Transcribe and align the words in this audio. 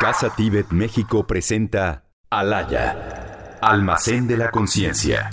Casa 0.00 0.28
Tíbet 0.36 0.72
México 0.72 1.26
presenta 1.26 2.04
Alaya, 2.28 3.58
Almacén 3.62 4.28
de 4.28 4.36
la 4.36 4.50
Conciencia. 4.50 5.30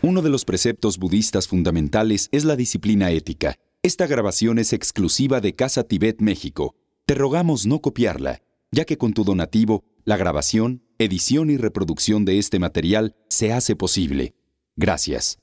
Uno 0.00 0.22
de 0.22 0.30
los 0.30 0.46
preceptos 0.46 0.98
budistas 0.98 1.46
fundamentales 1.46 2.30
es 2.32 2.46
la 2.46 2.56
disciplina 2.56 3.10
ética. 3.10 3.56
Esta 3.82 4.06
grabación 4.06 4.58
es 4.58 4.72
exclusiva 4.72 5.42
de 5.42 5.54
Casa 5.54 5.84
Tibet 5.84 6.22
México. 6.22 6.74
Te 7.04 7.14
rogamos 7.14 7.66
no 7.66 7.80
copiarla, 7.80 8.40
ya 8.70 8.86
que 8.86 8.96
con 8.96 9.12
tu 9.12 9.24
donativo, 9.24 9.84
la 10.04 10.16
grabación, 10.16 10.82
edición 10.98 11.50
y 11.50 11.58
reproducción 11.58 12.24
de 12.24 12.38
este 12.38 12.58
material 12.58 13.14
se 13.28 13.52
hace 13.52 13.76
posible. 13.76 14.34
Gracias. 14.74 15.38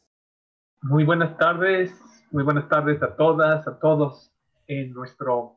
Muy 0.81 1.03
buenas 1.03 1.37
tardes, 1.37 1.93
muy 2.31 2.43
buenas 2.43 2.67
tardes 2.67 3.01
a 3.03 3.15
todas, 3.15 3.67
a 3.67 3.77
todos 3.77 4.31
en 4.65 4.91
nuestro 4.91 5.55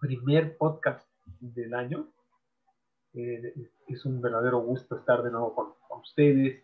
primer 0.00 0.56
podcast 0.56 1.07
del 1.40 1.74
año. 1.74 2.08
Eh, 3.14 3.54
es 3.88 4.04
un 4.04 4.20
verdadero 4.20 4.60
gusto 4.60 4.96
estar 4.96 5.22
de 5.22 5.30
nuevo 5.30 5.54
con, 5.54 5.78
ustedes 6.00 6.62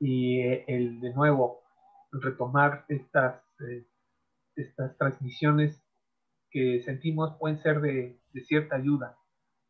y 0.00 0.40
eh, 0.40 0.64
el 0.66 1.00
de 1.00 1.14
nuevo 1.14 1.62
retomar 2.10 2.84
estas, 2.88 3.40
eh, 3.60 3.86
estas 4.56 4.96
transmisiones 4.98 5.80
que 6.50 6.82
sentimos 6.82 7.36
pueden 7.38 7.58
ser 7.62 7.80
de, 7.80 8.18
de, 8.32 8.40
cierta 8.40 8.74
ayuda, 8.74 9.16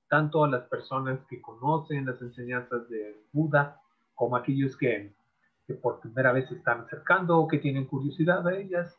tanto 0.09 0.43
a 0.43 0.49
las 0.49 0.63
personas 0.69 1.21
que 1.29 1.43
conocen 1.43 2.07
las 2.07 2.23
enseñanzas 2.23 2.89
de 2.89 3.21
Buda 3.33 3.83
como 4.15 4.37
a 4.37 4.41
aquellos 4.41 4.75
que, 4.79 5.13
que 5.67 5.75
por 5.75 6.01
primera 6.01 6.33
vez 6.33 6.49
se 6.49 6.55
están 6.55 6.81
acercando 6.81 7.39
o 7.39 7.49
que 7.49 7.59
tienen 7.59 7.87
curiosidad 7.87 8.47
a 8.49 8.57
ellas. 8.57 8.97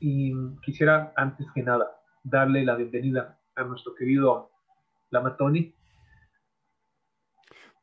Y 0.00 0.32
quisiera 0.64 1.12
antes 1.14 1.46
que 1.54 1.62
nada 1.62 1.90
darle 2.24 2.64
la 2.64 2.76
bienvenida 2.76 3.38
a 3.56 3.64
nuestro 3.64 3.94
querido 3.94 4.50
Lamatoni. 5.10 5.74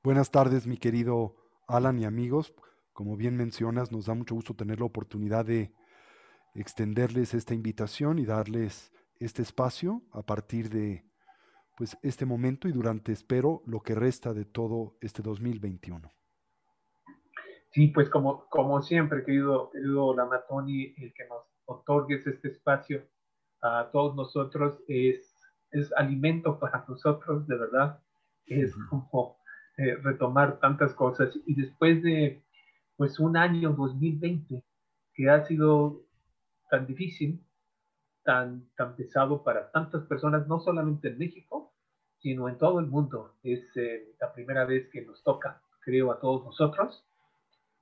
Buenas 0.04 0.32
tardes, 0.32 0.66
mi 0.66 0.78
querido 0.78 1.36
Alan 1.68 2.00
y 2.00 2.06
amigos. 2.06 2.54
Como 2.94 3.16
bien 3.16 3.38
mencionas, 3.38 3.92
nos 3.92 4.08
da 4.08 4.14
mucho 4.14 4.36
gusto 4.36 4.56
tener 4.56 4.80
la 4.80 4.86
oportunidad 4.86 5.46
de 5.46 5.74
extenderles 6.56 7.34
esta 7.34 7.54
invitación 7.54 8.20
y 8.20 8.26
darles 8.26 8.92
este 9.20 9.42
espacio 9.42 10.02
a 10.12 10.24
partir 10.24 10.70
de 10.70 11.06
pues 11.78 11.98
este 12.02 12.26
momento 12.26 12.68
y 12.68 12.72
durante 12.72 13.12
espero 13.12 13.62
lo 13.66 13.82
que 13.82 13.96
resta 13.96 14.34
de 14.34 14.46
todo 14.46 14.98
este 15.00 15.22
2021. 15.22 16.12
Sí, 17.72 17.88
pues 17.88 18.10
como, 18.10 18.48
como 18.50 18.82
siempre, 18.82 19.24
querido, 19.24 19.70
querido 19.70 20.16
Lamatoni, 20.16 20.96
el 20.98 21.14
que 21.14 21.26
nos 21.28 21.46
otorgues 21.66 22.26
este 22.26 22.50
espacio 22.50 23.08
a 23.62 23.90
todos 23.92 24.16
nosotros 24.16 24.82
es, 24.88 25.29
es 25.72 25.92
alimento 25.94 26.60
para 26.60 26.86
nosotros, 26.88 27.48
de 27.48 27.58
verdad. 27.58 28.00
Es 28.46 28.76
como 28.90 29.38
eh, 29.78 29.96
retomar 29.96 30.60
tantas 30.60 30.94
cosas. 30.94 31.38
Y 31.46 31.56
después 31.56 32.02
de 32.04 32.44
pues 32.98 33.20
un 33.20 33.38
año 33.38 33.74
2020 33.74 34.64
que 35.14 35.30
ha 35.30 35.46
sido 35.46 36.02
tan 36.70 36.86
difícil, 36.86 37.42
tan, 38.24 38.70
tan 38.76 38.96
pesado 38.96 39.44
para 39.44 39.72
tantas 39.72 40.04
personas, 40.04 40.48
no 40.48 40.60
solamente 40.60 41.08
en 41.08 41.18
México, 41.18 41.74
sino 42.18 42.50
en 42.50 42.58
todo 42.58 42.80
el 42.80 42.88
mundo. 42.88 43.36
Es 43.44 43.62
eh, 43.78 44.16
la 44.20 44.34
primera 44.34 44.66
vez 44.66 44.90
que 44.90 45.06
nos 45.06 45.24
toca, 45.24 45.62
creo, 45.80 46.12
a 46.12 46.20
todos 46.20 46.44
nosotros, 46.44 47.06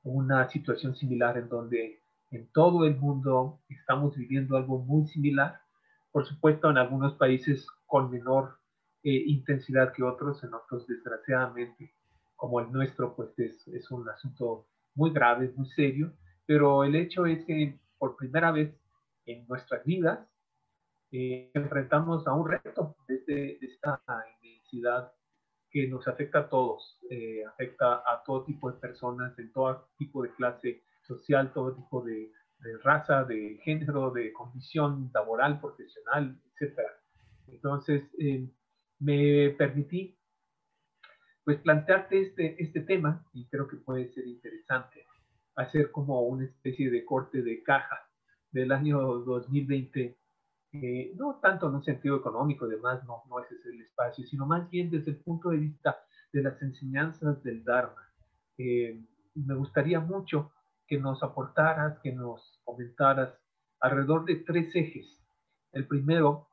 una 0.03 0.47
situación 0.49 0.95
similar 0.95 1.37
en 1.37 1.49
donde 1.49 1.99
en 2.29 2.47
todo 2.51 2.85
el 2.85 2.95
mundo 2.95 3.59
estamos 3.69 4.15
viviendo 4.15 4.55
algo 4.55 4.77
muy 4.77 5.07
similar 5.07 5.61
por 6.17 6.25
supuesto, 6.25 6.71
en 6.71 6.79
algunos 6.79 7.13
países 7.13 7.67
con 7.87 8.11
menor 8.11 8.59
eh, 9.03 9.23
intensidad 9.25 9.93
que 9.93 10.03
otros, 10.03 10.43
en 10.43 10.53
otros, 10.53 10.85
desgraciadamente, 10.85 11.93
como 12.35 12.59
el 12.59 12.71
nuestro, 12.71 13.15
pues 13.15 13.37
es, 13.39 13.67
es 13.69 13.89
un 13.89 14.07
asunto 14.09 14.67
muy 14.93 15.11
grave, 15.11 15.51
muy 15.55 15.67
serio, 15.69 16.13
pero 16.45 16.83
el 16.83 16.95
hecho 16.95 17.25
es 17.25 17.43
que 17.45 17.79
por 17.97 18.15
primera 18.15 18.51
vez 18.51 18.75
en 19.25 19.47
nuestras 19.47 19.83
vidas 19.85 20.19
eh, 21.11 21.51
enfrentamos 21.53 22.27
a 22.27 22.33
un 22.33 22.49
reto 22.49 22.95
de, 23.07 23.23
de, 23.25 23.59
esta 23.61 24.01
inmensidad 24.41 25.11
que 25.69 25.87
nos 25.87 26.07
afecta 26.07 26.39
a 26.39 26.49
todos, 26.49 26.99
eh, 27.09 27.43
afecta 27.45 28.03
a 28.05 28.23
todo 28.25 28.43
tipo 28.43 28.71
de 28.71 28.79
personas, 28.79 29.37
en 29.39 29.51
todo 29.51 29.89
tipo 29.97 30.23
de 30.23 30.33
clase 30.35 30.83
social, 31.03 31.53
todo 31.53 31.75
tipo 31.75 32.01
de, 32.03 32.31
de 32.59 32.77
raza, 32.79 33.23
de 33.23 33.59
género, 33.63 34.11
de 34.11 34.33
condición 34.33 35.09
laboral, 35.13 35.59
profesional, 35.59 36.39
etc. 36.59 36.79
Entonces, 37.47 38.03
eh, 38.19 38.49
me 38.99 39.49
permití 39.57 40.17
pues 41.43 41.59
plantearte 41.59 42.21
este, 42.21 42.61
este 42.61 42.81
tema 42.81 43.25
y 43.33 43.47
creo 43.47 43.67
que 43.67 43.77
puede 43.77 44.11
ser 44.13 44.27
interesante 44.27 45.05
hacer 45.57 45.91
como 45.91 46.21
una 46.21 46.45
especie 46.45 46.89
de 46.91 47.03
corte 47.03 47.41
de 47.41 47.63
caja 47.63 48.07
del 48.51 48.71
año 48.71 48.99
2020, 48.99 50.17
eh, 50.73 51.11
no 51.15 51.39
tanto 51.41 51.67
en 51.67 51.75
un 51.75 51.83
sentido 51.83 52.17
económico, 52.17 52.65
además 52.65 53.03
no, 53.05 53.23
no 53.29 53.39
ese 53.39 53.55
es 53.55 53.65
el 53.65 53.81
espacio, 53.81 54.25
sino 54.25 54.45
más 54.45 54.69
bien 54.69 54.89
desde 54.89 55.11
el 55.11 55.17
punto 55.17 55.49
de 55.49 55.57
vista 55.57 55.97
de 56.31 56.43
las 56.43 56.61
enseñanzas 56.61 57.41
del 57.43 57.63
Dharma. 57.63 58.01
Eh, 58.57 59.01
me 59.35 59.55
gustaría 59.55 59.99
mucho 59.99 60.51
que 60.87 60.99
nos 60.99 61.21
aportaras, 61.23 61.99
que 61.99 62.11
nos 62.11 62.61
comentaras 62.63 63.33
alrededor 63.79 64.25
de 64.25 64.35
tres 64.37 64.75
ejes. 64.75 65.05
El 65.71 65.87
primero, 65.87 66.46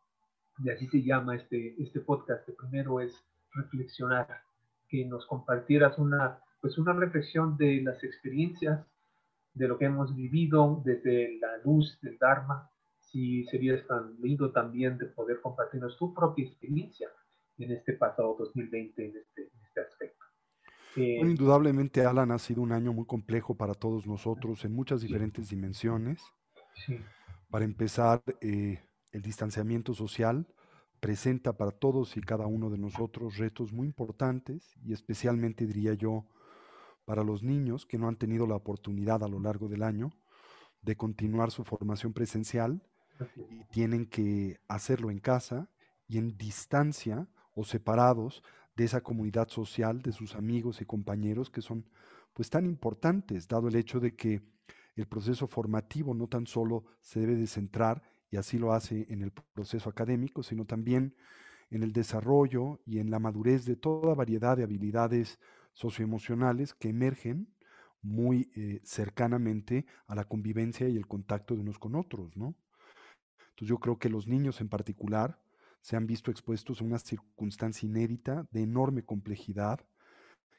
y 0.59 0.71
así 0.71 0.87
se 0.89 1.03
llama 1.03 1.37
este, 1.37 1.75
este 1.83 2.01
podcast, 2.01 2.49
el 2.49 2.55
primero 2.55 3.01
es 3.01 3.25
reflexionar, 3.53 4.43
que 4.89 5.05
nos 5.05 5.27
compartieras 5.27 5.99
una, 5.99 6.39
pues 6.61 6.79
una 6.79 6.93
reflexión 6.93 7.57
de 7.57 7.83
las 7.83 8.03
experiencias, 8.05 8.87
de 9.55 9.69
lo 9.69 9.79
que 9.79 9.87
hemos 9.87 10.15
vivido 10.15 10.83
desde 10.85 11.39
la 11.39 11.59
luz 11.65 11.99
del 12.03 12.19
Dharma, 12.19 12.71
si 13.01 13.45
serías 13.45 13.87
tan 13.87 14.21
lindo 14.21 14.51
también 14.51 14.99
de 14.99 15.07
poder 15.07 15.41
compartirnos 15.41 15.97
tu 15.97 16.13
propia 16.13 16.45
experiencia 16.45 17.09
en 17.59 17.71
este 17.71 17.93
pasado 17.93 18.37
2020, 18.39 19.05
en 19.05 19.17
este, 19.17 19.43
en 19.43 19.65
este 19.65 19.81
aspecto. 19.81 20.25
Indudablemente, 20.97 22.05
Alan, 22.05 22.31
ha 22.31 22.39
sido 22.39 22.63
un 22.63 22.73
año 22.73 22.93
muy 22.93 23.07
complejo 23.07 23.57
para 23.57 23.75
todos 23.75 24.07
nosotros 24.07 24.65
en 24.65 24.73
muchas 24.73 25.01
diferentes 25.01 25.49
dimensiones. 25.51 26.23
Para 27.51 27.65
empezar, 27.65 28.23
eh, 28.41 28.81
el 29.15 29.23
distanciamiento 29.23 29.95
social 29.95 30.47
presenta 30.99 31.53
para 31.53 31.71
todos 31.71 32.17
y 32.17 32.21
cada 32.21 32.47
uno 32.47 32.69
de 32.69 32.79
nosotros 32.79 33.39
retos 33.39 33.73
muy 33.73 33.87
importantes 33.87 34.75
y 34.85 34.93
especialmente, 34.93 35.67
diría 35.67 35.95
yo, 35.95 36.27
para 37.05 37.23
los 37.23 37.43
niños 37.43 37.87
que 37.87 37.97
no 37.97 38.09
han 38.09 38.17
tenido 38.17 38.47
la 38.47 38.57
oportunidad 38.57 39.23
a 39.23 39.29
lo 39.29 39.39
largo 39.39 39.69
del 39.69 39.85
año 39.85 40.11
de 40.83 40.97
continuar 40.97 41.53
su 41.53 41.63
formación 41.63 42.13
presencial 42.13 42.83
y 43.37 43.65
tienen 43.67 44.07
que 44.07 44.59
hacerlo 44.67 45.11
en 45.11 45.21
casa 45.21 45.69
y 46.09 46.19
en 46.19 46.37
distancia 46.37 47.29
o 47.55 47.65
separados 47.65 48.43
de 48.75 48.85
esa 48.85 49.01
comunidad 49.03 49.49
social, 49.49 50.03
de 50.03 50.11
sus 50.11 50.35
amigos 50.35 50.81
y 50.81 50.87
compañeros 50.87 51.51
que 51.51 51.63
son 51.63 51.87
pues 52.33 52.51
tan 52.51 52.67
importantes, 52.67 53.47
dado 53.47 53.69
el 53.69 53.77
hecho 53.77 54.01
de 54.01 54.17
que 54.17 54.43
el 54.97 55.07
proceso 55.07 55.47
formativo 55.47 56.15
no 56.15 56.27
tan 56.27 56.49
solo 56.49 56.85
se 57.01 57.21
debe 57.21 57.37
de 57.37 57.47
centrar, 57.47 58.03
y 58.35 58.37
así 58.37 58.59
lo 58.59 58.73
hace 58.73 59.07
en 59.11 59.23
el 59.23 59.31
proceso 59.31 59.89
académico, 59.89 60.43
sino 60.43 60.65
también 60.65 61.15
en 61.71 61.85
el 61.85 61.93
desarrollo 61.93 62.81
y 62.85 62.99
en 62.99 63.09
la 63.09 63.21
madurez 63.21 63.65
de 63.65 63.77
toda 63.77 64.13
variedad 64.13 64.57
de 64.57 64.65
habilidades 64.65 65.39
socioemocionales 65.73 66.75
que 66.75 66.89
emergen 66.89 67.55
muy 68.03 68.51
eh, 68.57 68.81
cercanamente 68.83 69.87
a 70.09 70.17
la 70.17 70.25
convivencia 70.25 70.89
y 70.89 70.97
el 70.97 71.07
contacto 71.07 71.55
de 71.55 71.61
unos 71.61 71.79
con 71.79 71.95
otros, 71.95 72.37
¿no? 72.37 72.57
Entonces 73.51 73.69
yo 73.69 73.79
creo 73.79 74.01
que 74.01 74.09
los 74.09 74.27
niños 74.27 74.61
en 74.61 74.69
particular 74.69 75.41
se 75.81 75.95
han 75.95 76.09
visto 76.09 76.33
expuestos 76.33 76.81
a 76.81 76.85
una 76.85 76.99
circunstancia 76.99 77.87
inédita 77.87 78.49
de 78.51 78.63
enorme 78.63 79.05
complejidad 79.05 79.79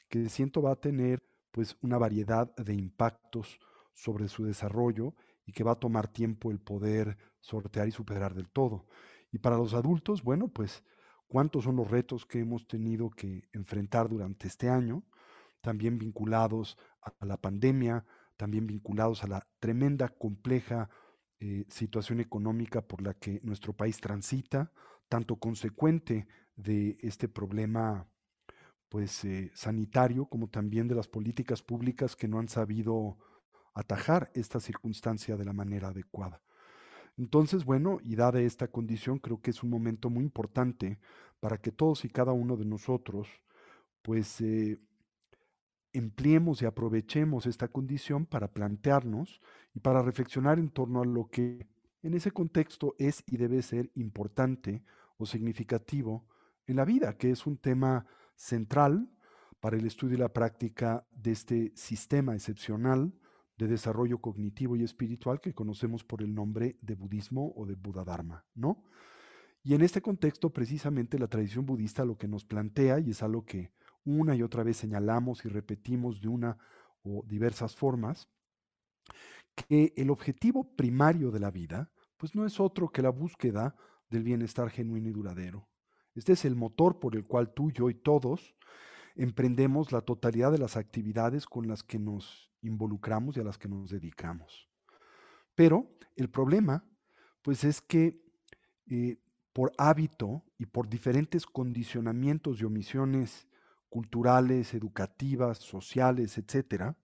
que 0.08 0.30
siento 0.30 0.62
va 0.62 0.72
a 0.72 0.80
tener 0.80 1.22
pues 1.50 1.76
una 1.82 1.98
variedad 1.98 2.56
de 2.56 2.72
impactos 2.72 3.58
sobre 3.92 4.28
su 4.28 4.46
desarrollo 4.46 5.14
y 5.44 5.52
que 5.52 5.62
va 5.62 5.72
a 5.72 5.78
tomar 5.78 6.08
tiempo 6.08 6.50
el 6.50 6.58
poder 6.58 7.18
sortear 7.46 7.88
y 7.88 7.92
superar 7.92 8.34
del 8.34 8.48
todo. 8.48 8.86
Y 9.32 9.38
para 9.38 9.56
los 9.56 9.74
adultos, 9.74 10.22
bueno, 10.22 10.48
pues 10.48 10.82
cuántos 11.28 11.64
son 11.64 11.76
los 11.76 11.90
retos 11.90 12.26
que 12.26 12.40
hemos 12.40 12.66
tenido 12.66 13.10
que 13.10 13.48
enfrentar 13.52 14.08
durante 14.08 14.48
este 14.48 14.68
año, 14.68 15.04
también 15.60 15.98
vinculados 15.98 16.76
a 17.00 17.24
la 17.24 17.36
pandemia, 17.36 18.04
también 18.36 18.66
vinculados 18.66 19.24
a 19.24 19.28
la 19.28 19.46
tremenda, 19.58 20.08
compleja 20.08 20.90
eh, 21.40 21.64
situación 21.68 22.20
económica 22.20 22.82
por 22.82 23.02
la 23.02 23.14
que 23.14 23.40
nuestro 23.42 23.72
país 23.72 24.00
transita, 24.00 24.72
tanto 25.08 25.36
consecuente 25.36 26.26
de 26.56 26.96
este 27.00 27.28
problema 27.28 28.08
pues 28.88 29.24
eh, 29.24 29.50
sanitario 29.54 30.26
como 30.26 30.48
también 30.48 30.88
de 30.88 30.94
las 30.94 31.08
políticas 31.08 31.62
públicas 31.62 32.16
que 32.16 32.28
no 32.28 32.38
han 32.38 32.48
sabido 32.48 33.18
atajar 33.74 34.30
esta 34.34 34.60
circunstancia 34.60 35.36
de 35.36 35.44
la 35.44 35.52
manera 35.52 35.88
adecuada. 35.88 36.40
Entonces, 37.16 37.64
bueno, 37.64 37.98
y 38.02 38.16
dada 38.16 38.40
esta 38.40 38.68
condición, 38.68 39.18
creo 39.18 39.40
que 39.40 39.50
es 39.50 39.62
un 39.62 39.70
momento 39.70 40.10
muy 40.10 40.24
importante 40.24 40.98
para 41.40 41.58
que 41.58 41.72
todos 41.72 42.04
y 42.04 42.08
cada 42.10 42.32
uno 42.32 42.56
de 42.56 42.64
nosotros 42.64 43.28
pues 44.02 44.40
eh, 44.40 44.78
empleemos 45.92 46.62
y 46.62 46.66
aprovechemos 46.66 47.46
esta 47.46 47.68
condición 47.68 48.26
para 48.26 48.52
plantearnos 48.52 49.40
y 49.74 49.80
para 49.80 50.02
reflexionar 50.02 50.58
en 50.58 50.70
torno 50.70 51.02
a 51.02 51.06
lo 51.06 51.28
que 51.28 51.66
en 52.02 52.14
ese 52.14 52.30
contexto 52.30 52.94
es 52.98 53.24
y 53.26 53.36
debe 53.36 53.62
ser 53.62 53.90
importante 53.94 54.84
o 55.16 55.26
significativo 55.26 56.26
en 56.66 56.76
la 56.76 56.84
vida, 56.84 57.16
que 57.16 57.30
es 57.30 57.46
un 57.46 57.56
tema 57.56 58.06
central 58.36 59.10
para 59.58 59.76
el 59.76 59.86
estudio 59.86 60.16
y 60.16 60.20
la 60.20 60.32
práctica 60.32 61.06
de 61.10 61.32
este 61.32 61.72
sistema 61.74 62.34
excepcional 62.34 63.12
de 63.56 63.66
desarrollo 63.68 64.18
cognitivo 64.18 64.76
y 64.76 64.84
espiritual 64.84 65.40
que 65.40 65.54
conocemos 65.54 66.04
por 66.04 66.22
el 66.22 66.34
nombre 66.34 66.78
de 66.82 66.94
budismo 66.94 67.52
o 67.56 67.66
de 67.66 67.74
Buda 67.74 68.04
Dharma, 68.04 68.44
¿no? 68.54 68.84
Y 69.62 69.74
en 69.74 69.82
este 69.82 70.00
contexto, 70.00 70.50
precisamente 70.50 71.18
la 71.18 71.26
tradición 71.26 71.66
budista 71.66 72.04
lo 72.04 72.16
que 72.16 72.28
nos 72.28 72.44
plantea, 72.44 73.00
y 73.00 73.10
es 73.10 73.22
algo 73.22 73.44
que 73.44 73.72
una 74.04 74.36
y 74.36 74.42
otra 74.42 74.62
vez 74.62 74.76
señalamos 74.76 75.44
y 75.44 75.48
repetimos 75.48 76.20
de 76.20 76.28
una 76.28 76.58
o 77.02 77.24
diversas 77.26 77.74
formas, 77.74 78.28
que 79.68 79.92
el 79.96 80.10
objetivo 80.10 80.76
primario 80.76 81.30
de 81.30 81.40
la 81.40 81.50
vida, 81.50 81.90
pues 82.16 82.34
no 82.34 82.46
es 82.46 82.60
otro 82.60 82.90
que 82.90 83.02
la 83.02 83.10
búsqueda 83.10 83.74
del 84.10 84.22
bienestar 84.22 84.70
genuino 84.70 85.08
y 85.08 85.12
duradero. 85.12 85.68
Este 86.14 86.34
es 86.34 86.44
el 86.44 86.54
motor 86.54 87.00
por 87.00 87.16
el 87.16 87.26
cual 87.26 87.52
tú, 87.52 87.70
yo 87.70 87.90
y 87.90 87.94
todos 87.94 88.54
emprendemos 89.16 89.92
la 89.92 90.02
totalidad 90.02 90.52
de 90.52 90.58
las 90.58 90.76
actividades 90.76 91.46
con 91.46 91.66
las 91.66 91.82
que 91.82 91.98
nos 91.98 92.52
involucramos 92.66 93.36
y 93.36 93.40
a 93.40 93.44
las 93.44 93.58
que 93.58 93.68
nos 93.68 93.90
dedicamos. 93.90 94.68
Pero 95.54 95.96
el 96.16 96.28
problema, 96.28 96.84
pues 97.42 97.64
es 97.64 97.80
que 97.80 98.22
eh, 98.88 99.18
por 99.52 99.72
hábito 99.78 100.44
y 100.58 100.66
por 100.66 100.88
diferentes 100.88 101.46
condicionamientos 101.46 102.60
y 102.60 102.64
omisiones 102.64 103.48
culturales, 103.88 104.74
educativas, 104.74 105.58
sociales, 105.58 106.36
etcétera, 106.36 106.98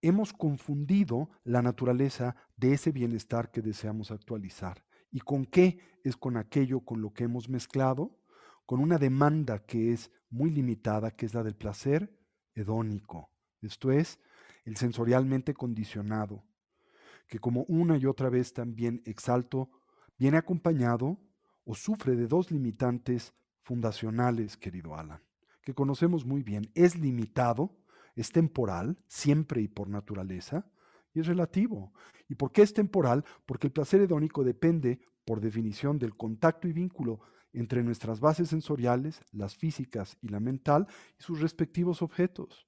hemos 0.00 0.32
confundido 0.32 1.30
la 1.44 1.60
naturaleza 1.60 2.36
de 2.56 2.72
ese 2.72 2.92
bienestar 2.92 3.50
que 3.50 3.62
deseamos 3.62 4.10
actualizar. 4.10 4.84
¿Y 5.10 5.20
con 5.20 5.44
qué? 5.44 5.78
Es 6.04 6.16
con 6.16 6.36
aquello 6.36 6.80
con 6.80 7.02
lo 7.02 7.12
que 7.12 7.24
hemos 7.24 7.48
mezclado, 7.48 8.18
con 8.64 8.80
una 8.80 8.98
demanda 8.98 9.64
que 9.64 9.92
es 9.92 10.10
muy 10.30 10.50
limitada, 10.50 11.10
que 11.10 11.26
es 11.26 11.34
la 11.34 11.42
del 11.42 11.56
placer 11.56 12.14
hedónico. 12.54 13.30
Esto 13.62 13.90
es, 13.90 14.20
el 14.68 14.76
sensorialmente 14.76 15.54
condicionado, 15.54 16.44
que 17.26 17.38
como 17.38 17.64
una 17.68 17.96
y 17.96 18.04
otra 18.04 18.28
vez 18.28 18.52
también 18.52 19.02
exalto, 19.06 19.70
viene 20.18 20.36
acompañado 20.36 21.18
o 21.64 21.74
sufre 21.74 22.16
de 22.16 22.26
dos 22.26 22.50
limitantes 22.50 23.32
fundacionales, 23.62 24.58
querido 24.58 24.94
Alan, 24.94 25.22
que 25.62 25.72
conocemos 25.72 26.26
muy 26.26 26.42
bien. 26.42 26.70
Es 26.74 26.96
limitado, 26.96 27.78
es 28.14 28.30
temporal, 28.30 28.98
siempre 29.06 29.62
y 29.62 29.68
por 29.68 29.88
naturaleza, 29.88 30.70
y 31.14 31.20
es 31.20 31.26
relativo. 31.26 31.94
¿Y 32.28 32.34
por 32.34 32.52
qué 32.52 32.60
es 32.60 32.74
temporal? 32.74 33.24
Porque 33.46 33.68
el 33.68 33.72
placer 33.72 34.02
hedónico 34.02 34.44
depende, 34.44 35.00
por 35.24 35.40
definición, 35.40 35.98
del 35.98 36.14
contacto 36.14 36.68
y 36.68 36.74
vínculo 36.74 37.20
entre 37.54 37.82
nuestras 37.82 38.20
bases 38.20 38.50
sensoriales, 38.50 39.22
las 39.32 39.56
físicas 39.56 40.18
y 40.20 40.28
la 40.28 40.40
mental, 40.40 40.86
y 41.18 41.22
sus 41.22 41.40
respectivos 41.40 42.02
objetos. 42.02 42.67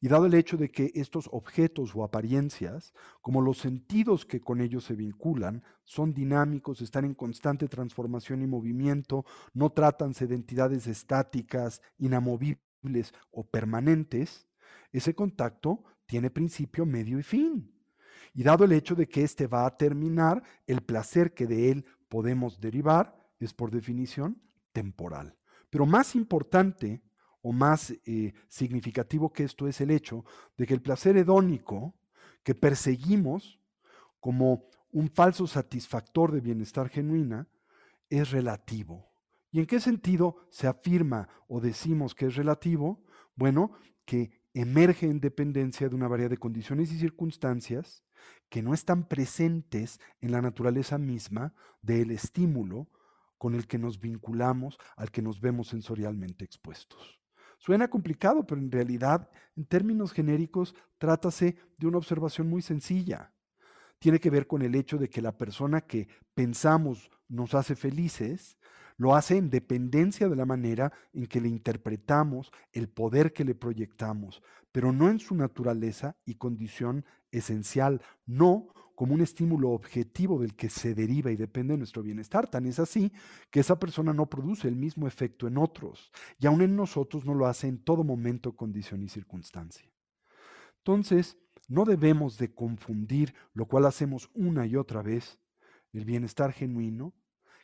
Y 0.00 0.08
dado 0.08 0.26
el 0.26 0.34
hecho 0.34 0.56
de 0.56 0.70
que 0.70 0.92
estos 0.94 1.28
objetos 1.32 1.94
o 1.94 2.04
apariencias, 2.04 2.92
como 3.20 3.40
los 3.40 3.58
sentidos 3.58 4.26
que 4.26 4.40
con 4.40 4.60
ellos 4.60 4.84
se 4.84 4.94
vinculan, 4.94 5.62
son 5.84 6.12
dinámicos, 6.12 6.80
están 6.80 7.04
en 7.04 7.14
constante 7.14 7.68
transformación 7.68 8.42
y 8.42 8.46
movimiento, 8.46 9.24
no 9.52 9.70
tratanse 9.70 10.26
de 10.26 10.34
entidades 10.34 10.86
estáticas, 10.86 11.82
inamovibles 11.98 13.12
o 13.30 13.44
permanentes, 13.44 14.46
ese 14.92 15.14
contacto 15.14 15.84
tiene 16.06 16.30
principio, 16.30 16.86
medio 16.86 17.18
y 17.18 17.22
fin. 17.22 17.72
Y 18.34 18.42
dado 18.42 18.64
el 18.64 18.72
hecho 18.72 18.94
de 18.94 19.08
que 19.08 19.22
éste 19.22 19.46
va 19.46 19.66
a 19.66 19.76
terminar, 19.76 20.42
el 20.66 20.82
placer 20.82 21.34
que 21.34 21.46
de 21.46 21.70
él 21.70 21.84
podemos 22.08 22.60
derivar 22.60 23.16
es 23.38 23.54
por 23.54 23.70
definición 23.70 24.40
temporal. 24.72 25.36
Pero 25.70 25.86
más 25.86 26.14
importante 26.14 27.02
o 27.42 27.52
más 27.52 27.94
eh, 28.04 28.34
significativo 28.48 29.32
que 29.32 29.44
esto 29.44 29.68
es 29.68 29.80
el 29.80 29.90
hecho 29.90 30.24
de 30.56 30.66
que 30.66 30.74
el 30.74 30.82
placer 30.82 31.16
hedónico 31.16 31.94
que 32.42 32.54
perseguimos 32.54 33.60
como 34.20 34.68
un 34.92 35.08
falso 35.10 35.46
satisfactor 35.46 36.32
de 36.32 36.40
bienestar 36.40 36.88
genuina 36.88 37.48
es 38.08 38.30
relativo. 38.30 39.08
¿Y 39.52 39.60
en 39.60 39.66
qué 39.66 39.80
sentido 39.80 40.36
se 40.50 40.66
afirma 40.66 41.28
o 41.48 41.60
decimos 41.60 42.14
que 42.14 42.26
es 42.26 42.36
relativo? 42.36 43.04
Bueno, 43.34 43.72
que 44.04 44.40
emerge 44.54 45.06
en 45.06 45.20
dependencia 45.20 45.88
de 45.88 45.94
una 45.94 46.08
variedad 46.08 46.30
de 46.30 46.38
condiciones 46.38 46.92
y 46.92 46.98
circunstancias 46.98 48.04
que 48.48 48.62
no 48.62 48.74
están 48.74 49.06
presentes 49.08 50.00
en 50.20 50.32
la 50.32 50.42
naturaleza 50.42 50.98
misma 50.98 51.54
del 51.82 52.10
estímulo 52.10 52.88
con 53.38 53.54
el 53.54 53.66
que 53.66 53.78
nos 53.78 54.00
vinculamos, 54.00 54.76
al 54.96 55.10
que 55.10 55.22
nos 55.22 55.40
vemos 55.40 55.68
sensorialmente 55.68 56.44
expuestos. 56.44 57.19
Suena 57.60 57.88
complicado, 57.88 58.46
pero 58.46 58.58
en 58.58 58.72
realidad, 58.72 59.28
en 59.54 59.66
términos 59.66 60.12
genéricos, 60.12 60.74
trátase 60.96 61.58
de 61.76 61.86
una 61.86 61.98
observación 61.98 62.48
muy 62.48 62.62
sencilla. 62.62 63.34
Tiene 63.98 64.18
que 64.18 64.30
ver 64.30 64.46
con 64.46 64.62
el 64.62 64.74
hecho 64.74 64.96
de 64.96 65.10
que 65.10 65.20
la 65.20 65.36
persona 65.36 65.82
que 65.82 66.08
pensamos 66.32 67.10
nos 67.28 67.54
hace 67.54 67.76
felices, 67.76 68.56
lo 68.96 69.14
hace 69.14 69.36
en 69.36 69.50
dependencia 69.50 70.30
de 70.30 70.36
la 70.36 70.46
manera 70.46 70.90
en 71.12 71.26
que 71.26 71.42
le 71.42 71.50
interpretamos 71.50 72.50
el 72.72 72.88
poder 72.88 73.34
que 73.34 73.44
le 73.44 73.54
proyectamos, 73.54 74.42
pero 74.72 74.90
no 74.90 75.10
en 75.10 75.18
su 75.18 75.34
naturaleza 75.34 76.16
y 76.24 76.36
condición 76.36 77.04
esencial, 77.30 78.00
no 78.24 78.68
como 79.00 79.14
un 79.14 79.22
estímulo 79.22 79.70
objetivo 79.70 80.38
del 80.38 80.54
que 80.54 80.68
se 80.68 80.94
deriva 80.94 81.32
y 81.32 81.36
depende 81.36 81.72
de 81.72 81.78
nuestro 81.78 82.02
bienestar. 82.02 82.50
Tan 82.50 82.66
es 82.66 82.78
así 82.78 83.10
que 83.50 83.60
esa 83.60 83.78
persona 83.78 84.12
no 84.12 84.26
produce 84.26 84.68
el 84.68 84.76
mismo 84.76 85.06
efecto 85.06 85.46
en 85.46 85.56
otros 85.56 86.12
y 86.38 86.46
aún 86.46 86.60
en 86.60 86.76
nosotros 86.76 87.24
no 87.24 87.32
lo 87.32 87.46
hace 87.46 87.66
en 87.66 87.82
todo 87.82 88.04
momento, 88.04 88.54
condición 88.54 89.02
y 89.02 89.08
circunstancia. 89.08 89.90
Entonces, 90.76 91.38
no 91.66 91.86
debemos 91.86 92.36
de 92.36 92.52
confundir, 92.52 93.32
lo 93.54 93.64
cual 93.64 93.86
hacemos 93.86 94.28
una 94.34 94.66
y 94.66 94.76
otra 94.76 95.00
vez, 95.00 95.38
el 95.94 96.04
bienestar 96.04 96.52
genuino, 96.52 97.14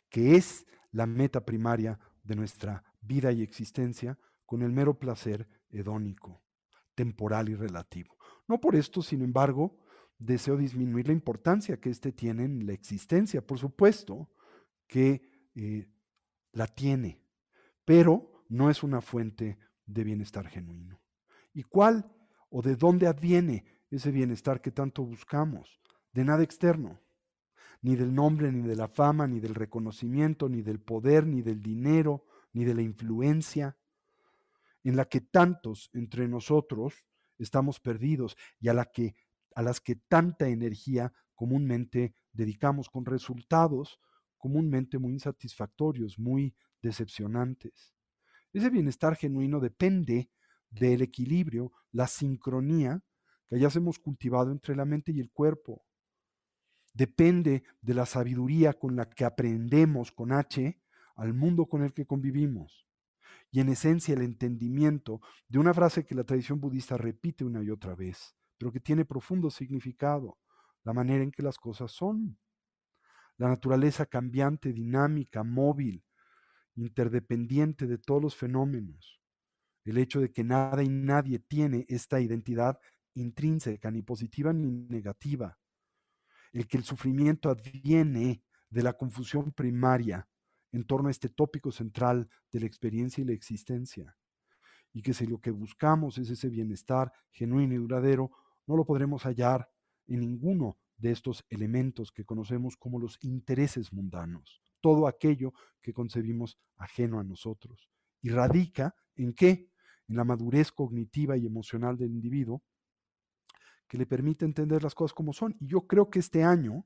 que 0.09 0.37
es 0.37 0.65
la 0.91 1.05
meta 1.05 1.45
primaria 1.45 1.99
de 2.23 2.35
nuestra 2.35 2.83
vida 2.99 3.31
y 3.31 3.43
existencia, 3.43 4.17
con 4.47 4.63
el 4.63 4.71
mero 4.71 4.97
placer 4.97 5.47
hedónico, 5.69 6.41
temporal 6.95 7.47
y 7.49 7.53
relativo. 7.53 8.17
No 8.47 8.59
por 8.59 8.75
esto, 8.75 9.03
sin 9.03 9.21
embargo, 9.21 9.77
deseo 10.19 10.57
disminuir 10.57 11.07
la 11.07 11.13
importancia 11.13 11.79
que 11.79 11.89
éste 11.89 12.11
tiene 12.11 12.45
en 12.45 12.65
la 12.65 12.73
existencia. 12.73 13.45
Por 13.45 13.59
supuesto 13.59 14.29
que 14.87 15.49
eh, 15.55 15.87
la 16.53 16.67
tiene, 16.67 17.21
pero 17.85 18.43
no 18.49 18.69
es 18.69 18.83
una 18.83 19.01
fuente 19.01 19.57
de 19.85 20.03
bienestar 20.03 20.47
genuino. 20.47 20.99
¿Y 21.53 21.63
cuál 21.63 22.11
o 22.49 22.61
de 22.61 22.75
dónde 22.75 23.07
adviene 23.07 23.65
ese 23.89 24.11
bienestar 24.11 24.61
que 24.61 24.71
tanto 24.71 25.03
buscamos? 25.03 25.79
De 26.13 26.23
nada 26.23 26.43
externo, 26.43 26.99
ni 27.81 27.95
del 27.95 28.13
nombre, 28.13 28.51
ni 28.51 28.67
de 28.67 28.75
la 28.75 28.87
fama, 28.87 29.27
ni 29.27 29.39
del 29.39 29.55
reconocimiento, 29.55 30.49
ni 30.49 30.61
del 30.61 30.79
poder, 30.79 31.25
ni 31.27 31.41
del 31.41 31.61
dinero, 31.61 32.25
ni 32.53 32.65
de 32.65 32.73
la 32.73 32.81
influencia, 32.81 33.77
en 34.83 34.95
la 34.95 35.05
que 35.05 35.21
tantos 35.21 35.89
entre 35.93 36.27
nosotros 36.27 37.05
estamos 37.37 37.79
perdidos 37.79 38.35
y 38.59 38.69
a 38.69 38.73
la 38.73 38.85
que 38.85 39.15
a 39.57 39.63
las 39.63 39.81
que 39.81 39.95
tanta 39.95 40.49
energía 40.49 41.11
comúnmente 41.33 42.13
dedicamos 42.31 42.91
con 42.91 43.05
resultados 43.05 43.99
comúnmente 44.37 44.99
muy 44.99 45.13
insatisfactorios, 45.13 46.19
muy 46.19 46.55
decepcionantes. 46.83 47.95
Ese 48.53 48.69
bienestar 48.69 49.15
genuino 49.15 49.59
depende 49.59 50.29
del 50.69 51.01
equilibrio, 51.01 51.71
la 51.91 52.05
sincronía 52.05 53.03
que 53.49 53.55
hayamos 53.55 53.97
cultivado 53.97 54.51
entre 54.51 54.75
la 54.75 54.85
mente 54.85 55.11
y 55.11 55.19
el 55.19 55.31
cuerpo. 55.31 55.83
Depende 56.93 57.63
de 57.81 57.95
la 57.95 58.05
sabiduría 58.05 58.73
con 58.73 58.95
la 58.95 59.09
que 59.09 59.25
aprendemos 59.25 60.11
con 60.11 60.33
H 60.33 60.79
al 61.15 61.33
mundo 61.33 61.65
con 61.65 61.81
el 61.81 61.95
que 61.95 62.05
convivimos. 62.05 62.85
Y 63.49 63.61
en 63.61 63.69
esencia 63.69 64.13
el 64.13 64.21
entendimiento 64.21 65.19
de 65.47 65.57
una 65.57 65.73
frase 65.73 66.05
que 66.05 66.13
la 66.13 66.25
tradición 66.25 66.61
budista 66.61 66.95
repite 66.95 67.43
una 67.43 67.63
y 67.63 67.71
otra 67.71 67.95
vez 67.95 68.36
pero 68.57 68.71
que 68.71 68.79
tiene 68.79 69.05
profundo 69.05 69.49
significado, 69.49 70.37
la 70.83 70.93
manera 70.93 71.23
en 71.23 71.31
que 71.31 71.43
las 71.43 71.57
cosas 71.57 71.91
son. 71.91 72.37
La 73.37 73.49
naturaleza 73.49 74.05
cambiante, 74.05 74.73
dinámica, 74.73 75.43
móvil, 75.43 76.03
interdependiente 76.75 77.87
de 77.87 77.97
todos 77.97 78.21
los 78.21 78.35
fenómenos. 78.35 79.21
El 79.85 79.97
hecho 79.97 80.19
de 80.19 80.31
que 80.31 80.43
nada 80.43 80.83
y 80.83 80.89
nadie 80.89 81.39
tiene 81.39 81.85
esta 81.87 82.19
identidad 82.19 82.79
intrínseca, 83.13 83.91
ni 83.91 84.01
positiva 84.01 84.53
ni 84.53 84.71
negativa. 84.71 85.57
El 86.51 86.67
que 86.67 86.77
el 86.77 86.83
sufrimiento 86.83 87.49
adviene 87.49 88.43
de 88.69 88.83
la 88.83 88.93
confusión 88.93 89.51
primaria 89.51 90.27
en 90.71 90.85
torno 90.85 91.07
a 91.07 91.11
este 91.11 91.29
tópico 91.29 91.71
central 91.71 92.29
de 92.51 92.59
la 92.59 92.65
experiencia 92.65 93.21
y 93.21 93.25
la 93.25 93.33
existencia. 93.33 94.17
Y 94.93 95.01
que 95.01 95.13
si 95.13 95.25
lo 95.25 95.39
que 95.39 95.51
buscamos 95.51 96.17
es 96.17 96.29
ese 96.29 96.49
bienestar 96.49 97.11
genuino 97.31 97.73
y 97.73 97.77
duradero, 97.77 98.31
no 98.67 98.75
lo 98.75 98.85
podremos 98.85 99.23
hallar 99.23 99.69
en 100.07 100.19
ninguno 100.19 100.77
de 100.97 101.11
estos 101.11 101.45
elementos 101.49 102.11
que 102.11 102.25
conocemos 102.25 102.75
como 102.77 102.99
los 102.99 103.17
intereses 103.21 103.93
mundanos, 103.93 104.61
todo 104.81 105.07
aquello 105.07 105.53
que 105.81 105.93
concebimos 105.93 106.59
ajeno 106.75 107.19
a 107.19 107.23
nosotros. 107.23 107.89
Y 108.21 108.29
radica 108.29 108.95
en 109.15 109.33
qué? 109.33 109.69
En 110.07 110.15
la 110.15 110.23
madurez 110.23 110.71
cognitiva 110.71 111.37
y 111.37 111.45
emocional 111.45 111.97
del 111.97 112.11
individuo 112.11 112.63
que 113.87 113.97
le 113.97 114.05
permite 114.05 114.45
entender 114.45 114.83
las 114.83 114.95
cosas 114.95 115.13
como 115.13 115.33
son. 115.33 115.55
Y 115.59 115.67
yo 115.67 115.87
creo 115.87 116.09
que 116.09 116.19
este 116.19 116.43
año, 116.43 116.85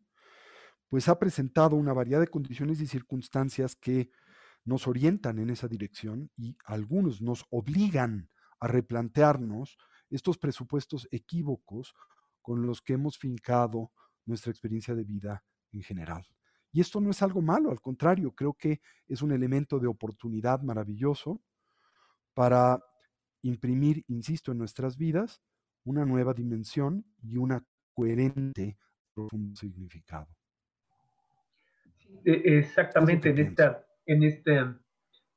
pues 0.90 1.08
ha 1.08 1.18
presentado 1.18 1.76
una 1.76 1.94
variedad 1.94 2.20
de 2.20 2.28
condiciones 2.28 2.80
y 2.82 2.88
circunstancias 2.88 3.76
que 3.76 4.12
nos 4.64 4.88
orientan 4.88 5.40
en 5.40 5.50
esa 5.50 5.68
dirección 5.68 6.30
y 6.38 6.58
algunos 6.66 7.22
nos 7.22 7.46
obligan 7.50 8.30
a 8.60 8.68
replantearnos 8.68 9.78
estos 10.12 10.38
presupuestos 10.38 11.08
equívocos 11.12 11.96
con 12.42 12.66
los 12.66 12.82
que 12.82 12.94
hemos 12.94 13.18
fincado 13.18 13.92
nuestra 14.26 14.52
experiencia 14.52 14.94
de 14.94 15.04
vida 15.04 15.44
en 15.72 15.82
general. 15.82 16.26
Y 16.72 16.82
esto 16.82 17.02
no 17.02 17.10
es 17.10 17.22
algo 17.22 17.42
malo, 17.42 17.72
al 17.72 17.82
contrario, 17.82 18.32
creo 18.34 18.54
que 18.54 18.82
es 19.08 19.22
un 19.22 19.32
elemento 19.32 19.80
de 19.80 19.88
oportunidad 19.88 20.62
maravilloso 20.62 21.42
para 22.34 22.82
imprimir, 23.42 24.04
insisto, 24.08 24.52
en 24.52 24.58
nuestras 24.58 24.98
vidas 24.98 25.42
una 25.84 26.06
nueva 26.06 26.34
dimensión 26.34 27.06
y 27.22 27.38
una 27.38 27.66
coherente 27.94 28.78
profundo 29.14 29.56
significado. 29.56 30.28
E, 32.24 32.58
exactamente, 32.58 33.30
en, 33.30 33.40
esta, 33.40 33.86
en 34.06 34.24
este, 34.24 34.60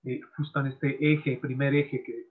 eh, 0.05 0.21
justo 0.37 0.61
en 0.61 0.67
este 0.67 1.13
eje, 1.13 1.39
primer 1.39 1.75
eje 1.75 2.03
que, 2.05 2.29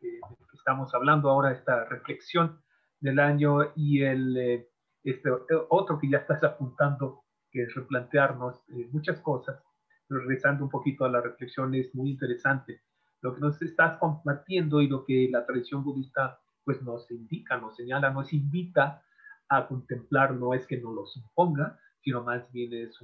estamos 0.63 0.95
hablando 0.95 1.29
ahora, 1.29 1.51
esta 1.51 1.83
reflexión 1.83 2.61
del 3.01 3.19
año 3.19 3.73
y 3.75 4.01
el 4.01 4.37
eh, 4.37 4.69
este, 5.03 5.29
otro 5.69 5.99
que 5.99 6.09
ya 6.09 6.19
estás 6.19 6.41
apuntando, 6.41 7.25
que 7.51 7.63
es 7.63 7.75
replantearnos 7.75 8.63
eh, 8.69 8.87
muchas 8.93 9.19
cosas, 9.19 9.61
regresando 10.07 10.63
un 10.63 10.69
poquito 10.69 11.03
a 11.03 11.09
la 11.09 11.19
reflexión, 11.19 11.75
es 11.75 11.93
muy 11.93 12.11
interesante. 12.11 12.79
Lo 13.19 13.35
que 13.35 13.41
nos 13.41 13.61
estás 13.61 13.99
compartiendo 13.99 14.81
y 14.81 14.87
lo 14.87 15.03
que 15.03 15.27
la 15.29 15.45
tradición 15.45 15.83
budista 15.83 16.39
pues 16.63 16.81
nos 16.81 17.11
indica, 17.11 17.57
nos 17.57 17.75
señala, 17.75 18.11
nos 18.11 18.31
invita 18.31 19.03
a 19.49 19.67
contemplar, 19.67 20.33
no 20.33 20.53
es 20.53 20.65
que 20.65 20.79
nos 20.79 20.95
los 20.95 21.17
imponga, 21.17 21.77
sino 21.99 22.23
más 22.23 22.49
bien 22.53 22.73
es, 22.73 22.97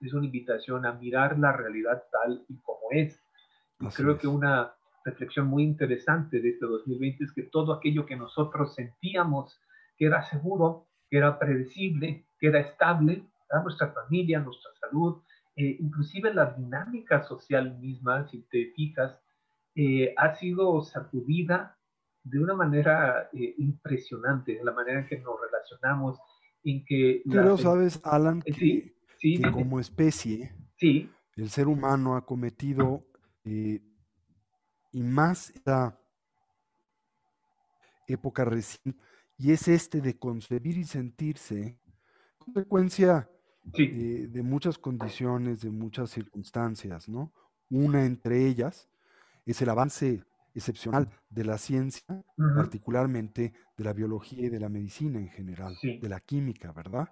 es 0.00 0.12
una 0.12 0.26
invitación 0.26 0.84
a 0.84 0.94
mirar 0.94 1.38
la 1.38 1.52
realidad 1.52 2.02
tal 2.10 2.44
y 2.48 2.58
como 2.58 2.90
es. 2.90 3.24
Y 3.78 3.86
creo 3.86 4.18
que 4.18 4.26
una 4.26 4.74
reflexión 5.04 5.46
muy 5.46 5.62
interesante 5.62 6.40
de 6.40 6.50
este 6.50 6.66
2020 6.66 7.24
es 7.24 7.32
que 7.32 7.42
todo 7.44 7.72
aquello 7.72 8.06
que 8.06 8.16
nosotros 8.16 8.74
sentíamos 8.74 9.60
que 9.96 10.06
era 10.06 10.22
seguro, 10.22 10.88
que 11.08 11.18
era 11.18 11.38
predecible, 11.38 12.26
que 12.38 12.48
era 12.48 12.60
estable, 12.60 13.24
a 13.50 13.62
nuestra 13.62 13.92
familia, 13.92 14.40
nuestra 14.40 14.70
salud, 14.80 15.22
eh, 15.56 15.76
inclusive 15.78 16.34
la 16.34 16.46
dinámica 16.46 17.22
social 17.22 17.78
misma, 17.78 18.26
si 18.28 18.42
te 18.50 18.72
fijas, 18.74 19.20
eh, 19.76 20.14
ha 20.16 20.34
sido 20.34 20.82
sacudida 20.82 21.78
de 22.24 22.40
una 22.40 22.54
manera 22.54 23.28
eh, 23.32 23.54
impresionante, 23.58 24.56
de 24.56 24.64
la 24.64 24.72
manera 24.72 25.00
en 25.00 25.06
que 25.06 25.18
nos 25.20 25.36
relacionamos, 25.40 26.18
en 26.64 26.84
que... 26.84 27.22
Pero 27.28 27.56
sabes, 27.58 28.00
Alan, 28.02 28.40
que, 28.42 28.94
como 29.52 29.78
especie, 29.78 30.52
el 30.80 31.50
ser 31.50 31.68
humano 31.68 32.16
ha 32.16 32.24
cometido, 32.24 33.04
y 34.94 35.02
más 35.02 35.50
esta 35.50 35.98
época 38.06 38.44
reciente, 38.44 38.98
y 39.36 39.50
es 39.50 39.66
este 39.66 40.00
de 40.00 40.16
concebir 40.16 40.78
y 40.78 40.84
sentirse 40.84 41.80
consecuencia 42.38 43.28
de, 43.64 44.42
muchas 44.44 44.78
condiciones, 44.78 45.62
de 45.62 45.70
muchas 45.70 46.10
circunstancias, 46.10 47.08
¿no? 47.08 47.32
Una 47.70 48.04
entre 48.04 48.46
ellas 48.46 48.88
es 49.44 49.60
el 49.62 49.70
avance 49.70 50.22
excepcional 50.54 51.10
de 51.28 51.44
la 51.44 51.58
ciencia, 51.58 52.24
particularmente 52.36 53.52
de 53.76 53.84
la 53.84 53.92
biología 53.92 54.46
y 54.46 54.50
de 54.50 54.60
la 54.60 54.68
medicina 54.68 55.18
en 55.18 55.28
general, 55.28 55.76
de 55.82 56.08
la 56.08 56.20
química, 56.20 56.70
¿verdad? 56.70 57.08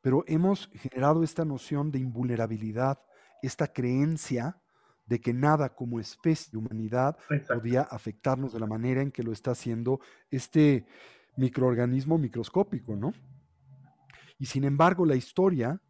Pero 0.00 0.24
hemos 0.26 0.70
generado 0.72 1.22
esta 1.22 1.44
noción 1.44 1.90
de 1.90 1.98
invulnerabilidad, 1.98 3.00
esta 3.42 3.66
creencia 3.66 4.61
de 5.06 5.20
que 5.20 5.32
nada 5.32 5.74
como 5.74 6.00
especie 6.00 6.50
de 6.52 6.58
humanidad 6.58 7.16
podía 7.48 7.82
afectarnos 7.82 8.52
de 8.52 8.60
la 8.60 8.66
manera 8.66 9.02
en 9.02 9.10
que 9.10 9.22
lo 9.22 9.32
está 9.32 9.52
haciendo 9.52 10.00
este 10.30 10.86
microorganismo 11.36 12.18
microscópico, 12.18 12.96
¿no? 12.96 13.12
Y 14.38 14.46
sin 14.46 14.64
embargo, 14.64 15.06
la 15.06 15.14
historia 15.14 15.80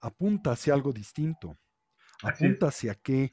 apunta 0.00 0.52
hacia 0.52 0.74
algo 0.74 0.92
distinto. 0.92 1.56
Apunta 2.22 2.68
hacia 2.68 2.94
que 2.94 3.32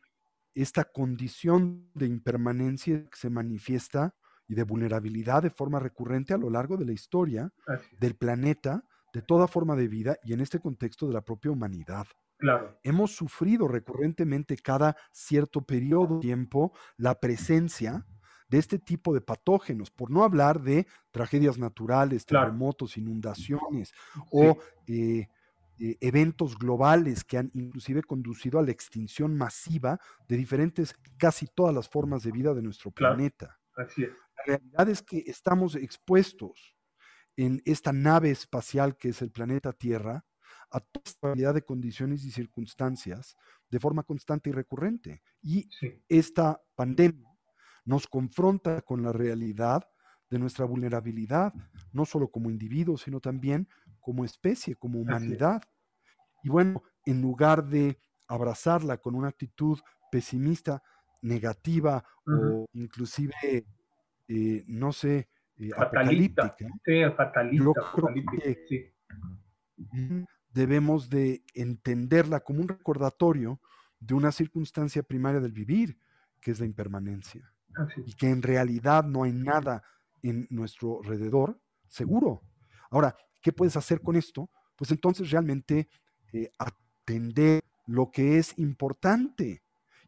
esta 0.54 0.86
condición 0.86 1.90
de 1.94 2.08
impermanencia 2.08 3.06
se 3.14 3.30
manifiesta 3.30 4.16
y 4.48 4.56
de 4.56 4.64
vulnerabilidad 4.64 5.44
de 5.44 5.50
forma 5.50 5.80
recurrente 5.80 6.34
a 6.34 6.38
lo 6.38 6.50
largo 6.50 6.78
de 6.78 6.86
la 6.86 6.92
historia 6.92 7.54
del 8.00 8.16
planeta, 8.16 8.84
de 9.14 9.22
toda 9.22 9.48
forma 9.48 9.76
de 9.76 9.88
vida 9.88 10.18
y 10.24 10.34
en 10.34 10.42
este 10.42 10.60
contexto 10.60 11.08
de 11.08 11.14
la 11.14 11.22
propia 11.22 11.52
humanidad. 11.52 12.06
Claro. 12.42 12.80
Hemos 12.82 13.16
sufrido 13.16 13.68
recurrentemente 13.68 14.58
cada 14.58 14.98
cierto 15.12 15.62
periodo 15.62 16.16
de 16.16 16.22
tiempo 16.22 16.74
la 16.98 17.20
presencia 17.20 18.04
de 18.50 18.58
este 18.58 18.80
tipo 18.80 19.14
de 19.14 19.22
patógenos, 19.22 19.92
por 19.92 20.10
no 20.10 20.24
hablar 20.24 20.60
de 20.60 20.88
tragedias 21.12 21.60
naturales, 21.60 22.26
terremotos, 22.26 22.98
inundaciones 22.98 23.94
o 24.32 24.58
eh, 24.88 25.28
eh, 25.80 25.98
eventos 26.02 26.58
globales 26.58 27.24
que 27.24 27.38
han 27.38 27.52
inclusive 27.54 28.02
conducido 28.02 28.58
a 28.58 28.64
la 28.64 28.72
extinción 28.72 29.38
masiva 29.38 30.00
de 30.28 30.36
diferentes, 30.36 30.96
casi 31.18 31.46
todas 31.46 31.76
las 31.76 31.88
formas 31.88 32.24
de 32.24 32.32
vida 32.32 32.56
de 32.56 32.64
nuestro 32.64 32.90
planeta. 32.90 33.60
Así 33.78 34.04
es. 34.04 34.10
La 34.36 34.44
realidad 34.58 34.90
es 34.90 35.04
que 35.04 35.24
estamos 35.28 35.76
expuestos 35.76 36.76
en 37.38 37.62
esta 37.66 37.94
nave 37.94 38.32
espacial 38.32 38.98
que 38.98 39.10
es 39.10 39.22
el 39.22 39.32
planeta 39.32 39.74
Tierra 39.74 40.26
a 40.72 40.80
toda 40.80 41.04
esta 41.06 41.28
variedad 41.28 41.54
de 41.54 41.64
condiciones 41.64 42.24
y 42.24 42.32
circunstancias 42.32 43.36
de 43.70 43.80
forma 43.80 44.04
constante 44.04 44.50
y 44.50 44.54
recurrente. 44.54 45.22
Y 45.42 45.70
esta 46.08 46.62
pandemia 46.76 47.30
nos 47.86 48.08
confronta 48.08 48.82
con 48.82 49.04
la 49.04 49.12
realidad 49.12 49.88
de 50.30 50.40
nuestra 50.40 50.66
vulnerabilidad, 50.66 51.54
no 51.92 52.06
solo 52.06 52.30
como 52.30 52.50
individuos, 52.50 53.02
sino 53.02 53.20
también 53.20 53.68
como 54.00 54.24
especie, 54.24 54.76
como 54.76 55.00
humanidad. 55.00 55.62
Y 56.44 56.50
bueno, 56.50 56.84
en 57.06 57.22
lugar 57.22 57.66
de 57.66 58.00
abrazarla 58.28 58.98
con 58.98 59.16
una 59.16 59.28
actitud 59.28 59.78
pesimista, 60.10 60.82
negativa 61.22 62.04
o 62.26 62.66
inclusive, 62.74 63.66
eh, 64.28 64.64
no 64.68 64.92
sé, 64.92 65.30
eh, 65.58 65.70
apocalíptica, 65.76 66.56
sí, 66.86 67.04
fatalista, 67.16 67.74
debemos 70.54 71.10
de 71.10 71.44
entenderla 71.54 72.42
como 72.42 72.62
un 72.62 72.68
recordatorio 72.68 73.60
de 74.00 74.14
una 74.14 74.32
circunstancia 74.32 75.04
primaria 75.04 75.40
del 75.40 75.52
vivir, 75.52 75.98
que 76.40 76.52
es 76.52 76.60
la 76.60 76.66
impermanencia 76.66 77.54
y 78.06 78.14
que 78.14 78.30
en 78.30 78.42
realidad 78.42 79.04
no 79.04 79.24
hay 79.24 79.32
nada 79.32 79.84
en 80.22 80.48
nuestro 80.50 81.00
alrededor 81.02 81.60
seguro. 81.88 82.42
Ahora, 82.90 83.16
¿qué 83.42 83.54
puedes 83.54 83.78
hacer 83.78 84.02
con 84.02 84.16
esto? 84.16 84.50
Pues 84.76 84.92
entonces 84.92 85.30
realmente 85.32 85.90
eh, 86.34 86.52
atender 86.58 87.64
lo 87.86 88.12
que 88.12 88.38
es 88.38 88.58
importante 88.58 89.64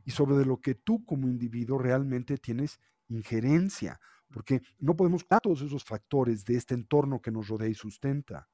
y 0.06 0.12
sobre 0.12 0.46
lo 0.46 0.60
que 0.60 0.76
tú 0.76 1.06
como 1.06 1.28
individuo 1.28 1.78
realmente 1.78 2.38
tienes 2.38 2.80
injerencia, 3.08 4.00
porque 4.32 4.62
no 4.80 4.96
podemos 4.96 5.26
todos 5.28 5.62
esos 5.62 5.84
factores 5.84 6.44
de 6.46 6.56
este 6.56 6.74
entorno 6.74 7.22
que 7.22 7.32
nos 7.32 7.48
rodea 7.48 7.70
y 7.70 7.76
sustenta, 7.76 8.50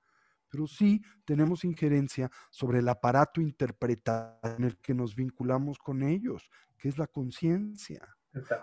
pero 0.50 0.68
sí 0.68 1.02
tenemos 1.26 1.64
injerencia 1.64 2.30
sobre 2.50 2.80
el 2.80 2.90
aparato 2.90 3.42
interpretado 3.42 4.40
en 4.58 4.64
el 4.64 4.78
que 4.78 4.94
nos 4.94 5.16
vinculamos 5.16 5.78
con 5.78 6.04
ellos, 6.04 6.50
que 6.78 6.90
es 6.90 6.98
la 6.98 7.08
conciencia. 7.08 8.16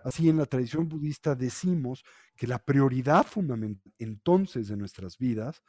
Así 0.04 0.28
en 0.28 0.36
la 0.36 0.46
tradición 0.46 0.88
budista 0.88 1.34
decimos 1.34 2.04
que 2.36 2.46
la 2.46 2.64
prioridad 2.64 3.26
fundamental 3.26 3.92
entonces 3.98 4.68
de 4.68 4.76
nuestras 4.76 5.18
vidas 5.18 5.62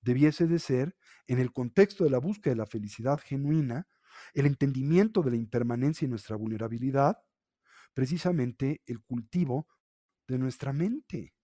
debiese 0.00 0.46
de 0.46 0.58
ser, 0.58 0.96
en 1.26 1.38
el 1.38 1.52
contexto 1.52 2.04
de 2.04 2.10
la 2.10 2.18
búsqueda 2.18 2.54
de 2.54 2.58
la 2.58 2.66
felicidad 2.66 3.20
genuina, 3.22 3.86
el 4.34 4.46
entendimiento 4.46 5.22
de 5.22 5.30
la 5.30 5.36
impermanencia 5.36 6.06
y 6.06 6.08
nuestra 6.08 6.36
vulnerabilidad, 6.36 7.18
precisamente 7.94 8.82
el 8.86 9.00
cultivo 9.00 9.68
de 10.26 10.38
nuestra 10.38 10.72
mente, 10.72 11.34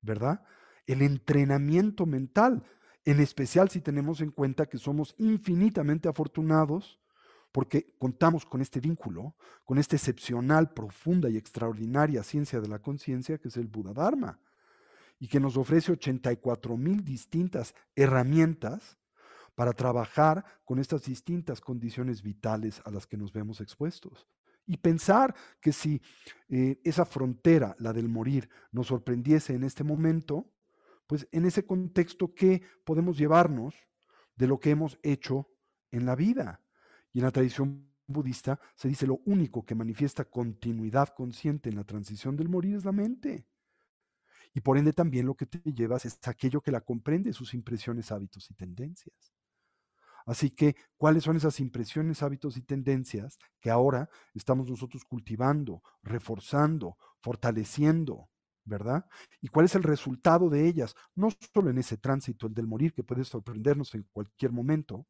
¿verdad? 0.00 0.42
El 0.86 1.02
entrenamiento 1.02 2.06
mental, 2.06 2.64
en 3.04 3.20
especial 3.20 3.68
si 3.70 3.80
tenemos 3.80 4.20
en 4.20 4.30
cuenta 4.30 4.66
que 4.66 4.78
somos 4.78 5.14
infinitamente 5.18 6.08
afortunados 6.08 7.00
porque 7.52 7.94
contamos 7.98 8.46
con 8.46 8.62
este 8.62 8.80
vínculo, 8.80 9.34
con 9.64 9.78
esta 9.78 9.96
excepcional, 9.96 10.72
profunda 10.72 11.28
y 11.28 11.36
extraordinaria 11.36 12.22
ciencia 12.22 12.60
de 12.60 12.68
la 12.68 12.78
conciencia 12.78 13.38
que 13.38 13.48
es 13.48 13.56
el 13.58 13.66
Buda 13.66 13.92
Dharma, 13.92 14.40
y 15.20 15.28
que 15.28 15.38
nos 15.38 15.56
ofrece 15.56 15.92
84 15.92 16.76
mil 16.76 17.04
distintas 17.04 17.74
herramientas 17.94 18.98
para 19.54 19.72
trabajar 19.72 20.44
con 20.64 20.78
estas 20.78 21.04
distintas 21.04 21.60
condiciones 21.60 22.22
vitales 22.22 22.80
a 22.84 22.90
las 22.90 23.06
que 23.06 23.18
nos 23.18 23.32
vemos 23.32 23.60
expuestos. 23.60 24.26
Y 24.66 24.78
pensar 24.78 25.34
que 25.60 25.72
si 25.72 26.00
eh, 26.48 26.80
esa 26.84 27.04
frontera, 27.04 27.76
la 27.78 27.92
del 27.92 28.08
morir, 28.08 28.48
nos 28.70 28.86
sorprendiese 28.86 29.54
en 29.54 29.64
este 29.64 29.84
momento, 29.84 30.50
pues 31.12 31.28
en 31.30 31.44
ese 31.44 31.66
contexto, 31.66 32.34
¿qué 32.34 32.62
podemos 32.86 33.18
llevarnos 33.18 33.74
de 34.34 34.46
lo 34.46 34.58
que 34.58 34.70
hemos 34.70 34.98
hecho 35.02 35.46
en 35.90 36.06
la 36.06 36.16
vida? 36.16 36.62
Y 37.12 37.18
en 37.18 37.26
la 37.26 37.30
tradición 37.30 37.92
budista 38.06 38.58
se 38.74 38.88
dice 38.88 39.06
lo 39.06 39.20
único 39.26 39.62
que 39.62 39.74
manifiesta 39.74 40.24
continuidad 40.24 41.10
consciente 41.10 41.68
en 41.68 41.76
la 41.76 41.84
transición 41.84 42.34
del 42.34 42.48
morir 42.48 42.76
es 42.76 42.86
la 42.86 42.92
mente. 42.92 43.46
Y 44.54 44.62
por 44.62 44.78
ende 44.78 44.94
también 44.94 45.26
lo 45.26 45.34
que 45.34 45.44
te 45.44 45.58
llevas 45.70 46.06
es 46.06 46.18
aquello 46.26 46.62
que 46.62 46.72
la 46.72 46.80
comprende, 46.80 47.34
sus 47.34 47.52
impresiones, 47.52 48.10
hábitos 48.10 48.50
y 48.50 48.54
tendencias. 48.54 49.34
Así 50.24 50.48
que, 50.48 50.76
¿cuáles 50.96 51.24
son 51.24 51.36
esas 51.36 51.60
impresiones, 51.60 52.22
hábitos 52.22 52.56
y 52.56 52.62
tendencias 52.62 53.36
que 53.60 53.68
ahora 53.68 54.08
estamos 54.32 54.66
nosotros 54.66 55.04
cultivando, 55.04 55.82
reforzando, 56.02 56.96
fortaleciendo? 57.20 58.31
¿Verdad? 58.64 59.06
¿Y 59.40 59.48
cuál 59.48 59.66
es 59.66 59.74
el 59.74 59.82
resultado 59.82 60.48
de 60.48 60.68
ellas? 60.68 60.94
No 61.14 61.28
solo 61.52 61.70
en 61.70 61.78
ese 61.78 61.96
tránsito, 61.96 62.46
el 62.46 62.54
del 62.54 62.66
morir, 62.68 62.92
que 62.92 63.02
puede 63.02 63.24
sorprendernos 63.24 63.94
en 63.94 64.06
cualquier 64.12 64.52
momento, 64.52 65.06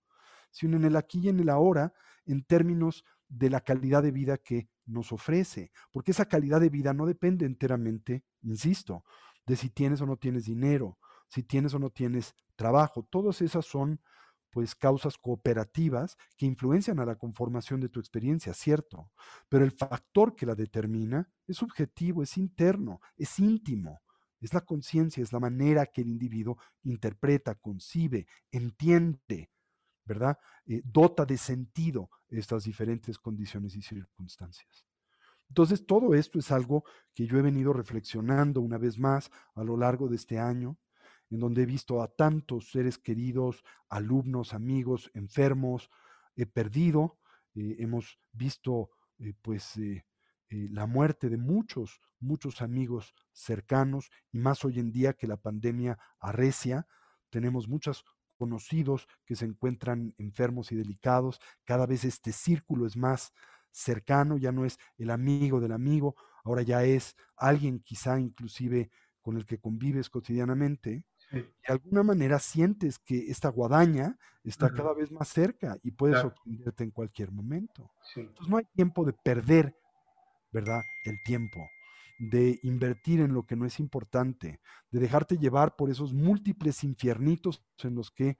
sino 0.50 0.76
en 0.76 0.84
el 0.84 0.96
aquí 0.96 1.20
y 1.20 1.28
en 1.28 1.40
el 1.40 1.50
ahora, 1.50 1.92
en 2.24 2.44
términos 2.44 3.04
de 3.28 3.50
la 3.50 3.60
calidad 3.60 4.02
de 4.02 4.10
vida 4.10 4.38
que 4.38 4.68
nos 4.86 5.12
ofrece. 5.12 5.70
Porque 5.90 6.12
esa 6.12 6.26
calidad 6.26 6.60
de 6.60 6.70
vida 6.70 6.94
no 6.94 7.06
depende 7.06 7.44
enteramente, 7.46 8.24
insisto, 8.42 9.04
de 9.46 9.56
si 9.56 9.70
tienes 9.70 10.00
o 10.00 10.06
no 10.06 10.16
tienes 10.16 10.44
dinero, 10.44 10.98
si 11.28 11.42
tienes 11.42 11.74
o 11.74 11.78
no 11.78 11.90
tienes 11.90 12.34
trabajo. 12.56 13.02
Todas 13.10 13.42
esas 13.42 13.66
son 13.66 14.00
pues 14.52 14.74
causas 14.74 15.16
cooperativas 15.16 16.18
que 16.36 16.44
influencian 16.44 17.00
a 17.00 17.06
la 17.06 17.16
conformación 17.16 17.80
de 17.80 17.88
tu 17.88 17.98
experiencia, 17.98 18.52
cierto, 18.52 19.10
pero 19.48 19.64
el 19.64 19.72
factor 19.72 20.36
que 20.36 20.44
la 20.44 20.54
determina 20.54 21.26
es 21.46 21.56
subjetivo, 21.56 22.22
es 22.22 22.36
interno, 22.36 23.00
es 23.16 23.38
íntimo, 23.38 24.02
es 24.40 24.52
la 24.52 24.60
conciencia, 24.60 25.22
es 25.22 25.32
la 25.32 25.40
manera 25.40 25.86
que 25.86 26.02
el 26.02 26.08
individuo 26.08 26.58
interpreta, 26.82 27.54
concibe, 27.54 28.26
entiende, 28.50 29.50
¿verdad? 30.04 30.38
Eh, 30.66 30.82
dota 30.84 31.24
de 31.24 31.38
sentido 31.38 32.10
estas 32.28 32.64
diferentes 32.64 33.18
condiciones 33.18 33.74
y 33.74 33.80
circunstancias. 33.80 34.84
Entonces, 35.48 35.86
todo 35.86 36.14
esto 36.14 36.38
es 36.38 36.50
algo 36.50 36.84
que 37.14 37.26
yo 37.26 37.38
he 37.38 37.42
venido 37.42 37.72
reflexionando 37.72 38.60
una 38.60 38.76
vez 38.76 38.98
más 38.98 39.30
a 39.54 39.64
lo 39.64 39.78
largo 39.78 40.08
de 40.08 40.16
este 40.16 40.38
año, 40.38 40.76
en 41.32 41.40
donde 41.40 41.62
he 41.62 41.66
visto 41.66 42.02
a 42.02 42.08
tantos 42.08 42.70
seres 42.70 42.98
queridos, 42.98 43.64
alumnos, 43.88 44.52
amigos, 44.52 45.10
enfermos, 45.14 45.88
he 46.36 46.44
perdido, 46.44 47.18
eh, 47.54 47.76
hemos 47.78 48.18
visto 48.32 48.90
eh, 49.18 49.32
pues 49.40 49.78
eh, 49.78 50.04
la 50.50 50.84
muerte 50.86 51.30
de 51.30 51.38
muchos, 51.38 52.00
muchos 52.20 52.60
amigos 52.60 53.14
cercanos 53.32 54.10
y 54.30 54.38
más 54.40 54.62
hoy 54.66 54.78
en 54.78 54.92
día 54.92 55.14
que 55.14 55.26
la 55.26 55.38
pandemia 55.38 55.98
arrecia, 56.20 56.86
tenemos 57.30 57.66
muchos 57.66 58.04
conocidos 58.36 59.08
que 59.24 59.34
se 59.34 59.46
encuentran 59.46 60.14
enfermos 60.18 60.70
y 60.70 60.76
delicados, 60.76 61.40
cada 61.64 61.86
vez 61.86 62.04
este 62.04 62.32
círculo 62.32 62.86
es 62.86 62.94
más 62.94 63.32
cercano, 63.70 64.36
ya 64.36 64.52
no 64.52 64.66
es 64.66 64.78
el 64.98 65.08
amigo 65.08 65.60
del 65.60 65.72
amigo, 65.72 66.14
ahora 66.44 66.60
ya 66.60 66.84
es 66.84 67.16
alguien 67.36 67.80
quizá 67.80 68.20
inclusive 68.20 68.90
con 69.22 69.38
el 69.38 69.46
que 69.46 69.58
convives 69.58 70.10
cotidianamente 70.10 71.06
de 71.32 71.48
alguna 71.66 72.02
manera 72.02 72.38
sientes 72.38 72.98
que 72.98 73.30
esta 73.30 73.48
guadaña 73.48 74.18
está 74.44 74.70
cada 74.70 74.92
vez 74.92 75.10
más 75.10 75.28
cerca 75.28 75.78
y 75.82 75.92
puedes 75.92 76.20
sorprenderte 76.20 76.84
en 76.84 76.90
cualquier 76.90 77.32
momento. 77.32 77.90
Entonces 78.16 78.48
no 78.48 78.58
hay 78.58 78.64
tiempo 78.74 79.04
de 79.04 79.12
perder, 79.12 79.74
¿verdad? 80.52 80.82
El 81.04 81.22
tiempo, 81.24 81.66
de 82.18 82.58
invertir 82.62 83.20
en 83.20 83.32
lo 83.32 83.44
que 83.44 83.56
no 83.56 83.64
es 83.64 83.80
importante, 83.80 84.60
de 84.90 85.00
dejarte 85.00 85.38
llevar 85.38 85.76
por 85.76 85.90
esos 85.90 86.12
múltiples 86.12 86.84
infiernitos 86.84 87.64
en 87.82 87.94
los 87.94 88.10
que 88.10 88.36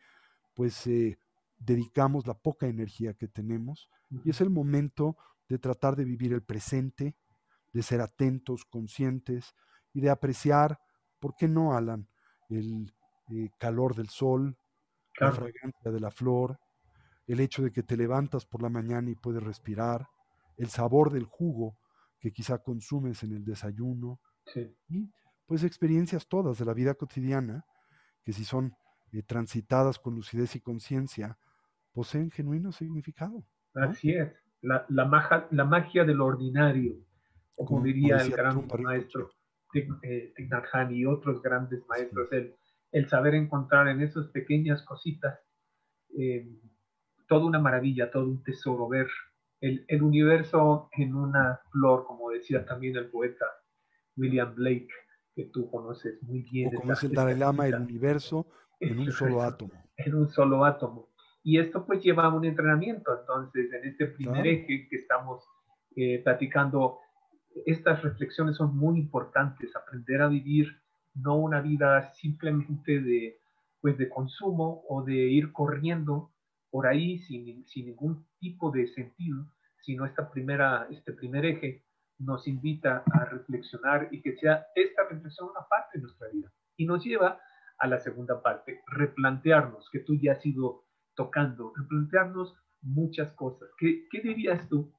pues 0.55 0.87
eh, 0.87 1.18
dedicamos 1.59 2.26
la 2.26 2.35
poca 2.35 2.66
energía 2.66 3.14
que 3.14 3.28
tenemos 3.28 3.88
y 4.24 4.31
es 4.31 4.40
el 4.40 4.50
momento 4.50 5.16
de 5.48 5.59
tratar 5.59 5.96
de 5.96 6.05
vivir 6.05 6.33
el 6.33 6.42
presente, 6.42 7.16
de 7.72 7.83
ser 7.83 8.00
atentos, 8.00 8.64
conscientes 8.66 9.55
y 9.94 10.00
de 10.00 10.11
apreciar, 10.11 10.81
¿por 11.18 11.35
qué 11.37 11.48
no, 11.48 11.74
Alan? 11.74 12.09
El 12.57 12.93
eh, 13.31 13.51
calor 13.59 13.95
del 13.95 14.09
sol, 14.09 14.57
la 15.19 15.33
fragancia 15.33 15.91
de 15.91 16.01
la 16.01 16.11
flor, 16.11 16.59
el 17.27 17.41
hecho 17.41 17.62
de 17.62 17.71
que 17.71 17.83
te 17.83 17.97
levantas 17.97 18.47
por 18.47 18.62
la 18.62 18.69
mañana 18.69 19.11
y 19.11 19.15
puedes 19.15 19.43
respirar, 19.43 20.09
el 20.57 20.69
sabor 20.69 21.12
del 21.12 21.25
jugo 21.25 21.79
que 22.19 22.33
quizá 22.33 22.59
consumes 22.59 23.23
en 23.23 23.33
el 23.33 23.45
desayuno, 23.45 24.21
y 24.88 25.11
pues 25.47 25.65
experiencias 25.65 26.27
todas 26.29 26.59
de 26.59 26.65
la 26.65 26.75
vida 26.75 26.95
cotidiana 26.95 27.65
que 28.25 28.33
si 28.33 28.45
son 28.45 28.75
eh, 29.12 29.23
transitadas 29.23 29.99
con 29.99 30.15
lucidez 30.15 30.57
y 30.57 30.61
conciencia, 30.61 31.38
poseen 31.93 32.31
genuino 32.31 32.73
significado. 32.73 33.45
Así 33.75 34.12
es, 34.12 34.33
la, 34.61 34.85
la, 34.88 35.05
magia, 35.05 35.47
la 35.51 35.65
magia 35.65 36.05
del 36.05 36.21
ordinario, 36.21 36.97
como, 37.55 37.83
diría 37.83 38.17
el 38.17 38.31
gran 38.31 38.67
maestro 38.83 39.31
eh, 39.74 40.35
y 40.90 41.06
otros 41.06 41.42
grandes 41.42 41.87
maestros, 41.88 42.28
el, 42.32 42.54
el, 42.92 43.08
saber 43.08 43.35
encontrar 43.35 43.88
en 43.88 44.02
esas 44.02 44.28
pequeñas 44.28 44.82
cositas 44.82 45.38
eh, 46.18 46.46
toda 47.26 47.46
una 47.46 47.58
maravilla, 47.58 48.11
todo 48.11 48.24
un 48.24 48.42
tesoro, 48.42 48.88
ver 48.88 49.08
el, 49.61 49.85
el, 49.88 50.02
universo 50.02 50.90
en 50.92 51.14
una 51.14 51.61
flor, 51.70 52.04
como 52.06 52.30
decía 52.30 52.64
también 52.64 52.96
el 52.96 53.11
poeta 53.11 53.46
William 54.16 54.54
Blake, 54.54 54.88
que 55.35 55.46
tú 55.46 55.70
conoces 55.70 56.22
muy 56.22 56.42
bien. 56.42 56.68
O 56.76 56.80
como 56.80 56.92
es 56.92 57.02
el 57.02 57.12
Dalai 57.12 57.38
Lama, 57.38 57.66
el 57.66 57.76
universo 57.76 58.46
en 58.80 58.98
un 58.98 59.12
solo 59.12 59.42
átomo. 59.42 59.72
En 59.96 60.14
un 60.14 60.28
solo 60.28 60.64
átomo. 60.64 61.08
Y 61.42 61.58
esto 61.58 61.85
pues 61.87 62.02
lleva 62.02 62.24
a 62.24 62.35
un 62.35 62.44
entrenamiento, 62.44 63.18
entonces, 63.18 63.72
en 63.72 63.88
este 63.88 64.06
primer 64.06 64.46
eje 64.46 64.87
que 64.88 64.96
estamos 64.96 65.44
eh, 65.96 66.20
platicando, 66.22 66.98
estas 67.67 68.03
reflexiones 68.03 68.57
son 68.57 68.77
muy 68.77 68.99
importantes, 68.99 69.75
aprender 69.77 70.23
a 70.23 70.29
vivir 70.29 70.81
no 71.15 71.37
una 71.37 71.61
vida 71.61 72.12
simplemente 72.15 73.01
de, 73.01 73.38
pues 73.81 73.99
de 73.99 74.09
consumo 74.09 74.85
o 74.88 75.03
de 75.03 75.15
ir 75.15 75.53
corriendo 75.53 76.33
por 76.71 76.87
ahí 76.87 77.19
sin, 77.19 77.67
sin 77.67 77.87
ningún 77.87 78.27
tipo 78.38 78.71
de 78.71 78.88
sentido, 78.88 79.47
sino 79.83 80.07
esta 80.07 80.31
primera, 80.31 80.87
este 80.91 81.12
primer 81.12 81.45
eje 81.45 81.85
nos 82.19 82.47
invita 82.47 83.03
a 83.12 83.25
reflexionar 83.27 84.09
y 84.11 84.23
que 84.23 84.37
sea 84.37 84.67
esta 84.75 85.03
reflexión 85.09 85.51
una 85.51 85.67
parte 85.69 85.99
de 85.99 86.03
nuestra 86.03 86.29
vida. 86.29 86.51
Y 86.77 86.87
nos 86.87 87.05
lleva 87.05 87.38
a 87.79 87.87
la 87.87 87.99
segunda 87.99 88.41
parte, 88.41 88.81
replantearnos, 88.87 89.91
que 89.91 90.01
tú 90.01 90.15
ya 90.15 90.33
has 90.33 90.47
ido 90.47 90.85
tocando, 91.15 91.73
replantearnos 91.77 92.55
muchas 92.81 93.33
cosas. 93.35 93.69
¿Qué, 93.77 94.07
qué 94.11 94.21
dirías 94.21 94.69
tú? 94.69 94.93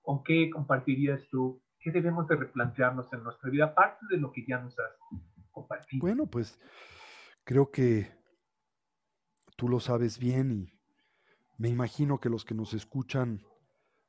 ¿Con 0.00 0.22
qué 0.24 0.50
compartirías 0.50 1.22
tú 1.30 1.62
¿Qué 1.84 1.92
debemos 1.92 2.26
de 2.26 2.36
replantearnos 2.36 3.12
en 3.12 3.22
nuestra 3.22 3.50
vida, 3.50 3.66
aparte 3.66 4.06
de 4.08 4.16
lo 4.16 4.32
que 4.32 4.42
ya 4.48 4.58
nos 4.58 4.74
has 4.78 4.92
compartido? 5.52 6.00
Bueno, 6.00 6.24
pues 6.24 6.58
creo 7.44 7.70
que 7.70 8.10
tú 9.54 9.68
lo 9.68 9.80
sabes 9.80 10.18
bien 10.18 10.50
y 10.50 10.72
me 11.58 11.68
imagino 11.68 12.18
que 12.18 12.30
los 12.30 12.46
que 12.46 12.54
nos 12.54 12.72
escuchan 12.72 13.44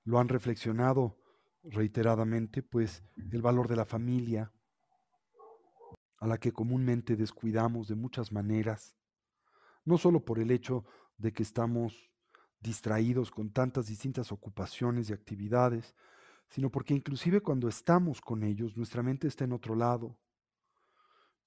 lo 0.05 0.19
han 0.19 0.29
reflexionado 0.29 1.17
reiteradamente, 1.63 2.63
pues 2.63 3.03
el 3.33 3.41
valor 3.41 3.67
de 3.67 3.75
la 3.75 3.85
familia, 3.85 4.53
a 6.19 6.27
la 6.27 6.37
que 6.37 6.53
comúnmente 6.53 7.17
descuidamos 7.17 7.89
de 7.89 7.95
muchas 7.95 8.31
maneras, 8.31 8.95
no 9.83 9.97
solo 9.97 10.23
por 10.23 10.39
el 10.39 10.49
hecho 10.49 10.85
de 11.17 11.33
que 11.33 11.43
estamos 11.43 12.09
distraídos 12.61 13.31
con 13.31 13.51
tantas 13.51 13.87
distintas 13.87 14.31
ocupaciones 14.31 15.09
y 15.09 15.13
actividades, 15.13 15.93
sino 16.49 16.69
porque 16.69 16.93
inclusive 16.93 17.41
cuando 17.41 17.67
estamos 17.67 18.21
con 18.21 18.43
ellos, 18.43 18.77
nuestra 18.77 19.03
mente 19.03 19.27
está 19.27 19.43
en 19.43 19.53
otro 19.53 19.75
lado. 19.75 20.17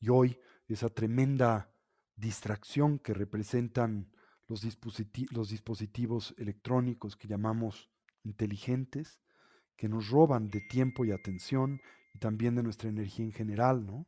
Y 0.01 0.11
hoy 0.11 0.39
esa 0.69 0.89
tremenda 0.89 1.73
distracción 2.17 2.99
que 2.99 3.15
representan 3.15 4.11
los, 4.49 4.63
dispositivos 4.63 6.35
electrónicos 6.39 7.17
que 7.17 7.29
llamamos 7.29 7.91
inteligentes, 8.25 9.21
que 9.77 9.89
nos 9.89 10.09
roban 10.09 10.51
de 10.51 10.61
tiempo 10.61 11.05
y 11.05 11.13
atención 11.13 11.81
y 12.15 12.19
también 12.19 12.55
de 12.55 12.63
nuestra 12.63 12.89
energía 12.89 13.25
en 13.25 13.33
general, 13.33 13.87
¿no? 13.87 14.07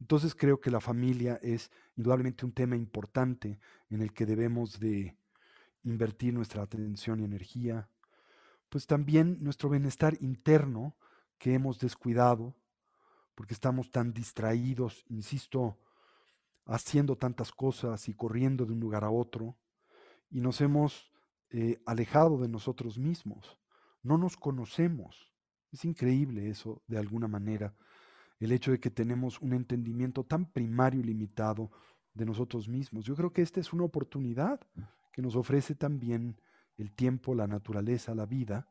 Entonces 0.00 0.34
creo 0.34 0.60
que 0.60 0.70
la 0.70 0.80
familia 0.80 1.38
es 1.40 1.70
indudablemente 1.96 2.44
un 2.44 2.52
tema 2.52 2.76
importante 2.76 3.60
en 3.88 4.02
el 4.02 4.12
que 4.12 4.26
debemos 4.26 4.80
de 4.80 5.16
invertir 5.84 6.34
nuestra 6.34 6.62
atención 6.62 7.20
y 7.20 7.24
energía, 7.24 7.88
pues 8.74 8.88
también 8.88 9.38
nuestro 9.40 9.70
bienestar 9.70 10.16
interno 10.20 10.96
que 11.38 11.54
hemos 11.54 11.78
descuidado, 11.78 12.56
porque 13.36 13.54
estamos 13.54 13.92
tan 13.92 14.12
distraídos, 14.12 15.04
insisto, 15.08 15.78
haciendo 16.66 17.16
tantas 17.16 17.52
cosas 17.52 18.08
y 18.08 18.14
corriendo 18.14 18.66
de 18.66 18.72
un 18.72 18.80
lugar 18.80 19.04
a 19.04 19.10
otro, 19.10 19.56
y 20.28 20.40
nos 20.40 20.60
hemos 20.60 21.08
eh, 21.50 21.80
alejado 21.86 22.36
de 22.36 22.48
nosotros 22.48 22.98
mismos. 22.98 23.60
No 24.02 24.18
nos 24.18 24.36
conocemos. 24.36 25.30
Es 25.70 25.84
increíble 25.84 26.50
eso, 26.50 26.82
de 26.88 26.98
alguna 26.98 27.28
manera, 27.28 27.76
el 28.40 28.50
hecho 28.50 28.72
de 28.72 28.80
que 28.80 28.90
tenemos 28.90 29.40
un 29.40 29.52
entendimiento 29.52 30.24
tan 30.24 30.50
primario 30.50 30.98
y 30.98 31.04
limitado 31.04 31.70
de 32.12 32.26
nosotros 32.26 32.66
mismos. 32.66 33.04
Yo 33.04 33.14
creo 33.14 33.32
que 33.32 33.42
esta 33.42 33.60
es 33.60 33.72
una 33.72 33.84
oportunidad 33.84 34.58
que 35.12 35.22
nos 35.22 35.36
ofrece 35.36 35.76
también 35.76 36.40
el 36.76 36.92
tiempo, 36.92 37.34
la 37.34 37.46
naturaleza, 37.46 38.14
la 38.14 38.26
vida, 38.26 38.68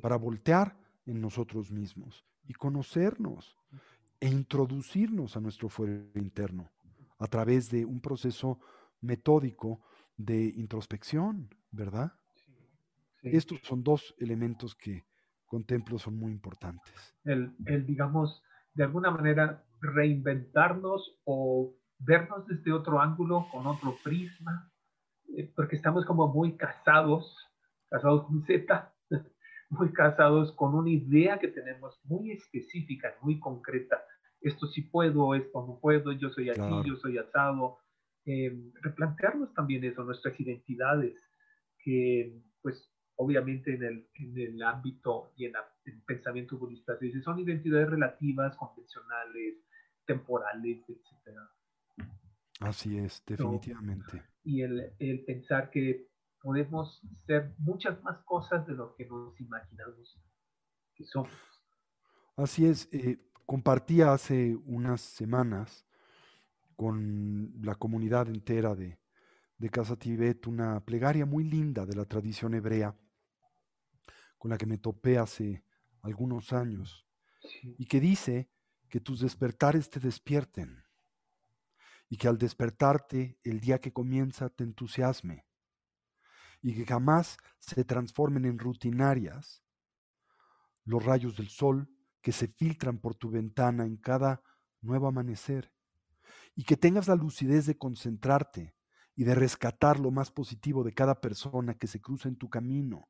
para 0.00 0.16
voltear 0.16 0.76
en 1.06 1.20
nosotros 1.20 1.70
mismos 1.70 2.24
y 2.46 2.54
conocernos 2.54 3.56
e 4.20 4.28
introducirnos 4.28 5.36
a 5.36 5.40
nuestro 5.40 5.68
fuero 5.68 5.94
interno 6.14 6.70
a 7.18 7.26
través 7.26 7.70
de 7.70 7.84
un 7.84 8.00
proceso 8.00 8.60
metódico 9.00 9.80
de 10.16 10.44
introspección, 10.56 11.48
¿verdad? 11.70 12.12
Estos 13.22 13.60
son 13.62 13.82
dos 13.82 14.14
elementos 14.18 14.74
que 14.74 15.04
contemplo 15.46 15.98
son 15.98 16.16
muy 16.16 16.32
importantes. 16.32 17.14
El, 17.24 17.54
el, 17.66 17.86
digamos, 17.86 18.42
de 18.74 18.84
alguna 18.84 19.10
manera 19.10 19.64
reinventarnos 19.80 21.18
o 21.24 21.74
vernos 21.98 22.46
desde 22.46 22.72
otro 22.72 23.00
ángulo, 23.00 23.46
con 23.50 23.66
otro 23.66 23.96
prisma, 24.02 24.70
porque 25.54 25.76
estamos 25.76 26.04
como 26.04 26.28
muy 26.28 26.56
casados, 26.56 27.36
casados 27.88 28.26
con 28.26 28.42
Z, 28.44 28.92
muy 29.70 29.92
casados 29.92 30.52
con 30.52 30.74
una 30.74 30.90
idea 30.90 31.38
que 31.38 31.48
tenemos 31.48 32.00
muy 32.04 32.32
específica, 32.32 33.14
muy 33.22 33.38
concreta. 33.38 34.02
Esto 34.40 34.66
sí 34.66 34.82
puedo, 34.82 35.34
esto 35.34 35.66
no 35.66 35.78
puedo, 35.80 36.12
yo 36.12 36.30
soy 36.30 36.50
así, 36.50 36.62
yo 36.86 36.96
soy 36.96 37.18
asado. 37.18 37.78
Eh, 38.24 38.72
replantearnos 38.82 39.52
también 39.54 39.84
eso, 39.84 40.04
nuestras 40.04 40.38
identidades, 40.38 41.18
que 41.78 42.40
pues 42.62 42.92
obviamente 43.16 43.74
en 43.74 43.82
el, 43.82 44.08
en 44.14 44.38
el 44.38 44.62
ámbito 44.62 45.32
y 45.36 45.46
en, 45.46 45.54
el 45.84 46.02
pensamiento 46.02 46.56
budista 46.56 46.96
se 46.98 47.20
son 47.22 47.38
identidades 47.38 47.90
relativas, 47.90 48.56
convencionales, 48.56 49.56
temporales, 50.06 50.84
etc. 50.88 51.36
Así 52.60 52.98
es, 52.98 53.22
definitivamente. 53.26 54.22
Y 54.48 54.62
el, 54.62 54.94
el 54.98 55.24
pensar 55.26 55.70
que 55.70 56.08
podemos 56.40 57.02
ser 57.26 57.54
muchas 57.58 58.02
más 58.02 58.18
cosas 58.24 58.66
de 58.66 58.72
lo 58.72 58.94
que 58.94 59.04
nos 59.04 59.38
imaginamos 59.38 60.18
que 60.94 61.04
somos. 61.04 61.30
Así 62.34 62.64
es, 62.64 62.88
eh, 62.90 63.18
compartí 63.44 64.00
hace 64.00 64.56
unas 64.64 65.02
semanas 65.02 65.86
con 66.76 67.52
la 67.60 67.74
comunidad 67.74 68.28
entera 68.28 68.74
de, 68.74 68.98
de 69.58 69.68
Casa 69.68 69.96
Tibet 69.96 70.46
una 70.46 70.80
plegaria 70.82 71.26
muy 71.26 71.44
linda 71.44 71.84
de 71.84 71.96
la 71.96 72.06
tradición 72.06 72.54
hebrea 72.54 72.96
con 74.38 74.50
la 74.50 74.56
que 74.56 74.66
me 74.66 74.78
topé 74.78 75.18
hace 75.18 75.62
algunos 76.00 76.54
años 76.54 77.06
y 77.62 77.84
que 77.84 78.00
dice 78.00 78.48
que 78.88 79.00
tus 79.00 79.20
despertares 79.20 79.90
te 79.90 80.00
despierten 80.00 80.87
y 82.08 82.16
que 82.16 82.28
al 82.28 82.38
despertarte 82.38 83.38
el 83.44 83.60
día 83.60 83.80
que 83.80 83.92
comienza 83.92 84.48
te 84.48 84.64
entusiasme 84.64 85.46
y 86.62 86.74
que 86.74 86.86
jamás 86.86 87.38
se 87.58 87.84
transformen 87.84 88.44
en 88.44 88.58
rutinarias 88.58 89.62
los 90.84 91.04
rayos 91.04 91.36
del 91.36 91.48
sol 91.48 91.88
que 92.20 92.32
se 92.32 92.48
filtran 92.48 92.98
por 92.98 93.14
tu 93.14 93.30
ventana 93.30 93.84
en 93.84 93.96
cada 93.96 94.42
nuevo 94.80 95.06
amanecer 95.06 95.72
y 96.54 96.64
que 96.64 96.76
tengas 96.76 97.08
la 97.08 97.14
lucidez 97.14 97.66
de 97.66 97.76
concentrarte 97.76 98.74
y 99.14 99.24
de 99.24 99.34
rescatar 99.34 100.00
lo 100.00 100.10
más 100.10 100.30
positivo 100.30 100.82
de 100.82 100.92
cada 100.92 101.20
persona 101.20 101.74
que 101.74 101.86
se 101.86 102.00
cruza 102.00 102.28
en 102.28 102.36
tu 102.36 102.48
camino 102.48 103.08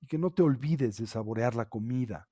y 0.00 0.06
que 0.06 0.18
no 0.18 0.30
te 0.32 0.42
olvides 0.42 0.96
de 0.96 1.06
saborear 1.06 1.54
la 1.54 1.68
comida 1.68 2.28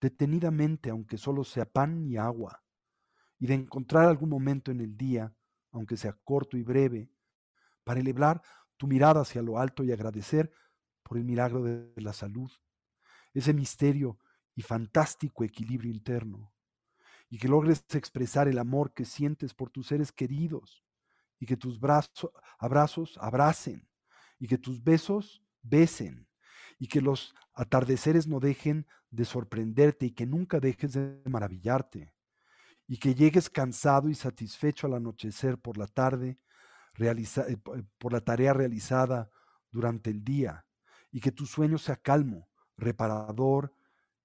detenidamente 0.00 0.90
aunque 0.90 1.16
solo 1.16 1.44
sea 1.44 1.64
pan 1.64 2.04
y 2.06 2.16
agua 2.16 2.62
y 3.42 3.48
de 3.48 3.54
encontrar 3.54 4.04
algún 4.04 4.28
momento 4.28 4.70
en 4.70 4.80
el 4.80 4.96
día, 4.96 5.34
aunque 5.72 5.96
sea 5.96 6.12
corto 6.12 6.56
y 6.56 6.62
breve, 6.62 7.10
para 7.82 7.98
elevar 7.98 8.40
tu 8.76 8.86
mirada 8.86 9.22
hacia 9.22 9.42
lo 9.42 9.58
alto 9.58 9.82
y 9.82 9.90
agradecer 9.90 10.52
por 11.02 11.18
el 11.18 11.24
milagro 11.24 11.64
de 11.64 11.92
la 11.96 12.12
salud, 12.12 12.52
ese 13.34 13.52
misterio 13.52 14.16
y 14.54 14.62
fantástico 14.62 15.42
equilibrio 15.42 15.90
interno, 15.90 16.52
y 17.28 17.38
que 17.38 17.48
logres 17.48 17.84
expresar 17.94 18.46
el 18.46 18.60
amor 18.60 18.94
que 18.94 19.04
sientes 19.04 19.54
por 19.54 19.70
tus 19.70 19.88
seres 19.88 20.12
queridos, 20.12 20.84
y 21.40 21.46
que 21.46 21.56
tus 21.56 21.80
brazos, 21.80 22.30
abrazos 22.60 23.18
abracen, 23.20 23.88
y 24.38 24.46
que 24.46 24.58
tus 24.58 24.84
besos 24.84 25.42
besen, 25.62 26.28
y 26.78 26.86
que 26.86 27.00
los 27.00 27.34
atardeceres 27.54 28.28
no 28.28 28.38
dejen 28.38 28.86
de 29.10 29.24
sorprenderte 29.24 30.06
y 30.06 30.12
que 30.12 30.26
nunca 30.26 30.60
dejes 30.60 30.92
de 30.92 31.20
maravillarte, 31.28 32.14
y 32.92 32.98
que 32.98 33.14
llegues 33.14 33.48
cansado 33.48 34.10
y 34.10 34.14
satisfecho 34.14 34.86
al 34.86 34.92
anochecer 34.92 35.56
por 35.56 35.78
la 35.78 35.86
tarde, 35.86 36.38
eh, 36.98 37.56
por 37.96 38.12
la 38.12 38.20
tarea 38.20 38.52
realizada 38.52 39.30
durante 39.70 40.10
el 40.10 40.22
día, 40.22 40.66
y 41.10 41.18
que 41.20 41.32
tu 41.32 41.46
sueño 41.46 41.78
sea 41.78 41.96
calmo, 41.96 42.50
reparador 42.76 43.74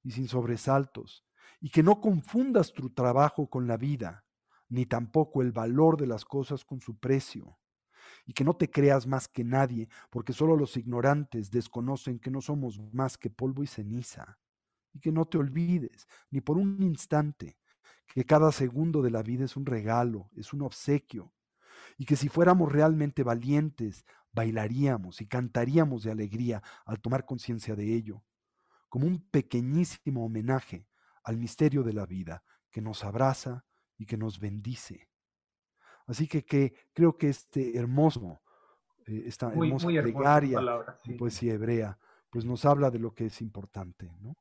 y 0.04 0.12
sin 0.12 0.28
sobresaltos, 0.28 1.24
y 1.62 1.70
que 1.70 1.82
no 1.82 2.02
confundas 2.02 2.74
tu 2.74 2.90
trabajo 2.90 3.50
con 3.50 3.68
la 3.68 3.78
vida, 3.78 4.26
ni 4.68 4.86
tampoco 4.86 5.42
el 5.42 5.54
valor 5.54 5.96
de 5.96 6.08
las 6.08 6.26
cosas 6.26 6.66
con 6.66 6.82
su 6.82 6.98
precio, 7.00 7.58
y 8.26 8.34
que 8.34 8.44
no 8.44 8.54
te 8.54 8.70
creas 8.70 9.08
más 9.08 9.30
que 9.30 9.46
nadie, 9.46 9.88
porque 10.10 10.34
solo 10.34 10.58
los 10.58 10.76
ignorantes 10.76 11.52
desconocen 11.52 12.20
que 12.20 12.32
no 12.32 12.42
somos 12.42 12.82
más 12.92 13.18
que 13.18 13.30
polvo 13.30 13.64
y 13.64 13.68
ceniza, 13.68 14.38
y 14.92 15.00
que 15.00 15.14
no 15.14 15.24
te 15.24 15.38
olvides, 15.38 16.06
ni 16.32 16.42
por 16.42 16.58
un 16.58 16.84
instante, 16.84 17.58
que 18.14 18.26
cada 18.26 18.52
segundo 18.52 19.02
de 19.02 19.12
la 19.12 19.22
vida 19.22 19.46
es 19.46 19.58
un 19.58 19.66
regalo, 19.66 20.30
es 20.36 20.54
un 20.54 20.62
obsequio, 20.62 21.34
y 21.98 22.06
que 22.06 22.16
si 22.16 22.30
fuéramos 22.30 22.72
realmente 22.72 23.24
valientes, 23.24 24.06
bailaríamos 24.32 25.22
y 25.22 25.28
cantaríamos 25.28 26.04
de 26.04 26.12
alegría 26.12 26.62
al 26.86 27.00
tomar 27.00 27.26
conciencia 27.26 27.76
de 27.76 27.94
ello, 27.94 28.24
como 28.90 29.08
un 29.08 29.28
pequeñísimo 29.30 30.26
homenaje 30.26 30.88
al 31.24 31.38
misterio 31.38 31.84
de 31.84 31.94
la 31.94 32.06
vida 32.06 32.44
que 32.72 32.82
nos 32.82 33.04
abraza 33.04 33.66
y 33.98 34.06
que 34.06 34.18
nos 34.18 34.40
bendice. 34.40 35.10
Así 36.06 36.28
que, 36.28 36.46
que 36.46 36.74
creo 36.94 37.18
que 37.18 37.30
este 37.30 37.78
hermoso, 37.78 38.40
eh, 39.06 39.24
esta 39.26 39.52
hermosa 39.52 39.88
plegaria, 39.88 40.60
poesía 41.18 41.54
hebrea, 41.54 41.98
pues 42.30 42.46
nos 42.46 42.64
habla 42.66 42.92
de 42.92 43.00
lo 43.00 43.14
que 43.14 43.26
es 43.26 43.42
importante, 43.42 44.10
¿no? 44.22 44.36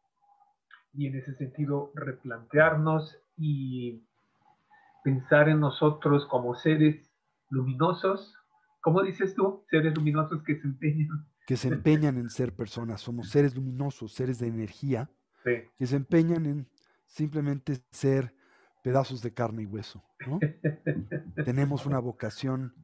y 0.96 1.07
en 1.07 1.16
ese 1.16 1.35
sentido 1.35 1.92
replantearnos 1.94 3.18
y 3.37 4.07
pensar 5.05 5.49
en 5.49 5.61
nosotros 5.61 6.27
como 6.27 6.55
seres 6.55 7.11
luminosos. 7.51 8.35
¿Cómo 8.81 9.03
dices 9.03 9.35
tú? 9.35 9.64
Seres 9.70 9.94
luminosos 9.94 10.42
que 10.42 10.61
se 10.61 10.66
empeñan. 10.66 11.09
Que 11.46 11.57
se 11.57 11.68
empeñan 11.68 12.16
en 12.18 12.31
ser 12.31 12.55
personas. 12.55 13.01
Somos 13.01 13.31
seres 13.31 13.55
luminosos, 13.55 14.12
seres 14.12 14.38
de 14.38 14.49
energía, 14.49 15.11
que 15.44 15.87
se 15.87 15.96
empeñan 15.96 16.46
en 16.46 16.68
simplemente 17.07 17.79
ser 17.90 18.35
pedazos 18.83 19.22
de 19.22 19.33
carne 19.33 19.62
y 19.62 19.66
hueso. 19.66 20.05
tenemos 21.44 21.87
una 21.87 21.99
vocación 21.99 22.75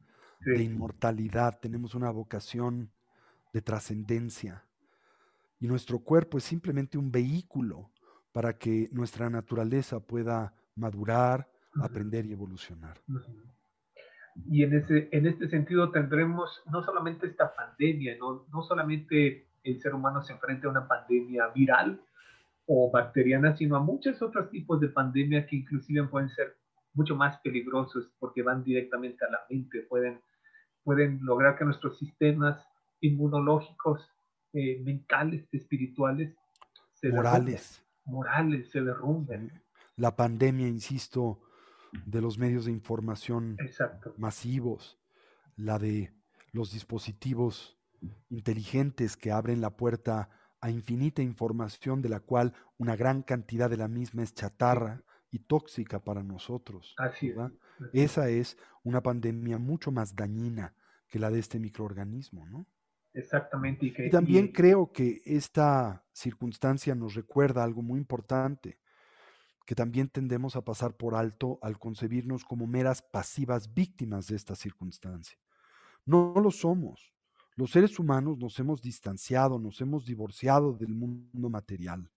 de 0.45 0.63
inmortalidad, 0.63 1.59
tenemos 1.61 1.95
una 1.95 2.09
vocación 2.09 2.91
de 3.53 3.61
trascendencia. 3.61 4.65
Y 5.59 5.67
nuestro 5.67 5.99
cuerpo 5.99 6.37
es 6.37 6.43
simplemente 6.43 6.97
un 6.97 7.11
vehículo 7.11 7.92
para 8.33 8.57
que 8.57 8.89
nuestra 8.91 9.29
naturaleza 9.29 9.99
pueda 10.01 10.53
madurar, 10.75 11.47
aprender 11.81 12.25
y 12.25 12.33
evolucionar. 12.33 12.99
Y 14.49 14.63
en, 14.63 14.73
ese, 14.73 15.07
en 15.11 15.27
este 15.27 15.47
sentido 15.47 15.91
tendremos 15.91 16.61
no 16.71 16.83
solamente 16.83 17.27
esta 17.27 17.53
pandemia, 17.55 18.17
no, 18.17 18.45
no 18.51 18.63
solamente 18.63 19.47
el 19.63 19.79
ser 19.79 19.93
humano 19.93 20.23
se 20.23 20.33
enfrenta 20.33 20.67
a 20.67 20.71
una 20.71 20.87
pandemia 20.87 21.47
viral 21.49 22.01
o 22.65 22.89
bacteriana, 22.91 23.55
sino 23.55 23.75
a 23.75 23.79
muchos 23.79 24.21
otros 24.21 24.49
tipos 24.49 24.79
de 24.81 24.89
pandemia 24.89 25.45
que 25.45 25.57
inclusive 25.57 26.03
pueden 26.07 26.29
ser 26.29 26.57
mucho 26.93 27.15
más 27.15 27.39
peligrosos 27.41 28.11
porque 28.19 28.41
van 28.41 28.63
directamente 28.63 29.23
a 29.25 29.31
la 29.31 29.39
mente, 29.49 29.81
pueden, 29.83 30.21
pueden 30.83 31.19
lograr 31.21 31.57
que 31.57 31.65
nuestros 31.65 31.97
sistemas 31.99 32.65
inmunológicos, 33.01 34.01
eh, 34.53 34.81
mentales, 34.83 35.47
espirituales, 35.51 36.35
se 36.93 37.09
morales, 37.09 37.82
morales 38.05 38.69
se 38.71 38.81
derrumben. 38.81 39.61
La 39.95 40.15
pandemia, 40.15 40.67
insisto, 40.67 41.41
de 42.05 42.21
los 42.21 42.37
medios 42.37 42.65
de 42.65 42.71
información 42.71 43.57
masivos, 44.17 44.99
la 45.55 45.77
de 45.77 46.13
los 46.51 46.71
dispositivos 46.71 47.77
inteligentes 48.29 49.15
que 49.15 49.31
abren 49.31 49.61
la 49.61 49.75
puerta 49.77 50.29
a 50.59 50.69
infinita 50.69 51.21
información 51.21 52.01
de 52.01 52.09
la 52.09 52.19
cual 52.19 52.53
una 52.77 52.95
gran 52.95 53.21
cantidad 53.21 53.69
de 53.69 53.77
la 53.77 53.87
misma 53.87 54.23
es 54.23 54.33
chatarra 54.33 55.03
y 55.29 55.39
tóxica 55.39 55.99
para 55.99 56.23
nosotros. 56.23 56.95
Así 56.97 57.33
Esa 57.91 58.29
es 58.29 58.57
una 58.83 59.01
pandemia 59.01 59.57
mucho 59.57 59.91
más 59.91 60.15
dañina 60.15 60.75
que 61.07 61.19
la 61.19 61.29
de 61.29 61.39
este 61.39 61.59
microorganismo, 61.59 62.45
¿no? 62.47 62.65
Exactamente. 63.13 63.85
Y, 63.85 64.09
también 64.09 64.47
creo 64.47 64.91
que 64.91 65.21
esta 65.25 66.03
circunstancia 66.13 66.95
nos 66.95 67.13
recuerda 67.13 67.63
algo 67.63 67.81
muy 67.81 67.99
importante, 67.99 68.79
que 69.65 69.75
también 69.75 70.09
tendemos 70.09 70.55
a 70.55 70.63
pasar 70.63 70.95
por 70.95 71.15
alto 71.15 71.59
al 71.61 71.77
concebirnos 71.79 72.43
como 72.43 72.67
meras 72.67 73.01
pasivas 73.01 73.73
víctimas 73.73 74.27
de 74.27 74.35
esta 74.35 74.55
circunstancia. 74.55 75.37
No 76.05 76.33
lo 76.35 76.51
somos. 76.51 77.13
Los 77.55 77.71
seres 77.71 77.99
humanos 77.99 78.39
nos 78.39 78.57
hemos 78.59 78.81
distanciado, 78.81 79.59
nos 79.59 79.79
hemos 79.79 80.05
divorciado 80.05 80.73
del 80.73 80.93
mundo 80.95 81.49
material. 81.49 82.09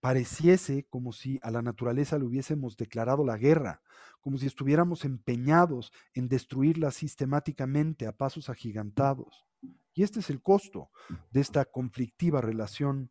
Pareciese 0.00 0.86
como 0.88 1.12
si 1.12 1.38
a 1.42 1.50
la 1.50 1.62
naturaleza 1.62 2.18
le 2.18 2.24
hubiésemos 2.24 2.76
declarado 2.76 3.24
la 3.24 3.36
guerra, 3.36 3.82
como 4.20 4.38
si 4.38 4.46
estuviéramos 4.46 5.04
empeñados 5.04 5.92
en 6.14 6.28
destruirla 6.28 6.90
sistemáticamente 6.90 8.06
a 8.06 8.12
pasos 8.12 8.48
agigantados. 8.48 9.45
Y 9.94 10.02
este 10.02 10.20
es 10.20 10.30
el 10.30 10.42
costo 10.42 10.90
de 11.30 11.40
esta 11.40 11.64
conflictiva 11.64 12.40
relación 12.40 13.10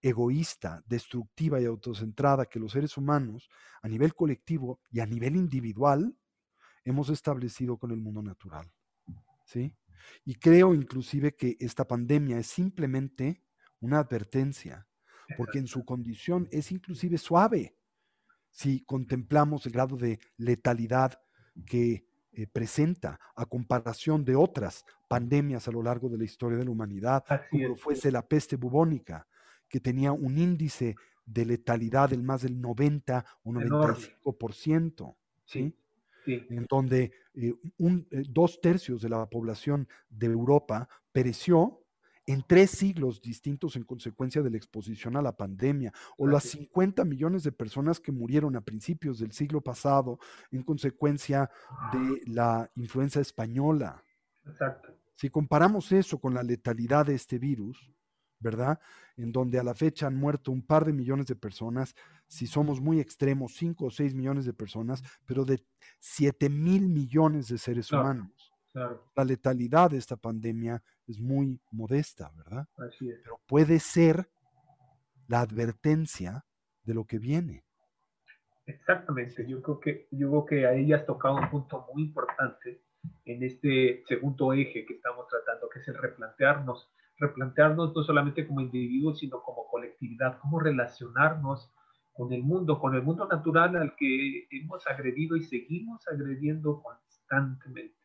egoísta, 0.00 0.84
destructiva 0.86 1.60
y 1.60 1.64
autocentrada 1.64 2.46
que 2.46 2.60
los 2.60 2.72
seres 2.72 2.96
humanos, 2.96 3.48
a 3.82 3.88
nivel 3.88 4.14
colectivo 4.14 4.80
y 4.90 5.00
a 5.00 5.06
nivel 5.06 5.36
individual, 5.36 6.16
hemos 6.84 7.08
establecido 7.08 7.78
con 7.78 7.90
el 7.90 7.98
mundo 7.98 8.22
natural. 8.22 8.70
¿Sí? 9.44 9.74
Y 10.24 10.34
creo 10.36 10.74
inclusive 10.74 11.34
que 11.34 11.56
esta 11.60 11.86
pandemia 11.86 12.38
es 12.38 12.46
simplemente 12.46 13.42
una 13.80 13.98
advertencia, 14.00 14.86
porque 15.36 15.58
en 15.58 15.66
su 15.66 15.84
condición 15.84 16.48
es 16.50 16.72
inclusive 16.72 17.18
suave. 17.18 17.76
Si 18.50 18.84
contemplamos 18.84 19.66
el 19.66 19.72
grado 19.72 19.96
de 19.96 20.18
letalidad 20.36 21.20
que 21.66 22.07
eh, 22.32 22.46
presenta 22.46 23.18
a 23.34 23.46
comparación 23.46 24.24
de 24.24 24.36
otras 24.36 24.84
pandemias 25.08 25.66
a 25.66 25.72
lo 25.72 25.82
largo 25.82 26.08
de 26.08 26.18
la 26.18 26.24
historia 26.24 26.58
de 26.58 26.64
la 26.64 26.70
humanidad, 26.70 27.24
como 27.50 27.76
fuese 27.76 28.12
la 28.12 28.26
peste 28.26 28.56
bubónica, 28.56 29.26
que 29.68 29.80
tenía 29.80 30.12
un 30.12 30.38
índice 30.38 30.96
de 31.24 31.44
letalidad 31.44 32.10
del 32.10 32.22
más 32.22 32.42
del 32.42 32.60
90 32.60 33.24
o 33.44 33.50
95%, 33.50 35.14
¿sí? 35.44 35.74
sí. 36.24 36.46
En 36.50 36.66
donde 36.68 37.12
eh, 37.34 37.54
un, 37.78 38.06
eh, 38.10 38.24
dos 38.28 38.60
tercios 38.60 39.02
de 39.02 39.08
la 39.08 39.26
población 39.26 39.88
de 40.08 40.26
Europa 40.26 40.88
pereció 41.12 41.82
en 42.28 42.44
tres 42.46 42.72
siglos 42.72 43.22
distintos 43.22 43.74
en 43.74 43.84
consecuencia 43.84 44.42
de 44.42 44.50
la 44.50 44.58
exposición 44.58 45.16
a 45.16 45.22
la 45.22 45.34
pandemia, 45.34 45.94
o 46.18 46.26
las 46.26 46.44
50 46.44 47.02
millones 47.06 47.42
de 47.42 47.52
personas 47.52 48.00
que 48.00 48.12
murieron 48.12 48.54
a 48.54 48.60
principios 48.60 49.18
del 49.18 49.32
siglo 49.32 49.62
pasado 49.62 50.18
en 50.50 50.62
consecuencia 50.62 51.50
de 51.90 52.20
la 52.30 52.70
influenza 52.74 53.20
española. 53.20 54.04
Exacto. 54.44 54.94
Si 55.14 55.30
comparamos 55.30 55.90
eso 55.90 56.20
con 56.20 56.34
la 56.34 56.42
letalidad 56.42 57.06
de 57.06 57.14
este 57.14 57.38
virus, 57.38 57.90
¿verdad? 58.40 58.78
En 59.16 59.32
donde 59.32 59.58
a 59.58 59.64
la 59.64 59.74
fecha 59.74 60.06
han 60.06 60.14
muerto 60.14 60.52
un 60.52 60.60
par 60.60 60.84
de 60.84 60.92
millones 60.92 61.26
de 61.26 61.34
personas, 61.34 61.94
si 62.28 62.46
somos 62.46 62.78
muy 62.78 63.00
extremos, 63.00 63.54
5 63.54 63.86
o 63.86 63.90
6 63.90 64.14
millones 64.14 64.44
de 64.44 64.52
personas, 64.52 65.02
pero 65.24 65.46
de 65.46 65.64
7 66.00 66.50
mil 66.50 66.90
millones 66.90 67.48
de 67.48 67.56
seres 67.56 67.90
humanos. 67.90 68.37
La 69.14 69.24
letalidad 69.24 69.90
de 69.90 69.98
esta 69.98 70.16
pandemia 70.16 70.82
es 71.06 71.18
muy 71.18 71.60
modesta, 71.70 72.30
¿verdad? 72.36 72.66
Así 72.76 73.10
es. 73.10 73.20
Pero 73.22 73.40
puede 73.46 73.78
ser 73.78 74.28
la 75.26 75.40
advertencia 75.40 76.44
de 76.82 76.94
lo 76.94 77.04
que 77.04 77.18
viene. 77.18 77.64
Exactamente, 78.66 79.46
yo 79.46 79.62
creo 79.62 79.80
que 79.80 80.08
yo 80.10 80.28
creo 80.28 80.44
que 80.44 80.66
ahí 80.66 80.92
has 80.92 81.06
tocado 81.06 81.36
un 81.36 81.48
punto 81.48 81.86
muy 81.92 82.02
importante 82.02 82.82
en 83.24 83.42
este 83.42 84.04
segundo 84.06 84.52
eje 84.52 84.84
que 84.84 84.94
estamos 84.94 85.26
tratando, 85.28 85.68
que 85.70 85.78
es 85.80 85.88
el 85.88 85.96
replantearnos, 85.96 86.90
replantearnos 87.18 87.94
no 87.94 88.02
solamente 88.02 88.46
como 88.46 88.60
individuos, 88.60 89.20
sino 89.20 89.42
como 89.42 89.66
colectividad, 89.68 90.38
cómo 90.40 90.60
relacionarnos 90.60 91.72
con 92.12 92.32
el 92.32 92.42
mundo, 92.42 92.78
con 92.78 92.94
el 92.94 93.02
mundo 93.02 93.26
natural 93.26 93.76
al 93.76 93.94
que 93.96 94.46
hemos 94.50 94.86
agredido 94.86 95.36
y 95.36 95.44
seguimos 95.44 96.06
agrediendo 96.08 96.82
constantemente. 96.82 97.97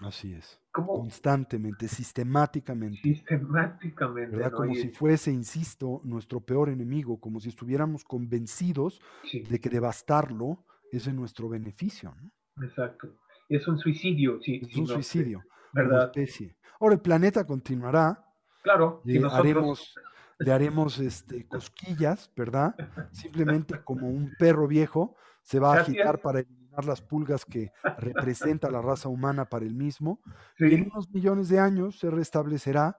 Así 0.00 0.34
es. 0.34 0.60
Constantemente, 0.72 1.88
sistemáticamente. 1.88 3.00
Sistemáticamente. 3.02 4.36
¿verdad? 4.36 4.52
Como 4.52 4.74
si 4.74 4.88
fuese, 4.90 5.32
insisto, 5.32 6.02
nuestro 6.04 6.40
peor 6.40 6.68
enemigo, 6.68 7.18
como 7.18 7.40
si 7.40 7.48
estuviéramos 7.48 8.04
convencidos 8.04 9.00
de 9.32 9.60
que 9.60 9.70
devastarlo 9.70 10.64
es 10.92 11.06
en 11.06 11.16
nuestro 11.16 11.48
beneficio. 11.48 12.14
¿no? 12.20 12.66
Exacto. 12.66 13.08
Es 13.48 13.66
un 13.68 13.78
suicidio, 13.78 14.40
sí. 14.42 14.60
Es 14.62 14.76
un 14.76 14.86
suicidio. 14.86 15.42
¿verdad? 15.72 16.06
especie. 16.06 16.56
Ahora 16.80 16.94
el 16.94 17.00
planeta 17.00 17.46
continuará. 17.46 18.22
Claro. 18.62 19.00
Le 19.04 19.24
haremos, 19.30 19.94
le 20.38 20.52
haremos 20.52 20.98
este, 20.98 21.46
cosquillas, 21.46 22.30
¿verdad? 22.36 22.74
Simplemente 23.12 23.82
como 23.82 24.08
un 24.08 24.34
perro 24.38 24.66
viejo 24.66 25.16
se 25.42 25.60
va 25.60 25.74
a 25.74 25.80
agitar 25.80 26.20
para 26.20 26.44
las 26.84 27.02
pulgas 27.02 27.44
que 27.44 27.72
representa 27.98 28.70
la 28.70 28.82
raza 28.82 29.08
humana 29.08 29.46
para 29.46 29.64
el 29.64 29.74
mismo, 29.74 30.20
y 30.58 30.74
en 30.74 30.90
unos 30.90 31.10
millones 31.10 31.48
de 31.48 31.58
años 31.58 31.98
se 31.98 32.10
restablecerá, 32.10 32.98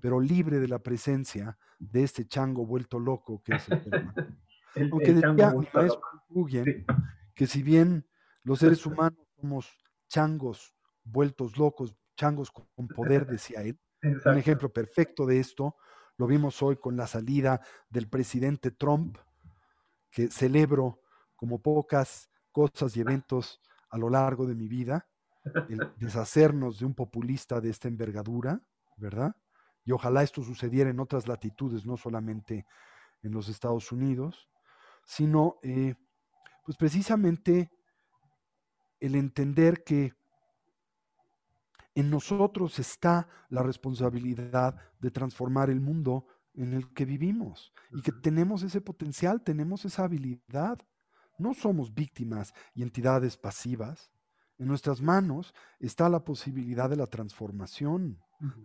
pero 0.00 0.20
libre 0.20 0.58
de 0.58 0.68
la 0.68 0.78
presencia 0.78 1.58
de 1.78 2.04
este 2.04 2.26
chango 2.26 2.66
vuelto 2.66 2.98
loco 2.98 3.42
que 3.42 3.54
es 3.54 3.68
el 3.68 3.80
Aunque 4.92 5.14
decía 5.14 5.54
mi 5.54 5.66
maestro 5.72 6.02
que 7.34 7.46
si 7.46 7.62
bien 7.62 8.06
los 8.42 8.58
seres 8.60 8.84
humanos 8.84 9.18
somos 9.40 9.76
changos 10.08 10.74
vueltos 11.04 11.56
locos, 11.56 11.96
changos 12.16 12.50
con 12.50 12.88
poder, 12.88 13.26
decía 13.26 13.62
él, 13.62 13.78
un 14.02 14.38
ejemplo 14.38 14.72
perfecto 14.72 15.26
de 15.26 15.40
esto 15.40 15.76
lo 16.18 16.26
vimos 16.26 16.62
hoy 16.62 16.76
con 16.76 16.96
la 16.96 17.06
salida 17.06 17.60
del 17.88 18.08
presidente 18.08 18.72
Trump, 18.72 19.16
que 20.10 20.28
celebro 20.28 21.00
como 21.36 21.62
pocas 21.62 22.27
cosas 22.58 22.96
y 22.96 23.00
eventos 23.00 23.60
a 23.88 23.98
lo 23.98 24.10
largo 24.10 24.44
de 24.44 24.56
mi 24.56 24.66
vida, 24.66 25.06
el 25.68 25.78
deshacernos 25.96 26.80
de 26.80 26.86
un 26.86 26.94
populista 26.94 27.60
de 27.60 27.70
esta 27.70 27.86
envergadura, 27.86 28.60
¿verdad? 28.96 29.36
Y 29.84 29.92
ojalá 29.92 30.24
esto 30.24 30.42
sucediera 30.42 30.90
en 30.90 30.98
otras 30.98 31.28
latitudes, 31.28 31.86
no 31.86 31.96
solamente 31.96 32.66
en 33.22 33.30
los 33.30 33.48
Estados 33.48 33.92
Unidos, 33.92 34.48
sino 35.04 35.60
eh, 35.62 35.94
pues 36.64 36.76
precisamente 36.76 37.70
el 38.98 39.14
entender 39.14 39.84
que 39.84 40.14
en 41.94 42.10
nosotros 42.10 42.80
está 42.80 43.28
la 43.50 43.62
responsabilidad 43.62 44.74
de 44.98 45.12
transformar 45.12 45.70
el 45.70 45.80
mundo 45.80 46.26
en 46.54 46.74
el 46.74 46.92
que 46.92 47.04
vivimos 47.04 47.72
y 47.92 48.02
que 48.02 48.10
tenemos 48.10 48.64
ese 48.64 48.80
potencial, 48.80 49.42
tenemos 49.42 49.84
esa 49.84 50.02
habilidad. 50.02 50.80
No 51.38 51.54
somos 51.54 51.94
víctimas 51.94 52.52
y 52.74 52.82
entidades 52.82 53.36
pasivas. 53.36 54.10
En 54.58 54.66
nuestras 54.66 55.00
manos 55.00 55.54
está 55.78 56.08
la 56.08 56.24
posibilidad 56.24 56.90
de 56.90 56.96
la 56.96 57.06
transformación. 57.06 58.18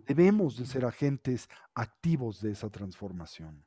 Debemos 0.08 0.58
de 0.58 0.66
ser 0.66 0.86
agentes 0.86 1.50
activos 1.74 2.42
de 2.42 2.52
esa 2.52 2.70
transformación. 2.70 3.64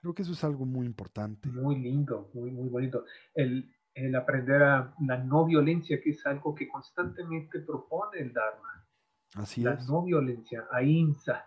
Creo 0.00 0.14
que 0.14 0.22
eso 0.22 0.32
es 0.32 0.44
algo 0.44 0.64
muy 0.64 0.86
importante. 0.86 1.48
Muy 1.50 1.76
lindo, 1.76 2.30
muy, 2.32 2.50
muy 2.50 2.68
bonito. 2.68 3.04
El, 3.34 3.74
el 3.94 4.14
aprender 4.14 4.62
a 4.62 4.94
la 5.00 5.18
no 5.18 5.44
violencia, 5.44 6.00
que 6.02 6.10
es 6.10 6.24
algo 6.26 6.54
que 6.54 6.68
constantemente 6.68 7.60
propone 7.60 8.20
el 8.20 8.32
Dharma. 8.32 8.86
Así 9.34 9.62
la 9.62 9.74
es. 9.74 9.86
no 9.86 10.02
violencia, 10.02 10.66
ahimsa, 10.70 11.44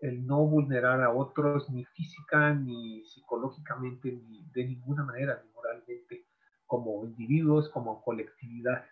el 0.00 0.26
no 0.26 0.46
vulnerar 0.46 1.02
a 1.02 1.12
otros 1.12 1.68
ni 1.70 1.84
física, 1.84 2.54
ni 2.54 3.04
psicológicamente, 3.04 4.12
ni 4.12 4.44
de 4.52 4.64
ninguna 4.64 5.04
manera, 5.04 5.42
ni 5.44 5.50
moralmente, 5.52 6.26
como 6.66 7.04
individuos, 7.04 7.68
como 7.68 8.02
colectividad. 8.02 8.84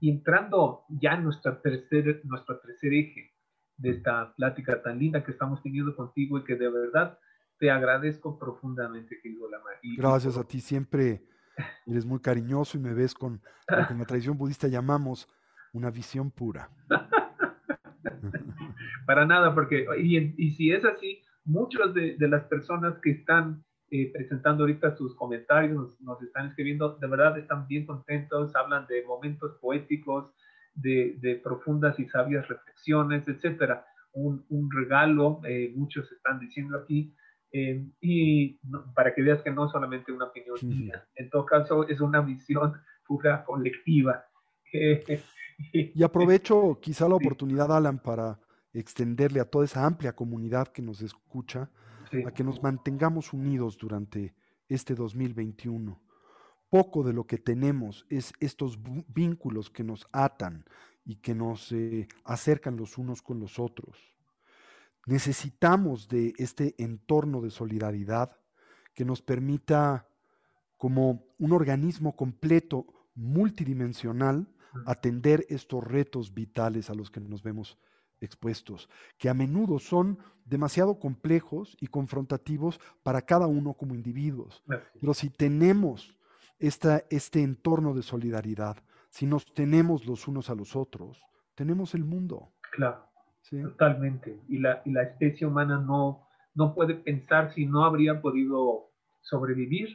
Y 0.00 0.10
entrando 0.10 0.84
ya 0.88 1.14
en 1.14 1.24
nuestra 1.24 1.60
tercer, 1.60 2.20
nuestro 2.24 2.58
tercer 2.60 2.92
eje 2.92 3.32
de 3.76 3.90
esta 3.90 4.34
plática 4.34 4.82
tan 4.82 4.98
linda 4.98 5.24
que 5.24 5.30
estamos 5.30 5.62
teniendo 5.62 5.94
contigo 5.94 6.38
y 6.38 6.44
que 6.44 6.56
de 6.56 6.68
verdad 6.68 7.18
te 7.58 7.70
agradezco 7.70 8.38
profundamente, 8.38 9.20
querido 9.22 9.48
Lama. 9.48 9.70
Gracias 9.96 10.36
a 10.36 10.44
ti, 10.44 10.60
siempre 10.60 11.24
eres 11.86 12.04
muy 12.04 12.20
cariñoso 12.20 12.76
y 12.76 12.80
me 12.80 12.92
ves 12.92 13.14
con 13.14 13.40
lo 13.68 13.86
que 13.86 13.92
en 13.92 13.98
la 13.98 14.04
tradición 14.04 14.36
budista 14.36 14.68
llamamos 14.68 15.28
una 15.72 15.90
visión 15.90 16.30
pura. 16.30 16.70
Para 19.08 19.24
nada, 19.24 19.54
porque, 19.54 19.86
y, 19.98 20.50
si 20.50 20.70
es 20.70 20.84
así, 20.84 21.22
muchas 21.46 21.94
de, 21.94 22.14
las 22.28 22.44
personas 22.44 22.98
que 22.98 23.12
están 23.12 23.64
eh, 23.90 24.12
presentando 24.12 24.64
ahorita 24.64 24.98
sus 24.98 25.14
comentarios, 25.16 25.98
nos, 26.02 26.22
están 26.22 26.48
escribiendo, 26.48 26.98
de 26.98 27.06
verdad 27.06 27.38
están 27.38 27.66
bien 27.66 27.86
contentos, 27.86 28.54
hablan 28.54 28.86
de 28.86 29.02
momentos 29.06 29.56
poéticos, 29.62 30.30
de, 30.74 31.40
profundas 31.42 31.98
y 31.98 32.04
sabias 32.04 32.46
reflexiones, 32.48 33.26
etcétera. 33.26 33.86
Un, 34.12 34.44
regalo, 34.70 35.40
eh, 35.44 35.72
muchos 35.74 36.12
están 36.12 36.38
diciendo 36.38 36.76
aquí, 36.76 37.14
eh, 37.50 37.82
y 38.02 38.60
para 38.94 39.14
que 39.14 39.22
veas 39.22 39.40
que 39.40 39.50
no 39.50 39.64
es 39.64 39.72
solamente 39.72 40.12
una 40.12 40.26
opinión 40.26 40.58
mía, 40.64 41.02
en 41.14 41.30
todo 41.30 41.46
caso 41.46 41.88
es 41.88 42.02
una 42.02 42.20
visión 42.20 42.74
pura 43.06 43.42
colectiva. 43.46 44.26
y 45.72 46.02
aprovecho 46.02 46.78
quizá 46.78 47.08
la 47.08 47.14
oportunidad, 47.14 47.74
Alan, 47.74 47.98
para 48.00 48.38
extenderle 48.72 49.40
a 49.40 49.44
toda 49.44 49.64
esa 49.64 49.84
amplia 49.84 50.14
comunidad 50.14 50.68
que 50.68 50.82
nos 50.82 51.00
escucha, 51.02 51.70
a 52.26 52.30
que 52.32 52.44
nos 52.44 52.62
mantengamos 52.62 53.32
unidos 53.32 53.76
durante 53.78 54.34
este 54.68 54.94
2021 54.94 56.00
poco 56.68 57.02
de 57.02 57.12
lo 57.12 57.26
que 57.26 57.38
tenemos 57.38 58.06
es 58.08 58.32
estos 58.40 58.78
vínculos 59.08 59.70
que 59.70 59.84
nos 59.84 60.06
atan 60.12 60.64
y 61.04 61.16
que 61.16 61.34
nos 61.34 61.72
eh, 61.72 62.08
acercan 62.24 62.76
los 62.76 62.98
unos 62.98 63.22
con 63.22 63.40
los 63.40 63.58
otros. 63.58 63.96
Necesitamos 65.06 66.08
de 66.08 66.34
este 66.36 66.74
entorno 66.78 67.40
de 67.40 67.50
solidaridad 67.50 68.36
que 68.94 69.04
nos 69.04 69.22
permita, 69.22 70.06
como 70.76 71.26
un 71.38 71.52
organismo 71.52 72.14
completo, 72.14 72.86
multidimensional, 73.14 74.48
atender 74.84 75.46
estos 75.48 75.82
retos 75.82 76.34
vitales 76.34 76.90
a 76.90 76.94
los 76.94 77.10
que 77.10 77.20
nos 77.20 77.42
vemos 77.42 77.78
expuestos, 78.20 78.88
que 79.18 79.28
a 79.28 79.34
menudo 79.34 79.78
son 79.78 80.18
demasiado 80.44 80.98
complejos 80.98 81.76
y 81.80 81.88
confrontativos 81.88 82.80
para 83.02 83.22
cada 83.22 83.46
uno 83.46 83.74
como 83.74 83.94
individuos. 83.94 84.62
Pero 85.00 85.14
si 85.14 85.30
tenemos 85.30 86.16
este 86.58 87.42
entorno 87.42 87.94
de 87.94 88.02
solidaridad, 88.02 88.76
si 89.10 89.26
nos 89.26 89.52
tenemos 89.54 90.06
los 90.06 90.28
unos 90.28 90.50
a 90.50 90.54
los 90.54 90.76
otros, 90.76 91.22
tenemos 91.54 91.94
el 91.94 92.04
mundo. 92.04 92.52
Claro, 92.72 93.08
totalmente. 93.50 94.40
Y 94.48 94.58
la, 94.58 94.82
y 94.84 94.92
la 94.92 95.02
especie 95.02 95.46
humana 95.46 95.78
no, 95.78 96.26
no 96.54 96.74
puede 96.74 96.94
pensar 96.94 97.52
si 97.54 97.66
no 97.66 97.84
habría 97.84 98.20
podido 98.20 98.90
sobrevivir 99.20 99.88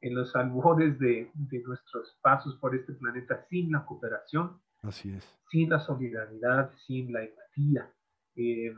en 0.00 0.14
los 0.14 0.34
albores 0.34 0.98
de, 0.98 1.30
de, 1.34 1.62
nuestros 1.62 2.18
pasos 2.22 2.56
por 2.56 2.74
este 2.74 2.94
planeta 2.94 3.46
sin 3.50 3.70
la 3.70 3.84
cooperación, 3.84 4.60
Así 4.82 5.12
es. 5.12 5.24
sin 5.50 5.68
la 5.68 5.80
solidaridad, 5.80 6.72
sin 6.86 7.12
la 7.12 7.22
empatía. 7.22 7.92
Eh, 8.36 8.72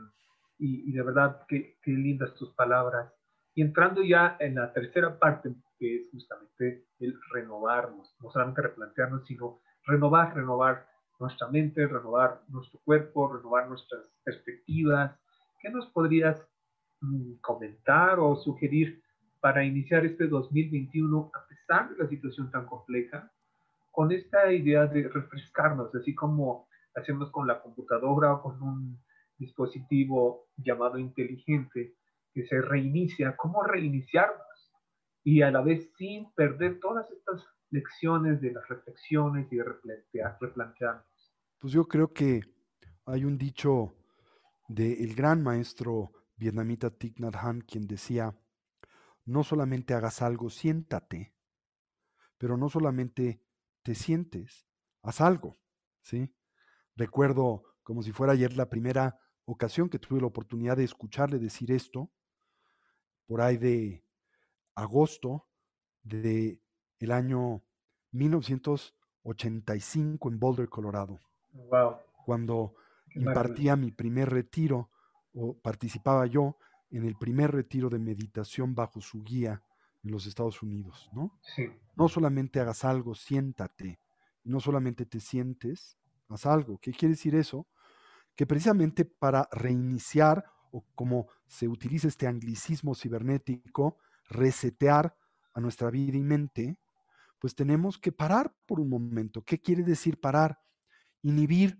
y, 0.59 0.89
y, 0.89 0.91
de 0.91 1.03
verdad, 1.03 1.45
qué, 1.47 1.77
qué 1.81 1.91
lindas 1.91 2.33
tus 2.35 2.53
palabras. 2.55 3.11
Y 3.55 3.61
entrando 3.61 4.01
ya 4.01 4.35
en 4.39 4.55
la 4.55 4.73
tercera 4.73 5.17
parte, 5.19 5.53
que 5.77 5.95
es 5.95 6.11
justamente 6.11 6.87
el 6.99 7.19
renovarnos, 7.31 8.15
no 8.19 8.31
solamente 8.31 8.61
replantearnos, 8.61 9.25
sino 9.27 9.61
renovar, 9.85 10.35
renovar 10.35 10.87
nuestra 11.19 11.47
mente, 11.47 11.87
renovar 11.87 12.41
nuestro 12.49 12.79
cuerpo, 12.83 13.33
renovar 13.33 13.69
nuestras 13.69 14.07
perspectivas. 14.23 15.17
¿Qué 15.61 15.69
nos 15.69 15.87
podrías 15.91 16.41
mm, 17.01 17.35
comentar 17.41 18.19
o 18.19 18.35
sugerir 18.35 19.01
para 19.39 19.63
iniciar 19.63 20.05
este 20.05 20.27
2021 20.27 21.31
a 21.33 21.47
pesar 21.47 21.89
de 21.89 22.03
la 22.03 22.09
situación 22.09 22.49
tan 22.49 22.65
compleja, 22.65 23.29
con 23.93 24.11
esta 24.11 24.51
idea 24.51 24.87
de 24.87 25.07
refrescarnos, 25.07 25.93
así 25.93 26.15
como 26.15 26.67
hacemos 26.95 27.29
con 27.29 27.47
la 27.47 27.61
computadora 27.61 28.33
o 28.33 28.41
con 28.41 28.61
un 28.61 29.03
dispositivo 29.37 30.47
llamado 30.57 30.97
inteligente 30.97 31.95
que 32.33 32.45
se 32.47 32.59
reinicia, 32.59 33.37
¿cómo 33.37 33.63
reiniciarnos? 33.63 34.43
y 35.23 35.41
a 35.41 35.51
la 35.51 35.61
vez 35.61 35.89
sin 35.97 36.31
perder 36.33 36.79
todas 36.79 37.09
estas 37.11 37.45
lecciones 37.69 38.41
de 38.41 38.51
las 38.51 38.67
reflexiones 38.67 39.51
y 39.51 39.57
de 39.57 39.63
replantear, 39.63 40.37
replantearnos. 40.39 41.33
Pues 41.59 41.73
yo 41.73 41.87
creo 41.87 42.11
que 42.11 42.41
hay 43.05 43.23
un 43.23 43.37
dicho 43.37 43.95
del 44.67 45.15
gran 45.15 45.41
maestro 45.41 46.11
vietnamita 46.35 46.89
Thich 46.89 47.19
Nhat 47.19 47.35
Hanh 47.35 47.61
quien 47.61 47.87
decía, 47.87 48.35
no 49.25 49.43
solamente 49.43 49.93
hagas 49.93 50.21
algo, 50.21 50.49
siéntate, 50.49 51.33
pero 52.37 52.57
no 52.57 52.67
solamente 52.67 53.41
te 53.83 53.95
sientes, 53.95 54.67
haz 55.01 55.21
algo, 55.21 55.55
¿sí? 56.01 56.35
Recuerdo 56.95 57.63
como 57.83 58.01
si 58.01 58.11
fuera 58.11 58.33
ayer 58.33 58.55
la 58.55 58.69
primera 58.69 59.19
ocasión 59.45 59.89
que 59.89 59.99
tuve 59.99 60.21
la 60.21 60.27
oportunidad 60.27 60.77
de 60.77 60.85
escucharle 60.85 61.37
decir 61.37 61.71
esto, 61.71 62.09
por 63.25 63.41
ahí 63.41 63.57
de 63.57 64.05
agosto 64.75 65.47
de 66.01 66.61
el 66.99 67.11
año 67.11 67.63
1985 68.11 70.29
en 70.29 70.39
Boulder, 70.39 70.69
Colorado. 70.69 71.19
Wow. 71.51 71.97
Cuando 72.25 72.75
impartía 73.15 73.75
mi 73.75 73.91
primer 73.91 74.29
retiro 74.29 74.89
o 75.33 75.59
participaba 75.59 76.25
yo 76.25 76.57
en 76.89 77.05
el 77.05 77.15
primer 77.15 77.51
retiro 77.51 77.89
de 77.89 77.99
meditación 77.99 78.73
bajo 78.75 79.01
su 79.01 79.23
guía 79.23 79.61
en 80.03 80.11
los 80.11 80.25
Estados 80.25 80.61
Unidos, 80.61 81.09
¿no? 81.13 81.39
Sí. 81.55 81.69
No 81.95 82.09
solamente 82.09 82.59
hagas 82.59 82.83
algo, 82.83 83.15
siéntate. 83.15 83.99
No 84.43 84.59
solamente 84.59 85.05
te 85.05 85.19
sientes, 85.19 85.97
haz 86.29 86.45
algo. 86.45 86.77
¿Qué 86.79 86.91
quiere 86.91 87.13
decir 87.13 87.35
eso? 87.35 87.67
Que 88.35 88.45
precisamente 88.45 89.05
para 89.05 89.47
reiniciar, 89.51 90.43
o 90.71 90.85
como 90.95 91.27
se 91.47 91.67
utiliza 91.67 92.07
este 92.07 92.27
anglicismo 92.27 92.95
cibernético, 92.95 93.97
resetear 94.29 95.15
a 95.53 95.61
nuestra 95.61 95.89
vida 95.89 96.17
y 96.17 96.23
mente, 96.23 96.77
pues 97.39 97.55
tenemos 97.55 97.97
que 97.97 98.11
parar 98.11 98.55
por 98.65 98.79
un 98.79 98.89
momento. 98.89 99.43
¿Qué 99.43 99.59
quiere 99.59 99.83
decir 99.83 100.19
parar? 100.19 100.59
Inhibir 101.21 101.77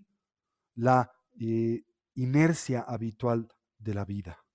la 0.76 1.12
eh, 1.40 1.84
inercia 2.16 2.82
habitual 2.82 3.50
de 3.78 3.94
la 3.94 4.06
vida. 4.06 4.46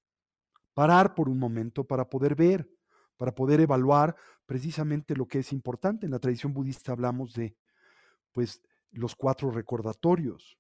Parar 0.75 1.15
por 1.15 1.29
un 1.29 1.39
momento 1.39 1.85
para 1.85 2.09
poder 2.09 2.35
ver, 2.35 2.71
para 3.19 3.35
poder 3.35 3.61
evaluar 3.61 4.17
precisamente 4.47 5.15
lo 5.15 5.29
que 5.29 5.41
es 5.41 5.53
importante. 5.53 6.07
En 6.07 6.13
la 6.13 6.19
tradición 6.19 6.55
budista 6.55 6.93
hablamos 6.93 7.35
de 7.35 7.55
pues 8.33 8.63
los 8.91 9.15
cuatro 9.15 9.51
recordatorios, 9.51 10.59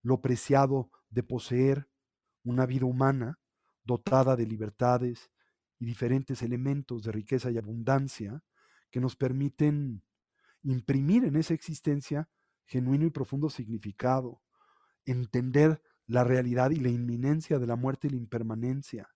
lo 0.00 0.22
preciado 0.22 0.90
de 1.10 1.22
poseer 1.22 1.90
una 2.44 2.64
vida 2.64 2.86
humana 2.86 3.38
dotada 3.84 4.36
de 4.36 4.46
libertades, 4.46 5.30
y 5.78 5.86
diferentes 5.86 6.42
elementos 6.42 7.02
de 7.04 7.12
riqueza 7.12 7.50
y 7.50 7.58
abundancia 7.58 8.42
que 8.90 9.00
nos 9.00 9.16
permiten 9.16 10.02
imprimir 10.62 11.24
en 11.24 11.36
esa 11.36 11.54
existencia 11.54 12.28
genuino 12.64 13.06
y 13.06 13.10
profundo 13.10 13.48
significado, 13.48 14.42
entender 15.06 15.82
la 16.06 16.24
realidad 16.24 16.70
y 16.70 16.80
la 16.80 16.88
inminencia 16.88 17.58
de 17.58 17.66
la 17.66 17.76
muerte 17.76 18.08
y 18.08 18.10
la 18.10 18.16
impermanencia, 18.16 19.08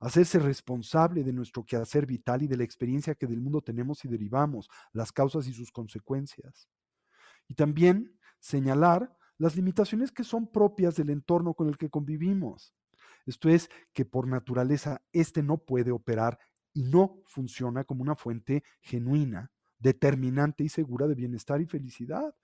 hacerse 0.00 0.38
responsable 0.38 1.24
de 1.24 1.32
nuestro 1.32 1.64
quehacer 1.64 2.06
vital 2.06 2.42
y 2.42 2.46
de 2.46 2.56
la 2.56 2.64
experiencia 2.64 3.14
que 3.14 3.26
del 3.26 3.40
mundo 3.40 3.60
tenemos 3.60 4.04
y 4.04 4.08
derivamos, 4.08 4.68
las 4.92 5.12
causas 5.12 5.46
y 5.48 5.52
sus 5.52 5.72
consecuencias. 5.72 6.68
Y 7.48 7.54
también 7.54 8.18
señalar 8.38 9.16
las 9.38 9.56
limitaciones 9.56 10.12
que 10.12 10.24
son 10.24 10.50
propias 10.50 10.96
del 10.96 11.10
entorno 11.10 11.54
con 11.54 11.68
el 11.68 11.78
que 11.78 11.90
convivimos. 11.90 12.74
Esto 13.26 13.48
es 13.48 13.70
que 13.92 14.04
por 14.04 14.26
naturaleza 14.26 15.02
este 15.12 15.42
no 15.42 15.58
puede 15.58 15.90
operar 15.90 16.38
y 16.72 16.84
no 16.84 17.22
funciona 17.26 17.84
como 17.84 18.02
una 18.02 18.16
fuente 18.16 18.62
genuina, 18.80 19.50
determinante 19.78 20.64
y 20.64 20.68
segura 20.68 21.06
de 21.06 21.14
bienestar 21.14 21.60
y 21.60 21.66
felicidad. 21.66 22.34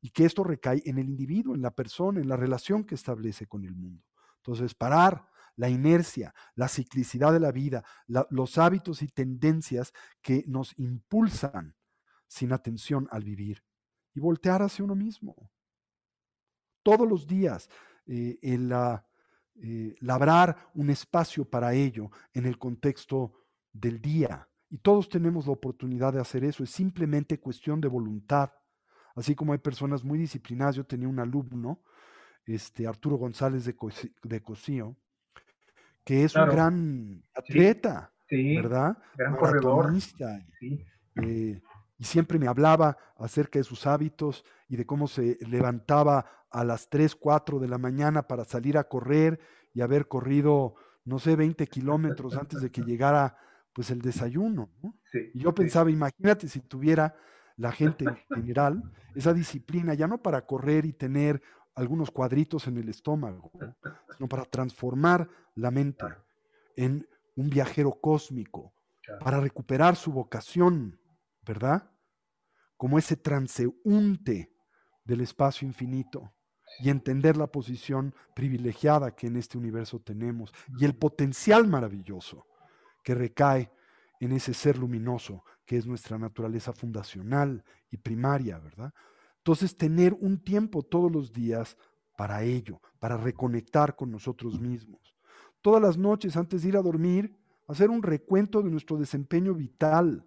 Y 0.00 0.10
que 0.10 0.24
esto 0.24 0.44
recae 0.44 0.82
en 0.84 0.98
el 0.98 1.08
individuo, 1.08 1.54
en 1.54 1.62
la 1.62 1.74
persona, 1.74 2.20
en 2.20 2.28
la 2.28 2.36
relación 2.36 2.84
que 2.84 2.94
establece 2.94 3.46
con 3.46 3.64
el 3.64 3.74
mundo. 3.74 4.04
Entonces, 4.38 4.74
parar 4.74 5.26
la 5.56 5.68
inercia, 5.68 6.34
la 6.54 6.68
ciclicidad 6.68 7.32
de 7.32 7.40
la 7.40 7.52
vida, 7.52 7.84
los 8.06 8.58
hábitos 8.58 9.02
y 9.02 9.08
tendencias 9.08 9.92
que 10.22 10.44
nos 10.46 10.78
impulsan 10.78 11.74
sin 12.28 12.52
atención 12.52 13.08
al 13.10 13.24
vivir 13.24 13.64
y 14.14 14.20
voltear 14.20 14.62
hacia 14.62 14.84
uno 14.84 14.94
mismo. 14.94 15.50
Todos 16.82 17.08
los 17.08 17.26
días, 17.26 17.68
eh, 18.06 18.38
en 18.42 18.68
la 18.68 19.06
eh, 19.58 19.96
labrar 20.00 20.70
un 20.74 20.90
espacio 20.90 21.46
para 21.46 21.72
ello 21.72 22.10
en 22.34 22.44
el 22.44 22.58
contexto 22.58 23.32
del 23.72 24.02
día. 24.02 24.46
Y 24.68 24.78
todos 24.78 25.08
tenemos 25.08 25.46
la 25.46 25.52
oportunidad 25.52 26.12
de 26.12 26.20
hacer 26.20 26.44
eso, 26.44 26.62
es 26.62 26.70
simplemente 26.70 27.40
cuestión 27.40 27.80
de 27.80 27.88
voluntad. 27.88 28.50
Así 29.14 29.34
como 29.34 29.52
hay 29.52 29.58
personas 29.58 30.04
muy 30.04 30.18
disciplinadas, 30.18 30.76
yo 30.76 30.84
tenía 30.84 31.08
un 31.08 31.20
alumno, 31.20 31.80
este, 32.44 32.86
Arturo 32.86 33.16
González 33.16 33.64
de, 33.64 34.42
Cosío, 34.42 34.96
que 36.06 36.22
es 36.22 36.36
un 36.36 36.48
gran 36.48 37.22
atleta, 37.34 38.12
¿verdad? 38.30 38.96
Gran 39.16 39.36
corredor. 39.36 39.92
Eh, 41.16 41.60
y 41.98 42.04
siempre 42.04 42.38
me 42.38 42.46
hablaba 42.46 42.96
acerca 43.16 43.58
de 43.58 43.64
sus 43.64 43.88
hábitos 43.88 44.44
y 44.68 44.76
de 44.76 44.86
cómo 44.86 45.08
se 45.08 45.36
levantaba 45.48 46.44
a 46.48 46.62
las 46.62 46.88
3, 46.90 47.16
4 47.16 47.58
de 47.58 47.66
la 47.66 47.78
mañana 47.78 48.22
para 48.28 48.44
salir 48.44 48.78
a 48.78 48.84
correr 48.84 49.40
y 49.74 49.80
haber 49.80 50.06
corrido, 50.06 50.76
no 51.04 51.18
sé, 51.18 51.34
20 51.34 51.66
kilómetros 51.66 52.36
antes 52.36 52.60
de 52.60 52.70
que 52.70 52.82
llegara 52.86 53.36
pues 53.72 53.90
el 53.90 54.00
desayuno. 54.00 54.70
y 55.34 55.40
yo 55.40 55.52
pensaba, 55.52 55.90
imagínate 55.90 56.46
si 56.46 56.60
tuviera 56.60 57.16
la 57.56 57.72
gente 57.72 58.04
en 58.04 58.16
general, 58.44 58.92
esa 59.16 59.34
disciplina 59.34 59.92
ya 59.94 60.06
no 60.06 60.22
para 60.22 60.46
correr 60.46 60.86
y 60.86 60.92
tener 60.92 61.42
algunos 61.76 62.10
cuadritos 62.10 62.66
en 62.66 62.78
el 62.78 62.88
estómago, 62.88 63.52
sino 64.16 64.28
para 64.28 64.44
transformar 64.44 65.28
la 65.54 65.70
mente 65.70 66.06
en 66.74 67.06
un 67.36 67.50
viajero 67.50 67.92
cósmico, 68.00 68.72
para 69.20 69.40
recuperar 69.40 69.94
su 69.94 70.10
vocación, 70.10 70.98
¿verdad? 71.42 71.88
Como 72.76 72.98
ese 72.98 73.16
transeúnte 73.16 74.52
del 75.04 75.20
espacio 75.20 75.68
infinito 75.68 76.32
y 76.80 76.90
entender 76.90 77.36
la 77.36 77.46
posición 77.46 78.14
privilegiada 78.34 79.14
que 79.14 79.28
en 79.28 79.36
este 79.36 79.56
universo 79.56 80.00
tenemos 80.00 80.52
y 80.78 80.84
el 80.84 80.96
potencial 80.96 81.68
maravilloso 81.68 82.46
que 83.04 83.14
recae 83.14 83.70
en 84.18 84.32
ese 84.32 84.54
ser 84.54 84.78
luminoso 84.78 85.44
que 85.66 85.76
es 85.76 85.86
nuestra 85.86 86.18
naturaleza 86.18 86.72
fundacional 86.72 87.62
y 87.90 87.98
primaria, 87.98 88.58
¿verdad? 88.58 88.92
Entonces, 89.46 89.76
tener 89.76 90.12
un 90.14 90.38
tiempo 90.42 90.82
todos 90.82 91.12
los 91.12 91.32
días 91.32 91.76
para 92.16 92.42
ello, 92.42 92.80
para 92.98 93.16
reconectar 93.16 93.94
con 93.94 94.10
nosotros 94.10 94.60
mismos. 94.60 95.14
Todas 95.62 95.80
las 95.80 95.96
noches 95.96 96.36
antes 96.36 96.62
de 96.62 96.70
ir 96.70 96.76
a 96.76 96.82
dormir, 96.82 97.38
hacer 97.68 97.90
un 97.90 98.02
recuento 98.02 98.60
de 98.60 98.70
nuestro 98.70 98.96
desempeño 98.96 99.54
vital, 99.54 100.26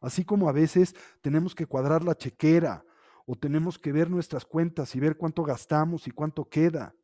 así 0.00 0.24
como 0.24 0.48
a 0.48 0.52
veces 0.52 0.94
tenemos 1.22 1.56
que 1.56 1.66
cuadrar 1.66 2.04
la 2.04 2.14
chequera 2.14 2.84
o 3.26 3.34
tenemos 3.34 3.80
que 3.80 3.90
ver 3.90 4.08
nuestras 4.08 4.44
cuentas 4.44 4.94
y 4.94 5.00
ver 5.00 5.16
cuánto 5.16 5.42
gastamos 5.42 6.06
y 6.06 6.12
cuánto 6.12 6.44
queda. 6.44 6.94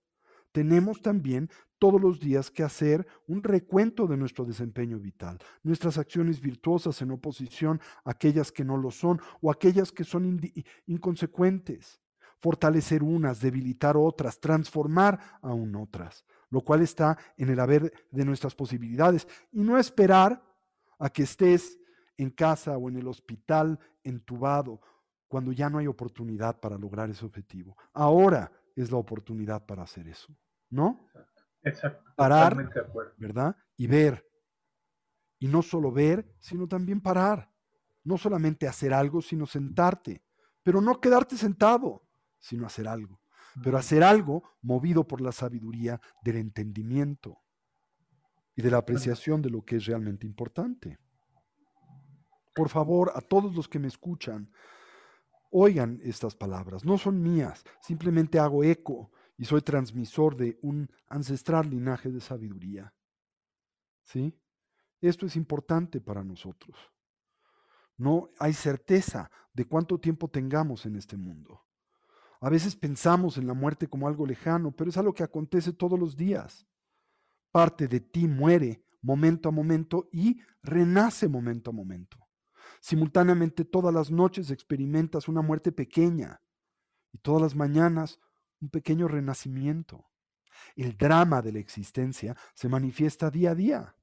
Tenemos 0.53 1.03
también 1.03 1.51
todos 1.78 2.01
los 2.01 2.20
días 2.20 2.51
que 2.51 2.62
hacer 2.62 3.07
un 3.26 3.42
recuento 3.42 4.07
de 4.07 4.16
nuestro 4.16 4.44
desempeño 4.44 4.99
vital, 4.99 5.38
nuestras 5.62 5.99
acciones 5.99 6.40
virtuosas 6.40 7.01
en 7.03 7.11
oposición 7.11 7.80
a 8.05 8.11
aquellas 8.12 8.51
que 8.51 8.64
no 8.64 8.76
lo 8.76 8.90
son 8.90 9.20
o 9.40 9.51
aquellas 9.51 9.92
que 9.92 10.05
son 10.05 10.40
inconsecuentes. 10.86 12.01
Fortalecer 12.40 13.03
unas, 13.03 13.40
debilitar 13.40 13.96
otras, 13.96 14.40
transformar 14.40 15.18
aún 15.42 15.74
otras, 15.74 16.24
lo 16.51 16.61
cual 16.61 16.82
está 16.82 17.18
en 17.36 17.49
el 17.51 17.59
haber 17.59 17.92
de 18.11 18.24
nuestras 18.24 18.55
posibilidades 18.55 19.26
y 19.53 19.61
no 19.61 19.78
esperar 19.78 20.42
a 20.99 21.11
que 21.11 21.24
estés 21.24 21.78
en 22.16 22.30
casa 22.30 22.76
o 22.76 22.88
en 22.88 22.96
el 22.96 23.09
hospital 23.09 23.78
entubado 24.03 24.80
cuando 25.28 25.53
ya 25.53 25.68
no 25.68 25.78
hay 25.78 25.86
oportunidad 25.86 26.59
para 26.59 26.78
lograr 26.78 27.11
ese 27.11 27.24
objetivo. 27.24 27.76
Ahora 27.92 28.51
es 28.82 28.90
la 28.90 28.98
oportunidad 28.98 29.66
para 29.66 29.82
hacer 29.82 30.08
eso, 30.08 30.34
¿no? 30.70 31.06
Exacto. 31.62 32.12
Parar, 32.16 32.56
¿verdad? 33.16 33.56
Y 33.76 33.86
ver. 33.86 34.24
Y 35.38 35.48
no 35.48 35.62
solo 35.62 35.92
ver, 35.92 36.34
sino 36.40 36.66
también 36.66 37.00
parar. 37.00 37.50
No 38.04 38.16
solamente 38.16 38.66
hacer 38.66 38.94
algo, 38.94 39.20
sino 39.20 39.46
sentarte. 39.46 40.22
Pero 40.62 40.80
no 40.80 41.00
quedarte 41.00 41.36
sentado, 41.36 42.06
sino 42.38 42.66
hacer 42.66 42.88
algo. 42.88 43.20
Pero 43.62 43.76
hacer 43.78 44.02
algo 44.02 44.42
movido 44.62 45.06
por 45.06 45.20
la 45.20 45.32
sabiduría 45.32 46.00
del 46.22 46.36
entendimiento 46.36 47.42
y 48.54 48.62
de 48.62 48.70
la 48.70 48.78
apreciación 48.78 49.42
de 49.42 49.50
lo 49.50 49.64
que 49.64 49.76
es 49.76 49.86
realmente 49.86 50.26
importante. 50.26 50.98
Por 52.54 52.68
favor, 52.68 53.12
a 53.14 53.20
todos 53.20 53.54
los 53.54 53.68
que 53.68 53.78
me 53.78 53.88
escuchan, 53.88 54.50
Oigan 55.51 56.01
estas 56.03 56.34
palabras, 56.34 56.84
no 56.84 56.99
son 56.99 57.22
mías, 57.22 57.64
simplemente 57.80 58.38
hago 58.38 58.64
eco 58.64 59.11
y 59.36 59.44
soy 59.44 59.62
transmisor 59.62 60.36
de 60.36 60.59
un 60.62 60.90
ancestral 61.07 61.70
linaje 61.70 62.11
de 62.11 62.20
sabiduría. 62.20 62.92
¿Sí? 64.03 64.38
Esto 65.01 65.26
es 65.26 65.36
importante 65.36 66.01
para 66.01 66.24
nosotros. 66.24 66.76
No 67.96 68.30
hay 68.38 68.53
certeza 68.53 69.30
de 69.55 69.64
cuánto 69.64 69.99
tiempo 69.99 70.28
tengamos 70.28 70.86
en 70.86 70.96
este 70.96 71.16
mundo. 71.16 71.64
A 72.40 72.51
veces 72.51 72.76
pensamos 72.76 73.38
en 73.38 73.46
la 73.46 73.55
muerte 73.55 73.88
como 73.88 74.07
algo 74.07 74.26
lejano, 74.26 74.70
pero 74.72 74.90
es 74.90 74.96
algo 74.96 75.14
que 75.14 75.24
acontece 75.24 75.72
todos 75.72 75.99
los 75.99 76.16
días. 76.16 76.66
Parte 77.51 77.88
de 77.88 78.01
ti 78.01 78.28
muere 78.28 78.84
momento 79.03 79.49
a 79.49 79.53
momento 79.53 80.09
y 80.12 80.40
renace 80.62 81.28
momento 81.28 81.70
a 81.70 81.72
momento. 81.72 82.27
Simultáneamente 82.80 83.64
todas 83.64 83.92
las 83.92 84.10
noches 84.10 84.50
experimentas 84.50 85.28
una 85.28 85.42
muerte 85.42 85.72
pequeña 85.72 86.40
y 87.12 87.18
todas 87.18 87.42
las 87.42 87.56
mañanas 87.56 88.20
un 88.60 88.70
pequeño 88.70 89.08
renacimiento. 89.08 90.06
El 90.76 90.96
drama 90.96 91.42
de 91.42 91.52
la 91.52 91.58
existencia 91.58 92.36
se 92.54 92.68
manifiesta 92.68 93.30
día 93.30 93.52
a 93.52 93.54
día. 93.54 93.96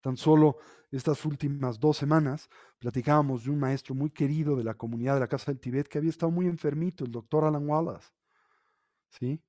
Tan 0.00 0.16
solo 0.16 0.58
estas 0.90 1.24
últimas 1.24 1.78
dos 1.78 1.96
semanas 1.96 2.48
platicábamos 2.78 3.44
de 3.44 3.50
un 3.50 3.60
maestro 3.60 3.94
muy 3.94 4.10
querido 4.10 4.56
de 4.56 4.64
la 4.64 4.74
comunidad 4.74 5.14
de 5.14 5.20
la 5.20 5.28
Casa 5.28 5.52
del 5.52 5.60
Tibet 5.60 5.88
que 5.88 5.98
había 5.98 6.10
estado 6.10 6.32
muy 6.32 6.46
enfermito, 6.46 7.04
el 7.04 7.12
doctor 7.12 7.44
Alan 7.44 7.68
Wallace. 7.68 8.08
¿Sí? 9.10 9.42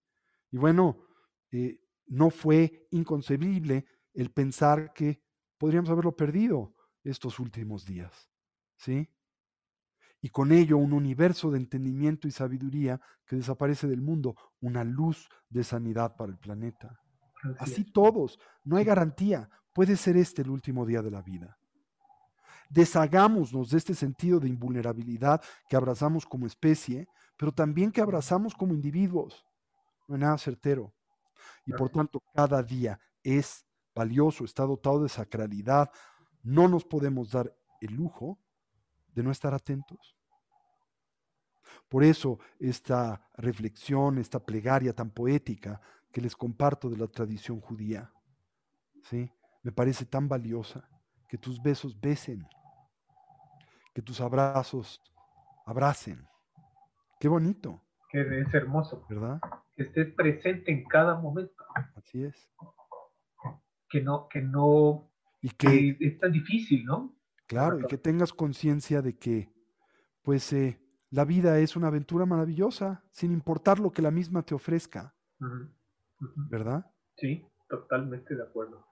Y 0.51 0.57
bueno, 0.57 1.05
eh, 1.51 1.79
no 2.07 2.29
fue 2.29 2.87
inconcebible 2.91 3.85
el 4.13 4.31
pensar 4.31 4.91
que 4.93 5.23
podríamos 5.57 5.89
haberlo 5.89 6.15
perdido 6.15 6.75
estos 7.03 7.39
últimos 7.39 7.85
días. 7.85 8.29
¿Sí? 8.77 9.09
Y 10.21 10.29
con 10.29 10.51
ello 10.51 10.77
un 10.77 10.93
universo 10.93 11.49
de 11.49 11.57
entendimiento 11.57 12.27
y 12.27 12.31
sabiduría 12.31 13.01
que 13.25 13.35
desaparece 13.35 13.87
del 13.87 14.01
mundo, 14.01 14.35
una 14.59 14.83
luz 14.83 15.29
de 15.49 15.63
sanidad 15.63 16.15
para 16.15 16.31
el 16.31 16.37
planeta. 16.37 16.99
Así 17.57 17.83
todos, 17.83 18.39
no 18.63 18.77
hay 18.77 18.83
garantía, 18.83 19.49
puede 19.73 19.97
ser 19.97 20.17
este 20.17 20.43
el 20.43 20.51
último 20.51 20.85
día 20.85 21.01
de 21.01 21.09
la 21.09 21.23
vida. 21.23 21.57
Deshagámonos 22.69 23.71
de 23.71 23.77
este 23.77 23.95
sentido 23.95 24.39
de 24.39 24.47
invulnerabilidad 24.47 25.41
que 25.67 25.75
abrazamos 25.75 26.25
como 26.25 26.45
especie, 26.45 27.07
pero 27.35 27.51
también 27.51 27.91
que 27.91 27.99
abrazamos 27.99 28.53
como 28.53 28.73
individuos. 28.73 29.45
No 30.07 30.15
hay 30.15 30.21
nada 30.21 30.37
certero. 30.37 30.93
Y 31.65 31.73
por 31.73 31.89
tanto, 31.89 32.21
cada 32.33 32.61
día 32.61 32.99
es 33.23 33.65
valioso, 33.93 34.45
está 34.45 34.63
dotado 34.63 35.03
de 35.03 35.09
sacralidad, 35.09 35.89
no 36.43 36.67
nos 36.67 36.85
podemos 36.85 37.31
dar 37.31 37.55
el 37.81 37.93
lujo 37.93 38.39
de 39.13 39.23
no 39.23 39.31
estar 39.31 39.53
atentos. 39.53 40.15
Por 41.89 42.03
eso 42.03 42.39
esta 42.59 43.29
reflexión, 43.35 44.17
esta 44.17 44.39
plegaria 44.39 44.93
tan 44.93 45.09
poética 45.09 45.81
que 46.11 46.21
les 46.21 46.35
comparto 46.35 46.89
de 46.89 46.97
la 46.97 47.07
tradición 47.07 47.59
judía, 47.59 48.11
¿sí? 49.03 49.31
me 49.63 49.71
parece 49.71 50.05
tan 50.05 50.27
valiosa, 50.27 50.87
que 51.27 51.37
tus 51.37 51.61
besos 51.61 51.99
besen, 51.99 52.47
que 53.93 54.01
tus 54.01 54.19
abrazos 54.21 55.01
abracen. 55.65 56.27
Qué 57.19 57.27
bonito. 57.27 57.81
Que 58.09 58.21
es 58.21 58.53
hermoso. 58.53 59.05
¿Verdad? 59.09 59.39
Que 59.73 59.83
estés 59.83 60.13
presente 60.13 60.71
en 60.71 60.83
cada 60.85 61.15
momento. 61.15 61.63
Así 61.95 62.23
es. 62.23 62.49
Que 63.89 64.01
no, 64.01 64.27
que 64.27 64.41
no 64.41 65.11
y 65.41 65.49
que 65.49 65.97
es 65.99 66.19
tan 66.19 66.31
difícil, 66.31 66.85
¿no? 66.85 67.15
Claro, 67.47 67.79
y 67.79 67.85
que 67.85 67.97
tengas 67.97 68.31
conciencia 68.31 69.01
de 69.01 69.17
que, 69.17 69.51
pues, 70.21 70.53
eh, 70.53 70.79
la 71.09 71.25
vida 71.25 71.59
es 71.59 71.75
una 71.75 71.87
aventura 71.87 72.25
maravillosa, 72.25 73.03
sin 73.11 73.31
importar 73.31 73.79
lo 73.79 73.91
que 73.91 74.01
la 74.01 74.11
misma 74.11 74.43
te 74.43 74.55
ofrezca. 74.55 75.13
¿Verdad? 76.49 76.85
Sí, 77.17 77.45
totalmente 77.67 78.35
de 78.35 78.43
acuerdo. 78.43 78.85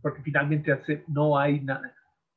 Porque 0.00 0.22
finalmente 0.22 0.72
hace, 0.72 1.04
no 1.08 1.38
hay 1.38 1.60
nada. 1.60 1.94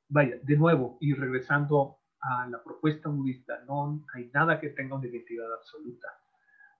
Vaya, 0.09 0.37
de 0.43 0.57
nuevo, 0.57 0.97
y 0.99 1.13
regresando 1.13 1.99
a 2.19 2.47
la 2.47 2.61
propuesta 2.63 3.07
budista, 3.07 3.63
no 3.65 4.03
hay 4.13 4.29
nada 4.33 4.59
que 4.59 4.69
tenga 4.69 4.95
una 4.95 5.07
identidad 5.07 5.53
absoluta. 5.53 6.07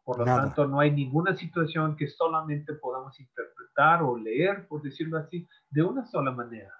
Por 0.06 0.20
lo 0.20 0.26
tanto, 0.26 0.68
no 0.68 0.80
hay 0.80 0.91
ninguna 0.91 1.36
situación 1.36 1.95
que 1.97 2.08
solamente 2.08 2.74
podamos 2.74 3.20
interpretar 3.20 4.03
o 4.03 4.16
leer, 4.16 4.68
por 4.68 4.84
decirlo 4.84 5.18
así, 5.18 5.47
de 5.72 5.82
una 5.82 6.06
sola 6.06 6.32
manera. 6.32 6.72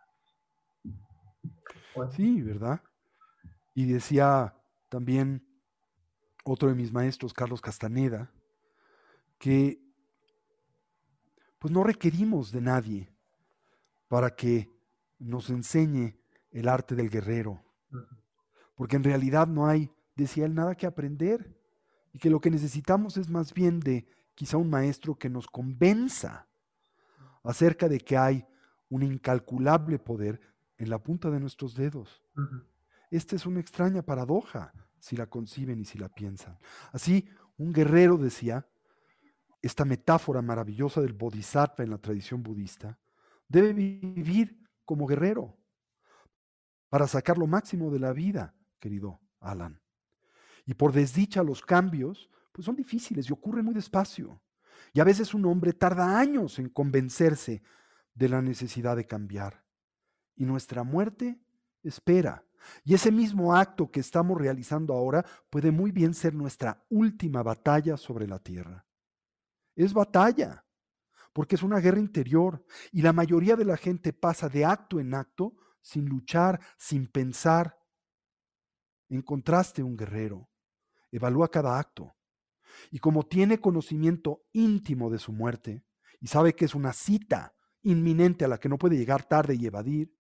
Sí, 2.12 2.44
¿verdad? 2.44 2.82
Y 3.74 3.92
decía 3.92 4.54
también 4.90 5.44
otro 6.44 6.70
de 6.70 6.76
mis 6.76 6.94
maestros, 6.94 7.34
Carlos 7.34 7.62
Castaneda, 7.62 8.32
que 9.40 9.82
pues 11.58 11.74
no 11.74 11.84
requerimos 11.84 12.52
de 12.52 12.62
nadie 12.62 13.10
para 14.08 14.36
que 14.36 14.72
nos 15.18 15.50
enseñe 15.50 16.16
el 16.52 16.68
arte 16.68 16.94
del 16.94 17.10
guerrero, 17.10 17.64
porque 18.76 18.98
en 18.98 19.04
realidad 19.04 19.48
no 19.48 19.66
hay, 19.66 19.92
decía 20.16 20.46
él, 20.46 20.54
nada 20.54 20.76
que 20.76 20.86
aprender 20.86 21.55
y 22.16 22.18
que 22.18 22.30
lo 22.30 22.40
que 22.40 22.50
necesitamos 22.50 23.18
es 23.18 23.30
más 23.30 23.54
bien 23.54 23.82
de 23.82 24.08
quizá 24.36 24.56
un 24.56 24.70
maestro 24.70 25.16
que 25.16 25.30
nos 25.30 25.48
convenza 25.48 26.48
acerca 27.44 27.90
de 27.90 28.00
que 28.00 28.16
hay 28.16 28.48
un 28.88 29.04
incalculable 29.04 30.00
poder 30.00 30.40
en 30.78 30.90
la 30.90 30.98
punta 30.98 31.30
de 31.30 31.42
nuestros 31.42 31.76
dedos. 31.76 32.24
Esta 33.12 33.36
es 33.36 33.46
una 33.46 33.60
extraña 33.60 34.02
paradoja 34.02 34.72
si 34.98 35.18
la 35.18 35.26
conciben 35.26 35.78
y 35.82 35.84
si 35.84 35.98
la 35.98 36.08
piensan. 36.08 36.58
Así, 36.94 37.28
un 37.58 37.74
guerrero 37.74 38.16
decía, 38.16 38.66
esta 39.62 39.84
metáfora 39.84 40.42
maravillosa 40.42 41.02
del 41.02 41.12
bodhisattva 41.12 41.84
en 41.84 41.90
la 41.90 41.98
tradición 41.98 42.42
budista, 42.42 42.98
debe 43.50 43.74
vivir 43.74 44.58
como 44.86 45.06
guerrero 45.06 45.58
para 46.88 47.08
sacar 47.08 47.38
lo 47.38 47.46
máximo 47.46 47.92
de 47.92 48.00
la 48.00 48.14
vida, 48.14 48.56
querido 48.80 49.20
Alan. 49.42 49.82
Y 50.66 50.74
por 50.74 50.92
desdicha 50.92 51.44
los 51.44 51.62
cambios, 51.62 52.30
pues 52.52 52.66
son 52.66 52.76
difíciles 52.76 53.30
y 53.30 53.34
ocurren 53.34 53.66
muy 53.66 53.74
despacio. 53.74 54.42
Y 54.94 55.00
a 55.00 55.04
veces 55.04 55.34
un 55.34 55.46
hombre 55.46 55.74
tarda 55.74 56.18
años 56.18 56.58
en 56.58 56.70
convencerse 56.70 57.62
de 58.14 58.30
la 58.30 58.42
necesidad 58.42 58.96
de 58.96 59.06
cambiar. 59.06 59.64
Y 60.36 60.46
nuestra 60.46 60.84
muerte 60.84 61.40
espera. 61.84 62.44
Y 62.84 62.96
ese 62.96 63.12
mismo 63.12 63.56
acto 63.56 63.92
que 63.92 64.00
estamos 64.00 64.40
realizando 64.40 64.94
ahora 64.94 65.24
puede 65.50 65.72
muy 65.72 65.92
bien 65.92 66.14
ser 66.14 66.34
nuestra 66.34 66.84
última 66.90 67.44
batalla 67.44 67.96
sobre 67.96 68.28
la 68.28 68.40
tierra. 68.40 68.86
Es 69.76 69.94
batalla, 69.94 70.66
porque 71.32 71.56
es 71.56 71.64
una 71.64 71.80
guerra 71.80 72.00
interior 72.00 72.66
y 72.92 73.02
la 73.02 73.14
mayoría 73.14 73.56
de 73.56 73.66
la 73.66 73.78
gente 73.78 74.14
pasa 74.14 74.50
de 74.50 74.66
acto 74.66 75.00
en 75.00 75.14
acto 75.14 75.56
sin 75.82 76.06
luchar, 76.06 76.60
sin 76.78 77.08
pensar. 77.08 77.78
En 79.10 79.22
contraste, 79.22 79.84
un 79.84 79.96
guerrero 79.96 80.50
evalúa 81.18 81.50
cada 81.50 81.80
acto 81.80 82.16
y 82.92 83.00
como 83.00 83.24
tiene 83.24 83.60
conocimiento 83.60 84.44
íntimo 84.52 85.10
de 85.10 85.20
su 85.20 85.32
muerte 85.32 85.84
y 86.20 86.28
sabe 86.28 86.56
que 86.56 86.66
es 86.66 86.76
una 86.76 86.94
cita 86.94 87.56
inminente 87.84 88.46
a 88.46 88.48
la 88.48 88.60
que 88.60 88.70
no 88.70 88.78
puede 88.78 88.98
llegar 88.98 89.24
tarde 89.24 89.56
y 89.56 89.66
evadir, 89.66 90.14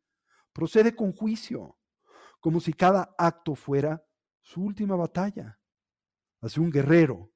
procede 0.53 0.95
con 0.95 1.13
juicio, 1.13 1.77
como 2.39 2.59
si 2.59 2.73
cada 2.73 3.15
acto 3.17 3.55
fuera 3.55 4.05
su 4.41 4.61
última 4.61 4.95
batalla. 4.95 5.59
Así 6.41 6.59
un 6.59 6.69
guerrero 6.69 7.33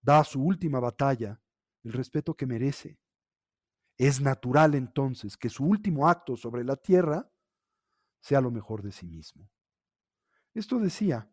da 0.00 0.20
a 0.20 0.24
su 0.24 0.42
última 0.42 0.80
batalla 0.80 1.40
el 1.84 1.92
respeto 1.92 2.34
que 2.34 2.46
merece. 2.46 2.98
Es 3.96 4.20
natural 4.20 4.74
entonces 4.74 5.36
que 5.36 5.50
su 5.50 5.64
último 5.64 6.08
acto 6.08 6.36
sobre 6.36 6.64
la 6.64 6.76
tierra 6.76 7.30
sea 8.20 8.40
lo 8.40 8.50
mejor 8.50 8.82
de 8.82 8.92
sí 8.92 9.06
mismo. 9.06 9.50
Esto 10.54 10.78
decía 10.78 11.30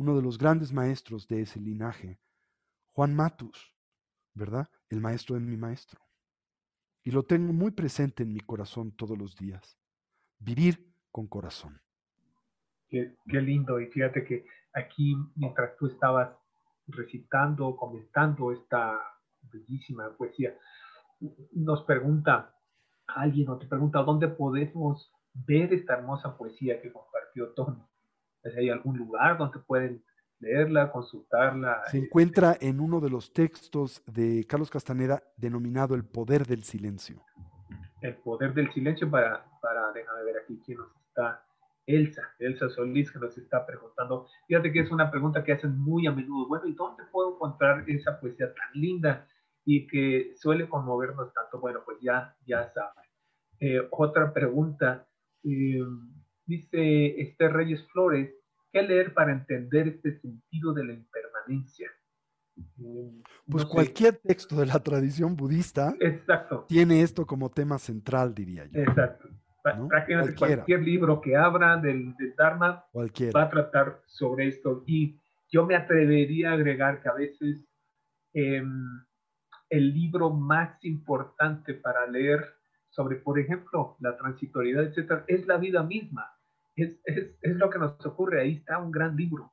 uno 0.00 0.16
de 0.16 0.22
los 0.22 0.38
grandes 0.38 0.72
maestros 0.72 1.28
de 1.28 1.42
ese 1.42 1.60
linaje, 1.60 2.18
Juan 2.92 3.14
Matus, 3.14 3.74
¿verdad? 4.32 4.66
El 4.88 5.02
maestro 5.02 5.34
de 5.34 5.42
mi 5.42 5.58
maestro. 5.58 6.00
Y 7.02 7.10
lo 7.10 7.22
tengo 7.22 7.52
muy 7.52 7.72
presente 7.72 8.22
en 8.22 8.32
mi 8.32 8.40
corazón 8.40 8.92
todos 8.92 9.18
los 9.18 9.36
días. 9.36 9.78
Vivir 10.38 10.90
con 11.12 11.26
corazón. 11.26 11.82
Qué, 12.88 13.14
lindo. 13.26 13.78
Y 13.78 13.88
fíjate 13.88 14.24
que 14.24 14.46
aquí, 14.72 15.14
mientras 15.36 15.76
tú 15.76 15.88
estabas 15.88 16.30
recitando, 16.86 17.76
comentando 17.76 18.52
esta 18.52 18.98
bellísima 19.52 20.16
poesía, 20.16 20.56
nos 21.52 21.84
pregunta 21.84 22.56
alguien 23.06 23.50
o 23.50 23.58
te 23.58 23.66
pregunta 23.66 24.02
dónde 24.02 24.28
podemos 24.28 25.12
ver 25.34 25.74
esta 25.74 25.92
hermosa 25.92 26.38
poesía 26.38 26.80
que 26.80 26.90
compartió 26.90 27.50
Tony. 27.50 27.89
¿Hay 28.56 28.70
algún 28.70 28.96
lugar 28.96 29.38
donde 29.38 29.58
pueden 29.60 30.02
leerla, 30.40 30.90
consultarla. 30.90 31.82
Se 31.90 31.98
encuentra 31.98 32.56
en 32.60 32.80
uno 32.80 33.00
de 33.00 33.10
los 33.10 33.32
textos 33.32 34.02
de 34.06 34.44
Carlos 34.48 34.70
Castaneda 34.70 35.22
denominado 35.36 35.94
El 35.94 36.04
Poder 36.04 36.46
del 36.46 36.64
Silencio. 36.64 37.22
El 38.00 38.16
Poder 38.16 38.54
del 38.54 38.72
Silencio 38.72 39.10
para, 39.10 39.44
para 39.60 39.92
déjame 39.92 40.24
ver 40.24 40.36
aquí 40.42 40.60
quién 40.64 40.78
nos 40.78 40.88
está, 41.08 41.44
Elsa, 41.86 42.22
Elsa 42.38 42.68
Solís 42.70 43.10
que 43.10 43.18
nos 43.18 43.36
está 43.36 43.66
preguntando. 43.66 44.26
Fíjate 44.48 44.72
que 44.72 44.80
es 44.80 44.90
una 44.90 45.10
pregunta 45.10 45.44
que 45.44 45.52
hacen 45.52 45.78
muy 45.78 46.06
a 46.06 46.12
menudo. 46.12 46.48
Bueno, 46.48 46.66
¿y 46.66 46.72
dónde 46.72 47.04
puedo 47.12 47.34
encontrar 47.34 47.84
esa 47.88 48.18
poesía 48.18 48.52
tan 48.54 48.80
linda 48.80 49.26
y 49.64 49.86
que 49.86 50.32
suele 50.36 50.68
conmovernos 50.68 51.32
tanto? 51.34 51.60
Bueno, 51.60 51.80
pues 51.84 51.98
ya, 52.00 52.34
ya 52.46 52.70
saben. 52.72 53.04
Eh, 53.58 53.86
otra 53.90 54.32
pregunta, 54.32 55.06
eh, 55.44 55.82
dice 56.50 57.20
Esther 57.20 57.52
Reyes 57.52 57.86
Flores, 57.92 58.30
¿Qué 58.72 58.82
leer 58.82 59.12
para 59.14 59.32
entender 59.32 59.88
este 59.88 60.12
sentido 60.20 60.72
de 60.72 60.84
la 60.84 60.92
impermanencia? 60.92 61.90
Mm, 62.76 63.22
pues 63.50 63.64
cualquier 63.64 64.16
texto 64.18 64.56
de 64.56 64.66
la 64.66 64.78
tradición 64.80 65.34
budista 65.34 65.94
Exacto. 65.98 66.66
tiene 66.68 67.02
esto 67.02 67.26
como 67.26 67.50
tema 67.50 67.78
central, 67.78 68.34
diría 68.34 68.66
yo. 68.66 68.80
Exacto. 68.80 69.28
Prácticamente 69.62 70.36
cualquier 70.36 70.82
libro 70.82 71.20
que 71.20 71.36
abra 71.36 71.76
del, 71.76 72.14
Dharma 72.36 72.84
va 72.94 73.42
a 73.42 73.50
tratar 73.50 74.00
sobre 74.06 74.48
esto. 74.48 74.84
Y 74.86 75.20
yo 75.50 75.66
me 75.66 75.74
atrevería 75.74 76.50
a 76.50 76.54
agregar 76.54 77.02
que 77.02 77.08
a 77.08 77.14
veces 77.14 77.68
em, 78.32 79.04
el 79.68 79.92
libro 79.92 80.30
más 80.30 80.82
importante 80.84 81.74
para 81.74 82.06
leer 82.06 82.40
sobre, 82.88 83.16
por 83.16 83.38
ejemplo, 83.38 83.96
la 84.00 84.16
transitoriedad, 84.16 84.84
etcétera, 84.84 85.24
es 85.28 85.46
la 85.46 85.58
vida 85.58 85.82
misma 85.82 86.26
es, 86.82 87.00
es, 87.04 87.56
lo 87.56 87.70
que 87.70 87.78
nos 87.78 88.04
ocurre. 88.06 88.42
Ahí 88.42 88.56
está 88.56 88.78
un 88.78 88.90
gran 88.90 89.16
libro 89.16 89.52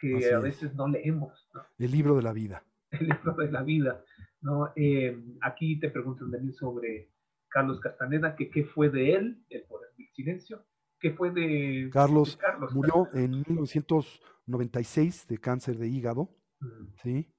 que 0.00 0.32
a 0.32 0.38
veces 0.38 0.74
no 0.74 0.88
leemos. 0.88 1.48
El 1.78 1.90
libro 1.90 2.16
de 2.16 2.22
la 2.22 2.32
vida. 2.32 2.64
El 2.90 3.08
libro 3.08 3.34
de 3.34 3.50
la 3.50 3.62
vida. 3.62 4.04
¿no? 4.40 4.72
Eh, 4.76 5.20
aquí 5.42 5.78
te 5.78 5.90
pregunto 5.90 6.28
también 6.30 6.54
sobre 6.54 7.10
Carlos 7.48 7.80
Castaneda, 7.80 8.36
que 8.36 8.50
qué 8.50 8.64
fue 8.64 8.90
de 8.90 9.14
él, 9.14 9.44
el 9.50 9.64
poder 9.64 9.90
del 9.96 10.08
silencio. 10.14 10.64
¿Qué 11.00 11.12
fue 11.12 11.30
de 11.30 11.90
Carlos? 11.92 12.36
Carlos 12.36 12.74
murió 12.74 13.08
en 13.12 13.30
1996 13.30 15.28
de 15.28 15.38
cáncer 15.38 15.78
de 15.78 15.88
hígado, 15.88 16.36
mm. 16.60 16.86
¿sí? 17.02 17.32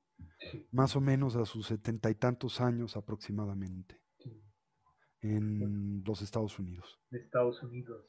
Más 0.71 0.95
o 0.95 1.01
menos 1.01 1.35
a 1.35 1.45
sus 1.45 1.67
setenta 1.67 2.09
y 2.09 2.15
tantos 2.15 2.61
años 2.61 2.95
aproximadamente, 2.95 3.99
en 5.21 6.01
los 6.05 6.21
Estados 6.21 6.57
Unidos. 6.57 7.01
Estados 7.11 7.61
Unidos 7.61 8.05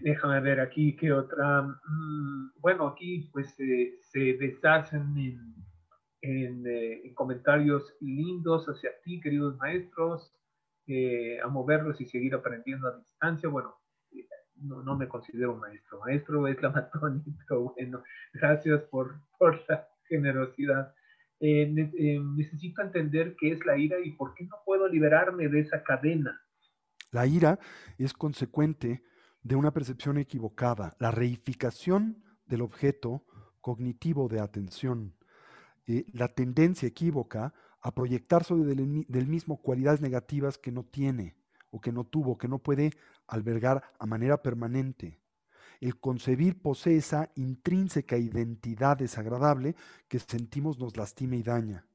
déjame 0.00 0.40
ver 0.40 0.60
aquí 0.60 0.96
qué 0.96 1.12
otra. 1.12 1.62
Mm, 1.62 2.52
bueno, 2.60 2.88
aquí 2.88 3.28
pues 3.32 3.54
se 3.54 4.20
deshacen 4.34 5.16
en, 6.22 6.66
eh, 6.66 7.00
en, 7.04 7.14
comentarios 7.14 7.94
lindos 8.00 8.66
hacia 8.66 8.90
ti, 9.02 9.20
queridos 9.20 9.56
maestros. 9.58 10.32
Eh, 10.86 11.38
a 11.40 11.46
moverlos 11.46 12.00
y 12.00 12.06
seguir 12.06 12.34
aprendiendo 12.34 12.88
a 12.88 12.96
distancia. 12.96 13.48
Bueno, 13.48 13.76
eh, 14.12 14.26
no, 14.56 14.82
no, 14.82 14.96
me 14.96 15.08
considero 15.08 15.56
maestro. 15.56 16.00
Maestro 16.00 16.48
es 16.48 16.60
la 16.60 16.70
matón, 16.70 17.24
pero 17.46 17.72
bueno, 17.74 18.02
gracias 18.32 18.82
por, 18.84 19.14
por 19.38 19.62
la 19.68 19.88
generosidad. 20.08 20.92
necesito 21.40 22.82
entender 22.82 23.36
qué 23.38 23.52
es 23.52 23.64
la 23.64 23.78
ira 23.78 24.00
y 24.00 24.12
por 24.12 24.34
qué 24.34 24.44
no 24.44 24.56
puedo 24.64 24.88
liberarme 24.88 25.48
de 25.48 25.60
esa 25.60 25.82
cadena. 25.84 26.40
La 27.12 27.26
ira 27.26 27.58
es 27.98 28.12
consecuente 28.12 29.02
de 29.42 29.56
una 29.56 29.72
percepción 29.72 30.18
equivocada, 30.18 30.96
la 30.98 31.10
reificación 31.10 32.22
del 32.46 32.62
objeto 32.62 33.24
cognitivo 33.60 34.28
de 34.28 34.40
atención, 34.40 35.14
eh, 35.86 36.06
la 36.12 36.28
tendencia 36.28 36.88
equívoca 36.88 37.54
a 37.80 37.94
proyectar 37.94 38.44
sobre 38.44 38.74
del, 38.74 39.26
mismo 39.26 39.62
cualidades 39.62 40.00
negativas 40.00 40.58
que 40.58 40.72
no 40.72 40.84
tiene 40.84 41.36
o 41.70 41.80
que 41.80 41.92
no 41.92 42.04
tuvo, 42.04 42.36
que 42.36 42.48
no 42.48 42.58
puede 42.58 42.92
albergar 43.26 43.82
a 43.98 44.06
manera 44.06 44.42
permanente. 44.42 45.20
El 45.80 45.98
concebir 45.98 46.60
posee 46.60 46.96
esa 46.96 47.30
intrínseca 47.36 48.18
identidad 48.18 48.98
desagradable 48.98 49.76
que 50.08 50.18
sentimos 50.18 50.78
nos 50.78 50.96
lastima 50.96 51.36
y 51.36 51.42
daña. 51.42 51.86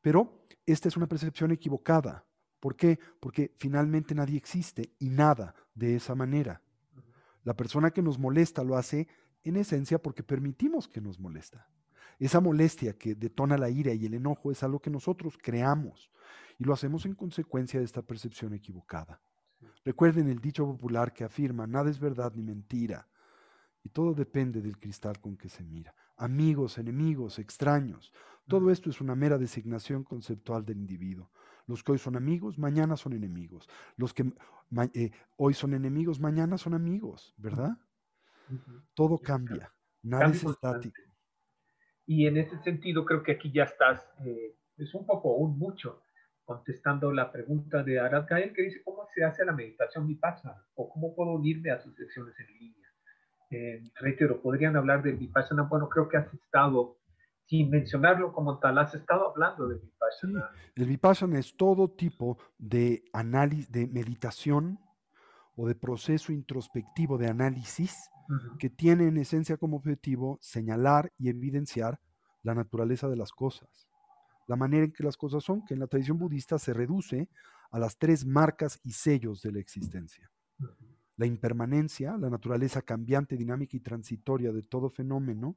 Pero 0.00 0.46
esta 0.64 0.86
es 0.86 0.96
una 0.96 1.08
percepción 1.08 1.50
equivocada. 1.50 2.24
¿Por 2.60 2.76
qué? 2.76 2.98
Porque 3.18 3.54
finalmente 3.56 4.14
nadie 4.14 4.36
existe 4.36 4.92
y 4.98 5.08
nada 5.08 5.54
de 5.74 5.96
esa 5.96 6.14
manera. 6.14 6.62
La 7.42 7.56
persona 7.56 7.90
que 7.90 8.02
nos 8.02 8.18
molesta 8.18 8.62
lo 8.62 8.76
hace 8.76 9.08
en 9.42 9.56
esencia 9.56 10.00
porque 10.00 10.22
permitimos 10.22 10.86
que 10.86 11.00
nos 11.00 11.18
molesta. 11.18 11.66
Esa 12.18 12.40
molestia 12.40 12.98
que 12.98 13.14
detona 13.14 13.56
la 13.56 13.70
ira 13.70 13.94
y 13.94 14.04
el 14.04 14.12
enojo 14.12 14.52
es 14.52 14.62
algo 14.62 14.80
que 14.80 14.90
nosotros 14.90 15.38
creamos 15.40 16.10
y 16.58 16.64
lo 16.64 16.74
hacemos 16.74 17.06
en 17.06 17.14
consecuencia 17.14 17.80
de 17.80 17.86
esta 17.86 18.02
percepción 18.02 18.52
equivocada. 18.52 19.22
Recuerden 19.82 20.28
el 20.28 20.40
dicho 20.40 20.66
popular 20.66 21.14
que 21.14 21.24
afirma, 21.24 21.66
nada 21.66 21.88
es 21.88 21.98
verdad 21.98 22.32
ni 22.34 22.42
mentira, 22.42 23.08
y 23.82 23.88
todo 23.88 24.12
depende 24.12 24.60
del 24.60 24.78
cristal 24.78 25.18
con 25.20 25.38
que 25.38 25.48
se 25.48 25.64
mira. 25.64 25.94
Amigos, 26.18 26.76
enemigos, 26.76 27.38
extraños, 27.38 28.12
todo 28.46 28.70
esto 28.70 28.90
es 28.90 29.00
una 29.00 29.14
mera 29.14 29.38
designación 29.38 30.04
conceptual 30.04 30.66
del 30.66 30.78
individuo. 30.78 31.30
Los 31.70 31.84
que 31.84 31.92
hoy 31.92 31.98
son 31.98 32.16
amigos, 32.16 32.58
mañana 32.58 32.96
son 32.96 33.12
enemigos. 33.12 33.68
Los 33.96 34.12
que 34.12 34.24
eh, 34.92 35.12
hoy 35.36 35.54
son 35.54 35.72
enemigos, 35.72 36.18
mañana 36.18 36.58
son 36.58 36.74
amigos, 36.74 37.32
¿verdad? 37.36 37.78
Todo 38.94 39.18
cambia, 39.18 39.72
nada 40.02 40.26
es 40.26 40.42
estático. 40.42 41.00
Y 42.06 42.26
en 42.26 42.38
ese 42.38 42.58
sentido 42.58 43.04
creo 43.04 43.22
que 43.22 43.32
aquí 43.32 43.52
ya 43.52 43.62
estás, 43.62 44.04
eh, 44.26 44.56
es 44.78 44.92
un 44.96 45.06
poco, 45.06 45.36
un 45.36 45.56
mucho, 45.56 46.02
contestando 46.44 47.12
la 47.12 47.30
pregunta 47.30 47.84
de 47.84 48.00
Arad 48.00 48.26
Gael 48.28 48.52
que 48.52 48.62
dice, 48.62 48.82
¿cómo 48.82 49.06
se 49.14 49.22
hace 49.22 49.44
la 49.44 49.52
meditación 49.52 50.08
vipassana? 50.08 50.66
¿O 50.74 50.90
cómo 50.90 51.14
puedo 51.14 51.30
unirme 51.30 51.70
a 51.70 51.78
sus 51.78 51.94
sesiones 51.94 52.34
en 52.40 52.58
línea? 52.58 52.88
Eh, 53.50 53.92
reitero, 54.00 54.42
¿podrían 54.42 54.74
hablar 54.74 55.04
del 55.04 55.18
vipassana? 55.18 55.62
Bueno, 55.62 55.88
creo 55.88 56.08
que 56.08 56.16
has 56.16 56.34
estado 56.34 56.96
sin 57.50 57.68
mencionarlo 57.68 58.32
como 58.32 58.60
tal, 58.60 58.78
has 58.78 58.94
estado 58.94 59.28
hablando 59.28 59.66
de 59.66 59.74
Vipassana. 59.74 60.50
el 60.76 60.84
Vipassana 60.86 61.36
es 61.40 61.56
todo 61.56 61.90
tipo 61.90 62.38
de 62.58 63.02
análisis, 63.12 63.72
de 63.72 63.88
meditación 63.88 64.78
o 65.56 65.66
de 65.66 65.74
proceso 65.74 66.32
introspectivo 66.32 67.18
de 67.18 67.26
análisis 67.26 68.08
que 68.60 68.70
tiene 68.70 69.08
en 69.08 69.16
esencia 69.16 69.56
como 69.56 69.78
objetivo 69.78 70.38
señalar 70.40 71.12
y 71.18 71.28
evidenciar 71.28 71.98
la 72.44 72.54
naturaleza 72.54 73.08
de 73.08 73.16
las 73.16 73.32
cosas, 73.32 73.88
la 74.46 74.54
manera 74.54 74.84
en 74.84 74.92
que 74.92 75.02
las 75.02 75.16
cosas 75.16 75.42
son, 75.42 75.64
que 75.64 75.74
en 75.74 75.80
la 75.80 75.88
tradición 75.88 76.18
budista 76.18 76.56
se 76.56 76.72
reduce 76.72 77.28
a 77.72 77.80
las 77.80 77.98
tres 77.98 78.24
marcas 78.24 78.78
y 78.84 78.92
sellos 78.92 79.42
de 79.42 79.50
la 79.50 79.58
existencia. 79.58 80.30
La 81.16 81.26
impermanencia, 81.26 82.16
la 82.16 82.30
naturaleza 82.30 82.80
cambiante, 82.82 83.36
dinámica 83.36 83.76
y 83.76 83.80
transitoria 83.80 84.52
de 84.52 84.62
todo 84.62 84.88
fenómeno, 84.88 85.56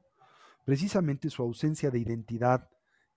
precisamente 0.66 1.30
su 1.30 1.42
ausencia 1.42 1.90
de 1.90 2.00
identidad 2.00 2.70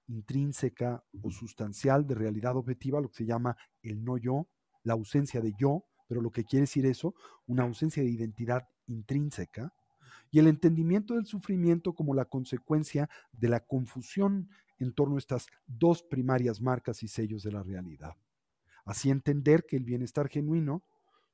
intrínseca 0.08 1.02
o 1.22 1.30
sustancial 1.30 2.06
de 2.06 2.14
realidad 2.14 2.56
objetiva, 2.56 3.00
lo 3.00 3.08
que 3.08 3.18
se 3.18 3.26
llama 3.26 3.56
el 3.82 4.04
no 4.04 4.16
yo, 4.18 4.48
la 4.82 4.94
ausencia 4.94 5.40
de 5.40 5.52
yo, 5.58 5.84
pero 6.08 6.20
lo 6.20 6.30
que 6.30 6.44
quiere 6.44 6.62
decir 6.62 6.86
eso, 6.86 7.14
una 7.46 7.64
ausencia 7.64 8.02
de 8.02 8.10
identidad 8.10 8.68
intrínseca, 8.86 9.72
y 10.30 10.38
el 10.38 10.46
entendimiento 10.48 11.14
del 11.14 11.26
sufrimiento 11.26 11.94
como 11.94 12.14
la 12.14 12.24
consecuencia 12.24 13.08
de 13.32 13.48
la 13.48 13.60
confusión 13.60 14.48
en 14.78 14.92
torno 14.92 15.16
a 15.16 15.18
estas 15.18 15.46
dos 15.66 16.02
primarias 16.02 16.60
marcas 16.60 17.02
y 17.02 17.08
sellos 17.08 17.42
de 17.42 17.52
la 17.52 17.62
realidad. 17.62 18.14
Así 18.84 19.10
entender 19.10 19.64
que 19.66 19.76
el 19.76 19.84
bienestar 19.84 20.28
genuino 20.28 20.82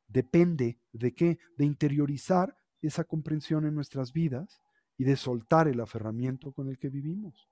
depende 0.08 0.78
de 0.92 1.14
qué? 1.14 1.38
De 1.56 1.64
interiorizar 1.64 2.56
esa 2.80 3.04
comprensión 3.04 3.66
en 3.66 3.74
nuestras 3.74 4.12
vidas 4.12 4.60
y 4.98 5.04
de 5.04 5.16
soltar 5.16 5.68
el 5.68 5.80
aferramiento 5.80 6.52
con 6.52 6.68
el 6.68 6.78
que 6.78 6.88
vivimos. 6.88 7.48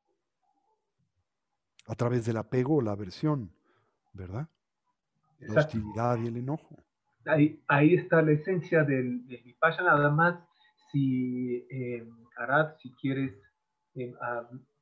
A 1.87 1.95
través 1.95 2.25
del 2.27 2.37
apego 2.37 2.77
o 2.77 2.83
la 2.83 2.93
aversión, 2.93 3.53
¿verdad? 4.13 4.49
La 5.41 5.61
hostilidad 5.61 6.19
y 6.19 6.29
el 6.29 6.37
enojo. 6.37 6.77
Ahí, 7.27 7.63
ahí 7.69 7.95
está 7.95 8.23
la 8.23 8.33
esencia 8.33 8.85
del, 8.85 9.27
del 9.27 9.57
nada 9.61 10.11
más 10.11 10.41
si, 10.91 11.67
eh, 11.71 12.07
Arad, 12.37 12.77
si 12.79 12.93
quieres 12.95 13.35
eh, 13.95 14.15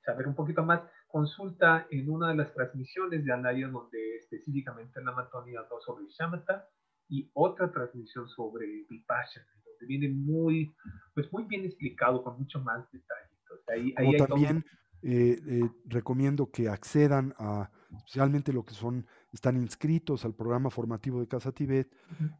saber 0.04 0.26
un 0.26 0.34
poquito 0.34 0.62
más, 0.62 0.82
consulta 1.08 1.86
en 1.90 2.10
una 2.10 2.28
de 2.28 2.36
las 2.36 2.52
transmisiones 2.54 3.24
de 3.24 3.32
Anaya 3.32 3.68
donde 3.68 4.16
específicamente 4.16 5.02
la 5.02 5.12
Amazonía 5.12 5.60
habló 5.60 5.80
sobre 5.80 6.06
Shamatha 6.08 6.68
y 7.08 7.30
otra 7.34 7.72
transmisión 7.72 8.28
sobre 8.28 8.84
Vipassana, 8.88 9.46
donde 9.78 9.86
viene 9.86 10.08
muy, 10.08 10.72
pues 11.14 11.32
muy 11.32 11.44
bien 11.44 11.64
explicado 11.64 12.22
con 12.22 12.38
mucho 12.38 12.60
más 12.60 12.84
detalle. 12.92 13.94
ahí, 13.96 14.16
también 14.16 14.64
eh, 15.02 15.40
eh, 15.46 15.70
recomiendo 15.86 16.50
que 16.50 16.68
accedan 16.68 17.34
a, 17.38 17.70
especialmente 17.96 18.52
lo 18.52 18.64
que 18.64 18.74
son, 18.74 19.06
están 19.32 19.56
inscritos 19.56 20.24
al 20.24 20.34
programa 20.34 20.70
formativo 20.70 21.20
de 21.20 21.28
Casa 21.28 21.52
Tibet, 21.52 21.88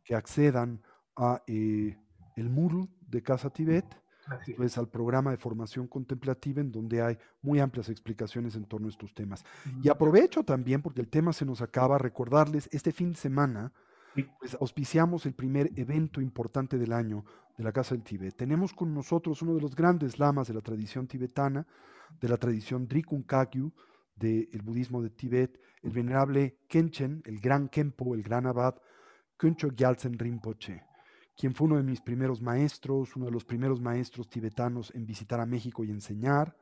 que 0.05 0.15
accedan 0.15 0.83
a 1.17 1.43
eh, 1.47 1.97
el 2.37 2.51
MURL 2.51 2.89
de 3.01 3.23
Casa 3.23 3.51
Tibet, 3.51 3.87
pues 4.57 4.77
al 4.77 4.89
programa 4.89 5.31
de 5.31 5.39
formación 5.39 5.87
contemplativa 5.87 6.61
en 6.61 6.71
donde 6.71 7.01
hay 7.01 7.17
muy 7.41 7.61
amplias 7.61 7.89
explicaciones 7.89 8.57
en 8.57 8.65
torno 8.67 8.89
a 8.89 8.91
estos 8.91 9.15
temas. 9.15 9.43
Y 9.83 9.89
aprovecho 9.89 10.45
también, 10.45 10.83
porque 10.83 11.01
el 11.01 11.09
tema 11.09 11.33
se 11.33 11.47
nos 11.47 11.63
acaba, 11.63 11.97
recordarles, 11.97 12.69
este 12.71 12.93
fin 12.93 13.13
de 13.13 13.17
semana, 13.17 13.73
pues 14.25 14.57
auspiciamos 14.61 15.27
el 15.27 15.35
primer 15.35 15.71
evento 15.77 16.21
importante 16.21 16.79
del 16.79 16.93
año 16.93 17.25
de 17.57 17.65
la 17.65 17.73
Casa 17.73 17.95
del 17.95 18.05
Tibet. 18.05 18.37
Tenemos 18.37 18.73
con 18.73 18.95
nosotros 18.95 19.43
uno 19.43 19.55
de 19.55 19.61
los 19.61 19.75
grandes 19.75 20.19
lamas 20.19 20.49
de 20.49 20.55
la 20.55 20.61
tradición 20.61 21.07
tibetana, 21.07 21.67
de 22.21 22.29
la 22.29 22.37
tradición 22.37 22.87
Drikung 22.87 23.25
Kagyu, 23.25 23.73
del 24.17 24.63
budismo 24.63 25.03
de 25.03 25.11
Tibet, 25.11 25.61
el 25.83 25.91
venerable 25.91 26.59
Kenchen, 26.69 27.23
el 27.25 27.41
gran 27.41 27.69
Kempo, 27.69 28.15
el 28.15 28.23
gran 28.23 28.47
abad, 28.47 28.75
Kuncho 29.37 29.69
Gyaltsen 29.69 30.19
Rinpoche 30.19 30.89
quien 31.39 31.55
fue 31.55 31.69
uno 31.69 31.77
de 31.77 31.85
mis 31.85 32.01
primeros 32.01 32.43
maestros, 32.43 33.15
uno 33.15 33.27
de 33.27 33.31
los 33.31 33.45
primeros 33.45 33.81
maestros 33.81 34.29
tibetanos 34.29 34.93
en 34.93 35.07
visitar 35.07 35.39
a 35.41 35.47
México 35.47 35.85
y 35.85 35.91
enseñar, 35.91 36.57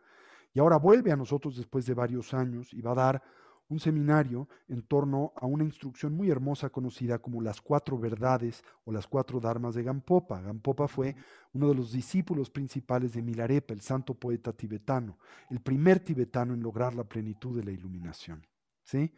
y 0.53 0.61
ahora 0.61 0.77
vuelve 0.77 1.11
a 1.11 1.17
nosotros 1.17 1.57
después 1.57 1.87
de 1.87 1.95
varios 1.95 2.35
años 2.35 2.75
y 2.75 2.83
va 2.83 2.93
a 2.93 2.95
dar 2.95 3.23
un 3.69 3.81
seminario 3.81 4.49
en 4.69 4.83
torno 4.83 5.33
a 5.37 5.47
una 5.47 5.65
instrucción 5.65 6.13
muy 6.13 6.31
hermosa 6.31 6.71
conocida 6.71 7.19
como 7.19 7.43
las 7.43 7.61
cuatro 7.61 7.99
verdades 7.99 8.63
o 8.85 8.93
las 8.93 9.07
cuatro 9.07 9.41
dharmas 9.41 9.75
de 9.75 9.83
Gampopa. 9.83 10.41
Gampopa 10.41 10.89
fue 10.89 11.17
uno 11.53 11.69
de 11.69 11.75
los 11.75 11.93
discípulos 11.93 12.51
principales 12.51 13.13
de 13.13 13.23
Milarepa, 13.23 13.75
el 13.75 13.81
santo 13.81 14.15
poeta 14.15 14.53
tibetano, 14.53 15.19
el 15.51 15.61
primer 15.61 16.01
tibetano 16.01 16.55
en 16.55 16.63
lograr 16.63 16.95
la 16.95 17.05
plenitud 17.05 17.57
de 17.57 17.65
la 17.65 17.73
iluminación. 17.73 18.47
¿sí? 18.85 19.13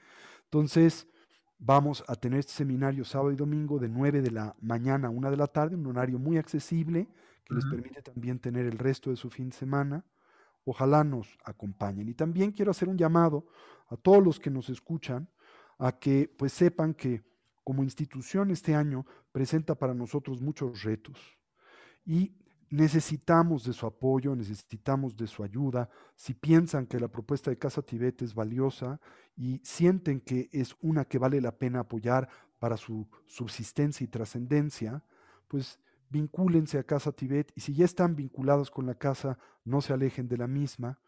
Entonces, 0.45 1.07
Vamos 1.61 2.05
a 2.07 2.15
tener 2.15 2.39
este 2.39 2.53
seminario 2.53 3.05
sábado 3.05 3.33
y 3.33 3.37
domingo 3.37 3.81
de 3.81 3.89
9 3.89 4.23
de 4.23 4.31
la 4.31 4.55
mañana 4.61 5.09
a 5.09 5.11
1 5.11 5.31
de 5.33 5.37
la 5.37 5.49
tarde, 5.49 5.75
un 5.75 5.87
horario 5.89 6.17
muy 6.19 6.39
accesible 6.39 7.09
que 7.45 7.55
les 7.55 7.65
permite 7.65 8.01
también 8.01 8.39
tener 8.39 8.65
el 8.67 8.79
resto 8.79 9.11
de 9.11 9.17
su 9.17 9.29
fin 9.29 9.51
de 9.51 9.57
semana. 9.57 10.05
Ojalá 10.71 11.03
nos 11.03 11.39
acompañen. 11.45 12.11
Y 12.11 12.15
también 12.15 12.53
quiero 12.53 12.73
hacer 12.73 12.91
un 12.91 12.99
llamado 12.99 13.47
a 13.89 13.97
todos 13.97 14.23
los 14.23 14.39
que 14.39 14.51
nos 14.51 14.69
escuchan 14.69 15.27
a 15.79 15.99
que 15.99 16.31
pues 16.37 16.53
sepan 16.53 16.93
que 16.93 17.25
como 17.65 17.83
institución 17.83 18.51
este 18.51 18.75
año 18.75 19.07
presenta 19.33 19.77
para 19.77 19.95
nosotros 19.95 20.43
muchos 20.43 20.83
retos. 20.83 21.17
Y 22.05 22.35
necesitamos 22.69 23.65
de 23.65 23.73
su 23.73 23.87
apoyo, 23.87 24.37
necesitamos 24.37 25.17
de 25.17 25.27
su 25.27 25.43
ayuda. 25.43 25.89
Si 26.15 26.35
piensan 26.35 26.87
que 26.87 27.01
la 27.01 27.09
propuesta 27.09 27.51
de 27.51 27.57
Casa 27.57 27.81
Tibet 27.81 28.21
es 28.21 28.35
valiosa 28.35 29.01
y 29.37 29.63
sienten 29.65 30.21
que 30.21 30.51
es 30.53 30.77
una 30.83 31.07
que 31.07 31.17
vale 31.17 31.41
la 31.41 31.57
pena 31.57 31.81
apoyar 31.81 32.29
para 32.59 32.77
su 32.77 33.09
subsistencia 33.27 34.05
y 34.05 34.09
trascendencia, 34.09 35.03
pues 35.47 35.79
vincúlense 36.11 36.79
a 36.79 36.85
Casa 36.85 37.13
Tibet 37.13 37.53
y 37.55 37.61
si 37.61 37.75
ya 37.75 37.85
están 37.85 38.17
vinculados 38.17 38.71
con 38.71 38.87
la 38.87 38.95
casa, 38.95 39.39
no 39.65 39.81
se 39.81 39.93
alejen 39.93 40.29
de 40.29 40.37
la 40.37 40.47
misma 40.47 40.99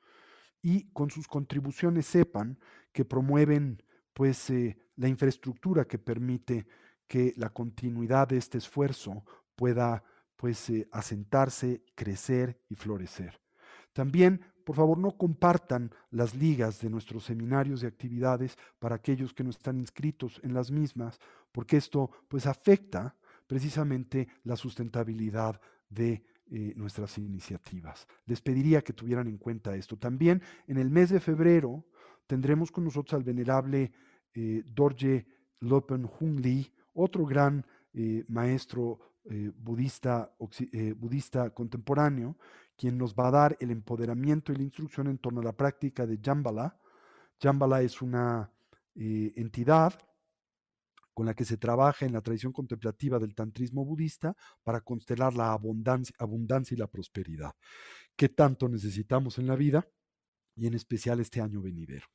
y 0.63 0.91
con 0.93 1.11
sus 1.11 1.27
contribuciones 1.27 2.07
sepan 2.07 2.59
que 2.93 3.05
promueven 3.05 3.83
pues 4.13 4.51
eh, 4.51 4.79
la 4.97 5.09
infraestructura 5.09 5.87
que 5.87 5.99
permite 5.99 6.67
que 7.07 7.33
la 7.37 7.51
continuidad 7.51 8.29
de 8.29 8.37
este 8.37 8.59
esfuerzo 8.59 9.25
pueda 9.57 10.05
pues 10.37 10.71
eh, 10.71 10.89
asentarse, 10.93 11.83
crecer 11.95 12.61
y 12.69 12.75
florecer. 12.75 13.41
También, 13.93 14.41
por 14.65 14.77
favor, 14.77 14.99
no 14.99 15.17
compartan 15.17 15.91
las 16.11 16.35
ligas 16.35 16.81
de 16.81 16.91
nuestros 16.91 17.25
seminarios 17.25 17.83
y 17.83 17.87
actividades 17.87 18.57
para 18.79 18.97
aquellos 18.97 19.35
que 19.35 19.43
no 19.43 19.51
están 19.51 19.79
inscritos 19.79 20.41
en 20.45 20.55
las 20.55 20.71
mismas, 20.71 21.19
porque 21.53 21.77
esto 21.77 22.11
pues 22.29 22.47
afecta 22.47 23.17
precisamente 23.51 24.29
la 24.45 24.55
sustentabilidad 24.55 25.61
de 25.89 26.23
eh, 26.53 26.73
nuestras 26.77 27.19
iniciativas. 27.19 28.07
Les 28.27 28.41
pediría 28.41 28.81
que 28.83 28.93
tuvieran 28.93 29.27
en 29.27 29.39
cuenta 29.39 29.75
esto. 29.75 29.97
También 29.97 30.41
en 30.69 30.77
el 30.77 30.89
mes 30.89 31.11
de 31.11 31.19
febrero 31.19 31.85
tendremos 32.29 32.71
con 32.71 32.85
nosotros 32.85 33.15
al 33.15 33.25
venerable 33.25 33.91
eh, 34.35 34.63
Dorje 34.73 35.27
Lopen 35.59 36.09
Hung 36.21 36.47
otro 36.95 37.27
gran 37.27 37.67
maestro 38.29 39.01
eh, 39.25 39.51
budista, 39.55 40.33
eh, 40.73 40.95
budista 40.97 41.51
contemporáneo, 41.51 42.37
quien 42.77 42.97
nos 42.97 43.17
va 43.17 43.27
a 43.27 43.31
dar 43.33 43.57
el 43.59 43.73
empoderamiento 43.73 44.53
y 44.53 44.57
la 44.57 44.63
instrucción 44.63 45.09
en 45.09 45.19
torno 45.19 45.41
a 45.41 45.45
la 45.45 45.57
práctica 45.57 46.07
de 46.07 46.21
Jambala. 46.23 46.79
Jambala 47.41 47.83
es 47.83 48.01
una 48.01 48.49
entidad 48.95 49.95
con 51.21 51.27
la 51.27 51.35
que 51.35 51.45
se 51.45 51.59
trabaja 51.59 52.07
en 52.07 52.15
la 52.15 52.23
tradición 52.23 52.51
contemplativa 52.51 53.19
del 53.19 53.35
tantrismo 53.35 53.85
budista 53.85 54.35
para 54.65 54.81
constelar 54.81 55.35
la 55.35 55.53
abundancia, 55.53 56.17
abundancia 56.19 56.75
y 56.75 56.79
la 56.79 56.87
prosperidad, 56.87 57.53
que 58.17 58.31
tanto 58.31 58.71
necesitamos 58.71 59.39
en 59.39 59.47
la 59.47 59.55
vida 59.55 59.87
y 60.57 60.67
en 60.67 60.73
especial 60.73 61.21
este 61.21 61.43
año 61.43 61.61
venidero. 61.61 62.07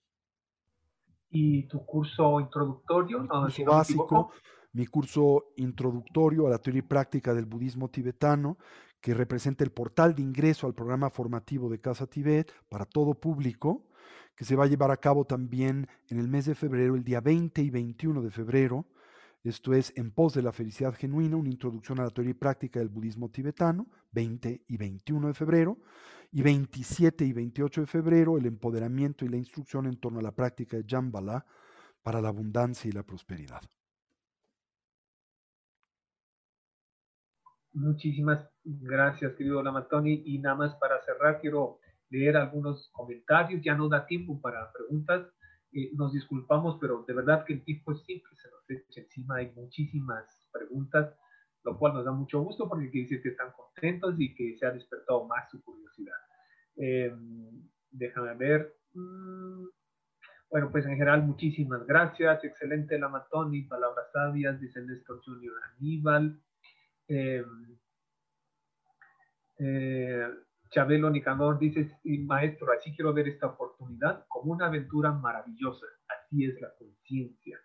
¿Y 1.29 1.67
tu 1.67 1.85
curso 1.85 2.39
introductorio? 2.39 3.21
no, 3.21 3.43
curso 3.43 3.65
básico 3.65 4.31
mi 4.73 4.87
curso 4.87 5.53
introductorio 5.57 6.47
a 6.47 6.49
la 6.49 6.57
teoría 6.57 6.79
y 6.79 6.87
práctica 6.87 7.35
del 7.35 7.45
budismo 7.45 7.91
tibetano, 7.91 8.57
que 8.99 9.13
representa 9.13 9.63
el 9.63 9.71
portal 9.71 10.15
de 10.15 10.23
ingreso 10.23 10.65
al 10.65 10.73
programa 10.73 11.11
formativo 11.11 11.69
de 11.69 11.79
Casa 11.79 12.07
Tibet 12.07 12.51
para 12.69 12.85
todo 12.85 13.13
público, 13.13 13.85
que 14.35 14.45
se 14.45 14.55
va 14.55 14.63
a 14.63 14.67
llevar 14.67 14.89
a 14.89 14.97
cabo 14.97 15.25
también 15.25 15.87
en 16.09 16.17
el 16.17 16.27
mes 16.27 16.47
de 16.47 16.55
febrero, 16.55 16.95
el 16.95 17.03
día 17.03 17.21
20 17.21 17.61
y 17.61 17.69
21 17.69 18.23
de 18.23 18.31
febrero. 18.31 18.87
Esto 19.45 19.75
es 19.75 19.93
En 19.95 20.09
pos 20.09 20.33
de 20.33 20.41
la 20.41 20.51
felicidad 20.51 20.95
genuina, 20.95 21.37
una 21.37 21.49
introducción 21.49 21.99
a 21.99 22.03
la 22.05 22.09
teoría 22.09 22.31
y 22.31 22.33
práctica 22.33 22.79
del 22.79 22.89
budismo 22.89 23.29
tibetano, 23.29 23.85
20 24.11 24.63
y 24.67 24.77
21 24.77 25.27
de 25.27 25.33
febrero. 25.35 25.77
Y 26.31 26.41
27 26.41 27.23
y 27.23 27.31
28 27.31 27.81
de 27.81 27.87
febrero, 27.87 28.39
el 28.39 28.47
empoderamiento 28.47 29.23
y 29.23 29.29
la 29.29 29.37
instrucción 29.37 29.85
en 29.85 29.97
torno 29.97 30.17
a 30.17 30.23
la 30.23 30.31
práctica 30.31 30.77
de 30.77 30.85
Jambala 30.87 31.45
para 32.01 32.21
la 32.21 32.29
abundancia 32.29 32.89
y 32.89 32.91
la 32.91 33.03
prosperidad. 33.03 33.61
Muchísimas 37.73 38.49
gracias, 38.63 39.35
querido 39.35 39.61
Lamatoni. 39.61 40.23
Y 40.25 40.39
nada 40.39 40.55
más 40.55 40.75
para 40.77 41.03
cerrar, 41.03 41.39
quiero 41.39 41.77
leer 42.09 42.35
algunos 42.35 42.89
comentarios. 42.93 43.61
Ya 43.63 43.75
no 43.75 43.89
da 43.89 44.07
tiempo 44.07 44.41
para 44.41 44.71
preguntas. 44.71 45.27
Eh, 45.75 45.91
nos 45.93 46.13
disculpamos, 46.13 46.77
pero 46.79 47.03
de 47.05 47.13
verdad 47.13 47.43
que 47.43 47.51
el 47.51 47.63
tiempo 47.65 47.93
siempre 47.95 48.31
se 48.37 48.49
nos 48.49 48.69
echa 48.69 49.01
encima. 49.01 49.35
Hay 49.35 49.51
muchísimas 49.55 50.47
preguntas. 50.51 51.13
lo 51.63 51.79
cual 51.79 51.95
nos 51.95 52.05
da 52.05 52.11
mucho 52.11 52.41
gusto 52.41 52.69
porque 52.69 52.91
quiere 52.91 53.05
decir 53.05 53.23
que 53.23 53.29
están 53.29 53.51
contentos 53.51 54.13
y 54.19 54.35
que 54.35 54.55
se 54.55 54.67
ha 54.67 54.71
despertado 54.71 55.25
más 55.25 55.49
su 55.49 55.63
curiosidad. 55.63 56.13
Em, 56.75 57.67
déjame 57.89 58.35
ver. 58.35 58.75
Mm, 58.93 59.65
bueno, 60.51 60.71
pues 60.71 60.85
en 60.85 60.91
general, 60.91 61.23
muchísimas 61.23 61.85
gracias. 61.87 62.43
Excelente 62.43 62.99
la 62.99 63.09
Matoni, 63.09 63.63
palabras 63.63 64.11
sabias, 64.13 64.61
dice 64.61 64.79
Néstor 64.81 65.21
Junior 65.25 65.55
Aníbal. 65.73 66.39
Em, 67.07 67.77
eh, 69.57 70.29
Chabelo 70.69 71.09
Nicandor 71.09 71.59
dice, 71.59 71.97
maestro, 72.03 72.71
así 72.71 72.93
quiero 72.95 73.13
ver 73.13 73.27
esta 73.27 73.47
oportunidad 73.47 74.25
como 74.27 74.53
una 74.53 74.67
aventura 74.67 75.11
maravillosa. 75.11 75.85
Así 76.07 76.45
es 76.45 76.59
la 76.59 76.73
conciencia. 76.77 77.59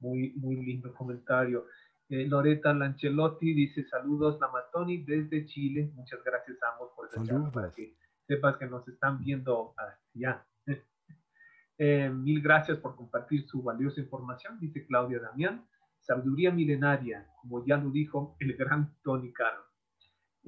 Muy, 0.00 0.32
muy 0.36 0.56
lindo 0.56 0.92
comentario. 0.94 1.66
Eh, 2.08 2.26
Loreta 2.26 2.72
Lancelotti 2.72 3.52
dice, 3.52 3.84
saludos 3.84 4.38
Lamatoni 4.40 5.04
desde 5.04 5.44
Chile. 5.46 5.90
Muchas 5.94 6.24
gracias 6.24 6.56
a 6.62 6.72
ambos 6.72 6.90
por 6.96 7.06
esta 7.06 7.50
para 7.50 7.72
que 7.72 7.96
sepas 8.26 8.56
que 8.56 8.66
nos 8.66 8.86
están 8.88 9.18
viendo 9.18 9.74
allá. 9.76 10.44
Eh, 11.80 12.10
mil 12.10 12.42
gracias 12.42 12.76
por 12.78 12.96
compartir 12.96 13.46
su 13.46 13.62
valiosa 13.62 14.00
información, 14.00 14.58
dice 14.58 14.84
Claudia 14.84 15.20
Damián. 15.20 15.64
Sabiduría 16.00 16.50
milenaria, 16.50 17.28
como 17.40 17.64
ya 17.64 17.76
lo 17.76 17.90
dijo 17.90 18.34
el 18.40 18.56
gran 18.56 18.96
Tony 19.04 19.32
Caro. 19.32 19.67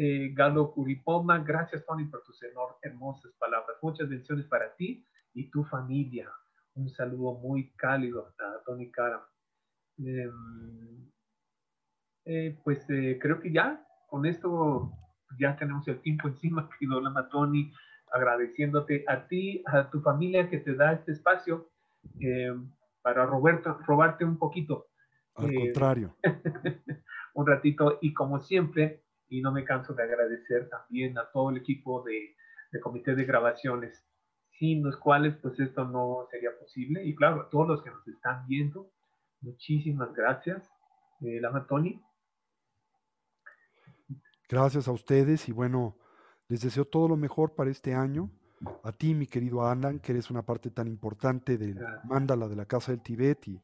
Eh, 0.03 0.33
Galo 0.33 0.73
Curipoma, 0.73 1.41
gracias 1.41 1.85
Tony 1.85 2.07
por 2.07 2.23
tus 2.23 2.41
hermosas 2.83 3.33
palabras. 3.39 3.77
Muchas 3.83 4.09
bendiciones 4.09 4.47
para 4.47 4.75
ti 4.75 5.05
y 5.35 5.51
tu 5.51 5.63
familia. 5.65 6.27
Un 6.75 6.89
saludo 6.89 7.35
muy 7.35 7.71
cálido 7.73 8.33
a 8.39 8.63
Tony 8.65 8.91
Caro. 8.91 9.23
Em, 9.99 11.11
eh, 12.25 12.59
pues 12.65 12.87
creo 12.87 13.41
que 13.41 13.53
ya 13.53 13.87
con 14.07 14.25
esto 14.25 14.91
ya 15.39 15.55
tenemos 15.57 15.87
el 15.87 16.01
tiempo 16.01 16.29
encima, 16.29 16.71
querido 16.79 16.99
Lama 17.01 17.29
Tony 17.29 17.71
agradeciéndote 18.11 19.05
a 19.07 19.27
ti, 19.27 19.63
a 19.67 19.91
tu 19.91 20.01
familia 20.01 20.49
que 20.49 20.59
te 20.59 20.75
da 20.75 20.93
este 20.93 21.13
espacio 21.13 21.71
eh, 22.21 22.53
para 23.03 23.27
Roberto, 23.27 23.79
robarte 23.87 24.25
un 24.25 24.39
poquito. 24.39 24.87
Al 25.35 25.51
eh, 25.51 25.55
contrario. 25.55 26.17
un 27.35 27.47
ratito 27.47 27.99
y 28.01 28.13
como 28.13 28.41
siempre, 28.41 29.03
y 29.31 29.41
no 29.41 29.53
me 29.53 29.65
canso 29.65 29.95
de 29.95 30.03
agradecer 30.03 30.69
también 30.69 31.17
a 31.17 31.31
todo 31.31 31.51
el 31.51 31.57
equipo 31.57 32.03
de, 32.03 32.37
de 32.73 32.81
comité 32.81 33.15
de 33.15 33.25
grabaciones, 33.25 34.05
sin 34.59 34.83
los 34.83 34.97
cuales 34.97 35.37
pues 35.41 35.59
esto 35.61 35.85
no 35.85 36.27
sería 36.31 36.51
posible. 36.59 37.05
Y 37.05 37.15
claro, 37.15 37.43
a 37.43 37.49
todos 37.49 37.69
los 37.69 37.83
que 37.83 37.91
nos 37.91 38.07
están 38.09 38.47
viendo, 38.47 38.91
muchísimas 39.41 40.13
gracias. 40.13 40.69
Eh, 41.21 41.41
Lama 41.41 41.67
Tony. 41.67 42.03
Gracias 44.49 44.89
a 44.89 44.93
ustedes 44.93 45.49
y 45.49 45.53
bueno, 45.53 45.97
les 46.49 46.63
deseo 46.63 46.85
todo 46.85 47.09
lo 47.09 47.17
mejor 47.17 47.55
para 47.55 47.71
este 47.71 47.95
año. 47.95 48.31
A 48.83 48.93
ti, 48.93 49.15
mi 49.15 49.27
querido 49.27 49.67
Alan, 49.67 50.01
que 50.01 50.13
eres 50.13 50.29
una 50.29 50.43
parte 50.43 50.71
tan 50.71 50.89
importante 50.89 51.57
del 51.57 51.79
Mándala 52.05 52.49
de 52.49 52.57
la 52.57 52.67
Casa 52.67 52.91
del 52.91 53.01
Tibet 53.01 53.47
y 53.47 53.63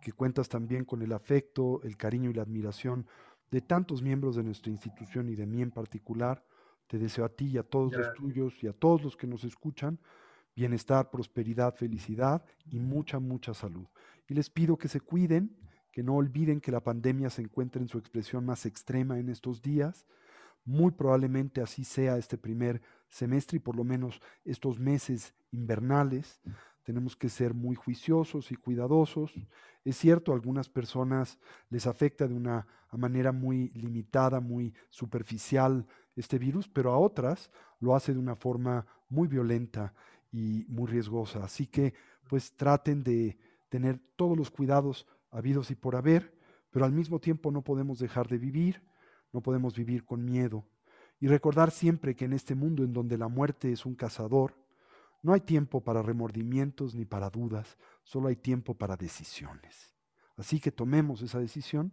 que 0.00 0.12
cuentas 0.12 0.48
también 0.48 0.84
con 0.84 1.00
el 1.02 1.12
afecto, 1.12 1.80
el 1.82 1.96
cariño 1.96 2.30
y 2.30 2.34
la 2.34 2.42
admiración 2.42 3.06
de 3.50 3.60
tantos 3.60 4.02
miembros 4.02 4.36
de 4.36 4.42
nuestra 4.42 4.70
institución 4.70 5.28
y 5.28 5.34
de 5.34 5.46
mí 5.46 5.62
en 5.62 5.70
particular. 5.70 6.44
Te 6.86 6.98
deseo 6.98 7.24
a 7.24 7.28
ti 7.28 7.46
y 7.46 7.58
a 7.58 7.62
todos 7.62 7.92
los 7.92 8.14
tuyos 8.14 8.62
y 8.62 8.68
a 8.68 8.72
todos 8.72 9.02
los 9.02 9.16
que 9.16 9.26
nos 9.26 9.44
escuchan 9.44 9.98
bienestar, 10.54 11.10
prosperidad, 11.10 11.74
felicidad 11.74 12.44
y 12.70 12.78
mucha, 12.78 13.18
mucha 13.18 13.52
salud. 13.52 13.86
Y 14.28 14.34
les 14.34 14.48
pido 14.48 14.78
que 14.78 14.88
se 14.88 15.00
cuiden, 15.00 15.56
que 15.92 16.02
no 16.02 16.16
olviden 16.16 16.60
que 16.60 16.72
la 16.72 16.82
pandemia 16.82 17.28
se 17.28 17.42
encuentra 17.42 17.82
en 17.82 17.88
su 17.88 17.98
expresión 17.98 18.46
más 18.46 18.64
extrema 18.64 19.18
en 19.18 19.28
estos 19.28 19.60
días 19.60 20.06
muy 20.66 20.90
probablemente 20.90 21.62
así 21.62 21.84
sea 21.84 22.18
este 22.18 22.36
primer 22.36 22.82
semestre 23.08 23.56
y 23.56 23.60
por 23.60 23.76
lo 23.76 23.84
menos 23.84 24.20
estos 24.44 24.78
meses 24.78 25.32
invernales. 25.52 26.40
Tenemos 26.86 27.16
que 27.16 27.28
ser 27.28 27.52
muy 27.52 27.74
juiciosos 27.74 28.50
y 28.50 28.56
cuidadosos. 28.56 29.34
Es 29.84 29.98
cierto, 29.98 30.32
a 30.32 30.36
algunas 30.36 30.70
personas 30.70 31.38
les 31.68 31.86
afecta 31.86 32.26
de 32.26 32.34
una 32.34 32.66
manera 32.92 33.32
muy 33.32 33.68
limitada, 33.74 34.40
muy 34.40 34.72
superficial 34.88 35.86
este 36.14 36.38
virus, 36.38 36.66
pero 36.68 36.92
a 36.92 36.98
otras 36.98 37.50
lo 37.80 37.94
hace 37.94 38.14
de 38.14 38.18
una 38.18 38.36
forma 38.36 38.86
muy 39.08 39.28
violenta 39.28 39.92
y 40.32 40.64
muy 40.68 40.86
riesgosa. 40.86 41.44
Así 41.44 41.66
que 41.66 41.92
pues 42.28 42.56
traten 42.56 43.02
de 43.02 43.36
tener 43.68 44.00
todos 44.16 44.38
los 44.38 44.50
cuidados 44.50 45.06
habidos 45.30 45.70
y 45.70 45.74
por 45.74 45.96
haber, 45.96 46.32
pero 46.70 46.86
al 46.86 46.92
mismo 46.92 47.18
tiempo 47.18 47.50
no 47.50 47.62
podemos 47.62 47.98
dejar 47.98 48.28
de 48.28 48.38
vivir 48.38 48.80
no 49.36 49.42
podemos 49.42 49.76
vivir 49.76 50.04
con 50.04 50.24
miedo. 50.24 50.64
Y 51.20 51.28
recordar 51.28 51.70
siempre 51.70 52.16
que 52.16 52.24
en 52.24 52.32
este 52.32 52.54
mundo 52.54 52.82
en 52.84 52.94
donde 52.94 53.18
la 53.18 53.28
muerte 53.28 53.70
es 53.70 53.84
un 53.84 53.94
cazador, 53.94 54.54
no 55.26 55.32
hay 55.32 55.40
tiempo 55.40 55.82
para 55.82 56.02
remordimientos 56.02 56.94
ni 56.94 57.04
para 57.04 57.30
dudas, 57.30 57.76
solo 58.04 58.28
hay 58.28 58.36
tiempo 58.36 58.74
para 58.74 58.96
decisiones. 58.96 59.92
Así 60.36 60.60
que 60.60 60.70
tomemos 60.70 61.20
esa 61.20 61.40
decisión 61.40 61.92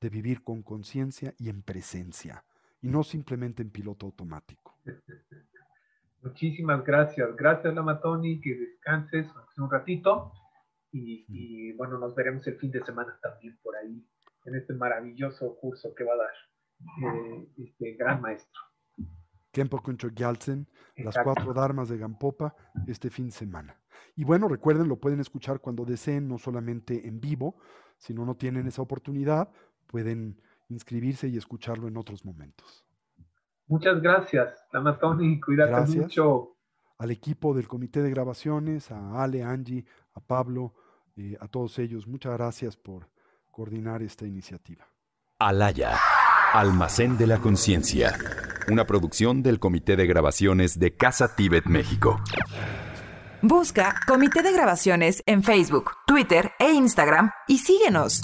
de 0.00 0.08
vivir 0.08 0.44
con 0.44 0.62
conciencia 0.62 1.34
y 1.38 1.48
en 1.48 1.62
presencia, 1.62 2.44
y 2.80 2.88
no 2.88 3.02
simplemente 3.02 3.62
en 3.62 3.70
piloto 3.70 4.06
automático. 4.06 4.78
Muchísimas 6.22 6.84
gracias. 6.84 7.34
Gracias, 7.34 7.74
Lamatoni, 7.74 8.40
que 8.40 8.54
descanses 8.54 9.26
un 9.56 9.68
ratito. 9.68 10.32
Y, 10.92 11.72
bueno, 11.72 11.98
nos 11.98 12.14
veremos 12.14 12.46
el 12.46 12.58
fin 12.58 12.70
de 12.70 12.84
semana 12.84 13.18
también 13.20 13.58
por 13.60 13.74
ahí, 13.74 14.06
en 14.44 14.54
este 14.54 14.72
maravilloso 14.74 15.56
curso 15.56 15.92
que 15.96 16.04
va 16.04 16.14
a 16.14 16.16
dar. 16.16 17.14
Eh, 17.14 17.48
este 17.56 17.94
gran 17.94 18.20
maestro. 18.20 18.67
Kempo 19.50 19.80
Kuncho 19.80 20.08
Gyaltsen, 20.08 20.68
las 20.96 21.16
cuatro 21.22 21.52
Dharmas 21.52 21.88
de 21.88 21.98
Gampopa, 21.98 22.54
este 22.86 23.10
fin 23.10 23.26
de 23.26 23.32
semana. 23.32 23.80
Y 24.16 24.24
bueno, 24.24 24.48
recuerden, 24.48 24.88
lo 24.88 24.96
pueden 24.96 25.20
escuchar 25.20 25.60
cuando 25.60 25.84
deseen, 25.84 26.28
no 26.28 26.38
solamente 26.38 27.06
en 27.06 27.20
vivo, 27.20 27.56
si 27.96 28.14
no, 28.14 28.24
no 28.24 28.36
tienen 28.36 28.66
esa 28.66 28.82
oportunidad, 28.82 29.50
pueden 29.86 30.40
inscribirse 30.68 31.28
y 31.28 31.36
escucharlo 31.36 31.88
en 31.88 31.96
otros 31.96 32.24
momentos. 32.24 32.84
Muchas 33.66 34.00
gracias, 34.00 34.66
Tony, 35.00 35.40
cuídate 35.40 35.70
gracias 35.70 36.04
mucho. 36.04 36.56
Al 36.98 37.10
equipo 37.10 37.54
del 37.54 37.68
comité 37.68 38.02
de 38.02 38.10
grabaciones, 38.10 38.90
a 38.90 39.22
Ale, 39.22 39.42
Angie, 39.42 39.84
a 40.14 40.20
Pablo, 40.20 40.74
eh, 41.16 41.36
a 41.40 41.48
todos 41.48 41.78
ellos, 41.78 42.06
muchas 42.06 42.32
gracias 42.32 42.76
por 42.76 43.08
coordinar 43.50 44.02
esta 44.02 44.26
iniciativa. 44.26 44.86
Alaya 45.38 45.96
Almacén 46.52 47.18
de 47.18 47.26
la 47.26 47.38
Conciencia, 47.38 48.16
una 48.70 48.86
producción 48.86 49.42
del 49.42 49.58
Comité 49.58 49.96
de 49.96 50.06
Grabaciones 50.06 50.78
de 50.78 50.94
Casa 50.94 51.34
Tíbet, 51.34 51.66
México. 51.66 52.20
Busca 53.42 53.94
Comité 54.06 54.42
de 54.42 54.52
Grabaciones 54.52 55.22
en 55.26 55.42
Facebook, 55.42 55.92
Twitter 56.06 56.52
e 56.58 56.72
Instagram 56.72 57.30
y 57.46 57.58
síguenos. 57.58 58.22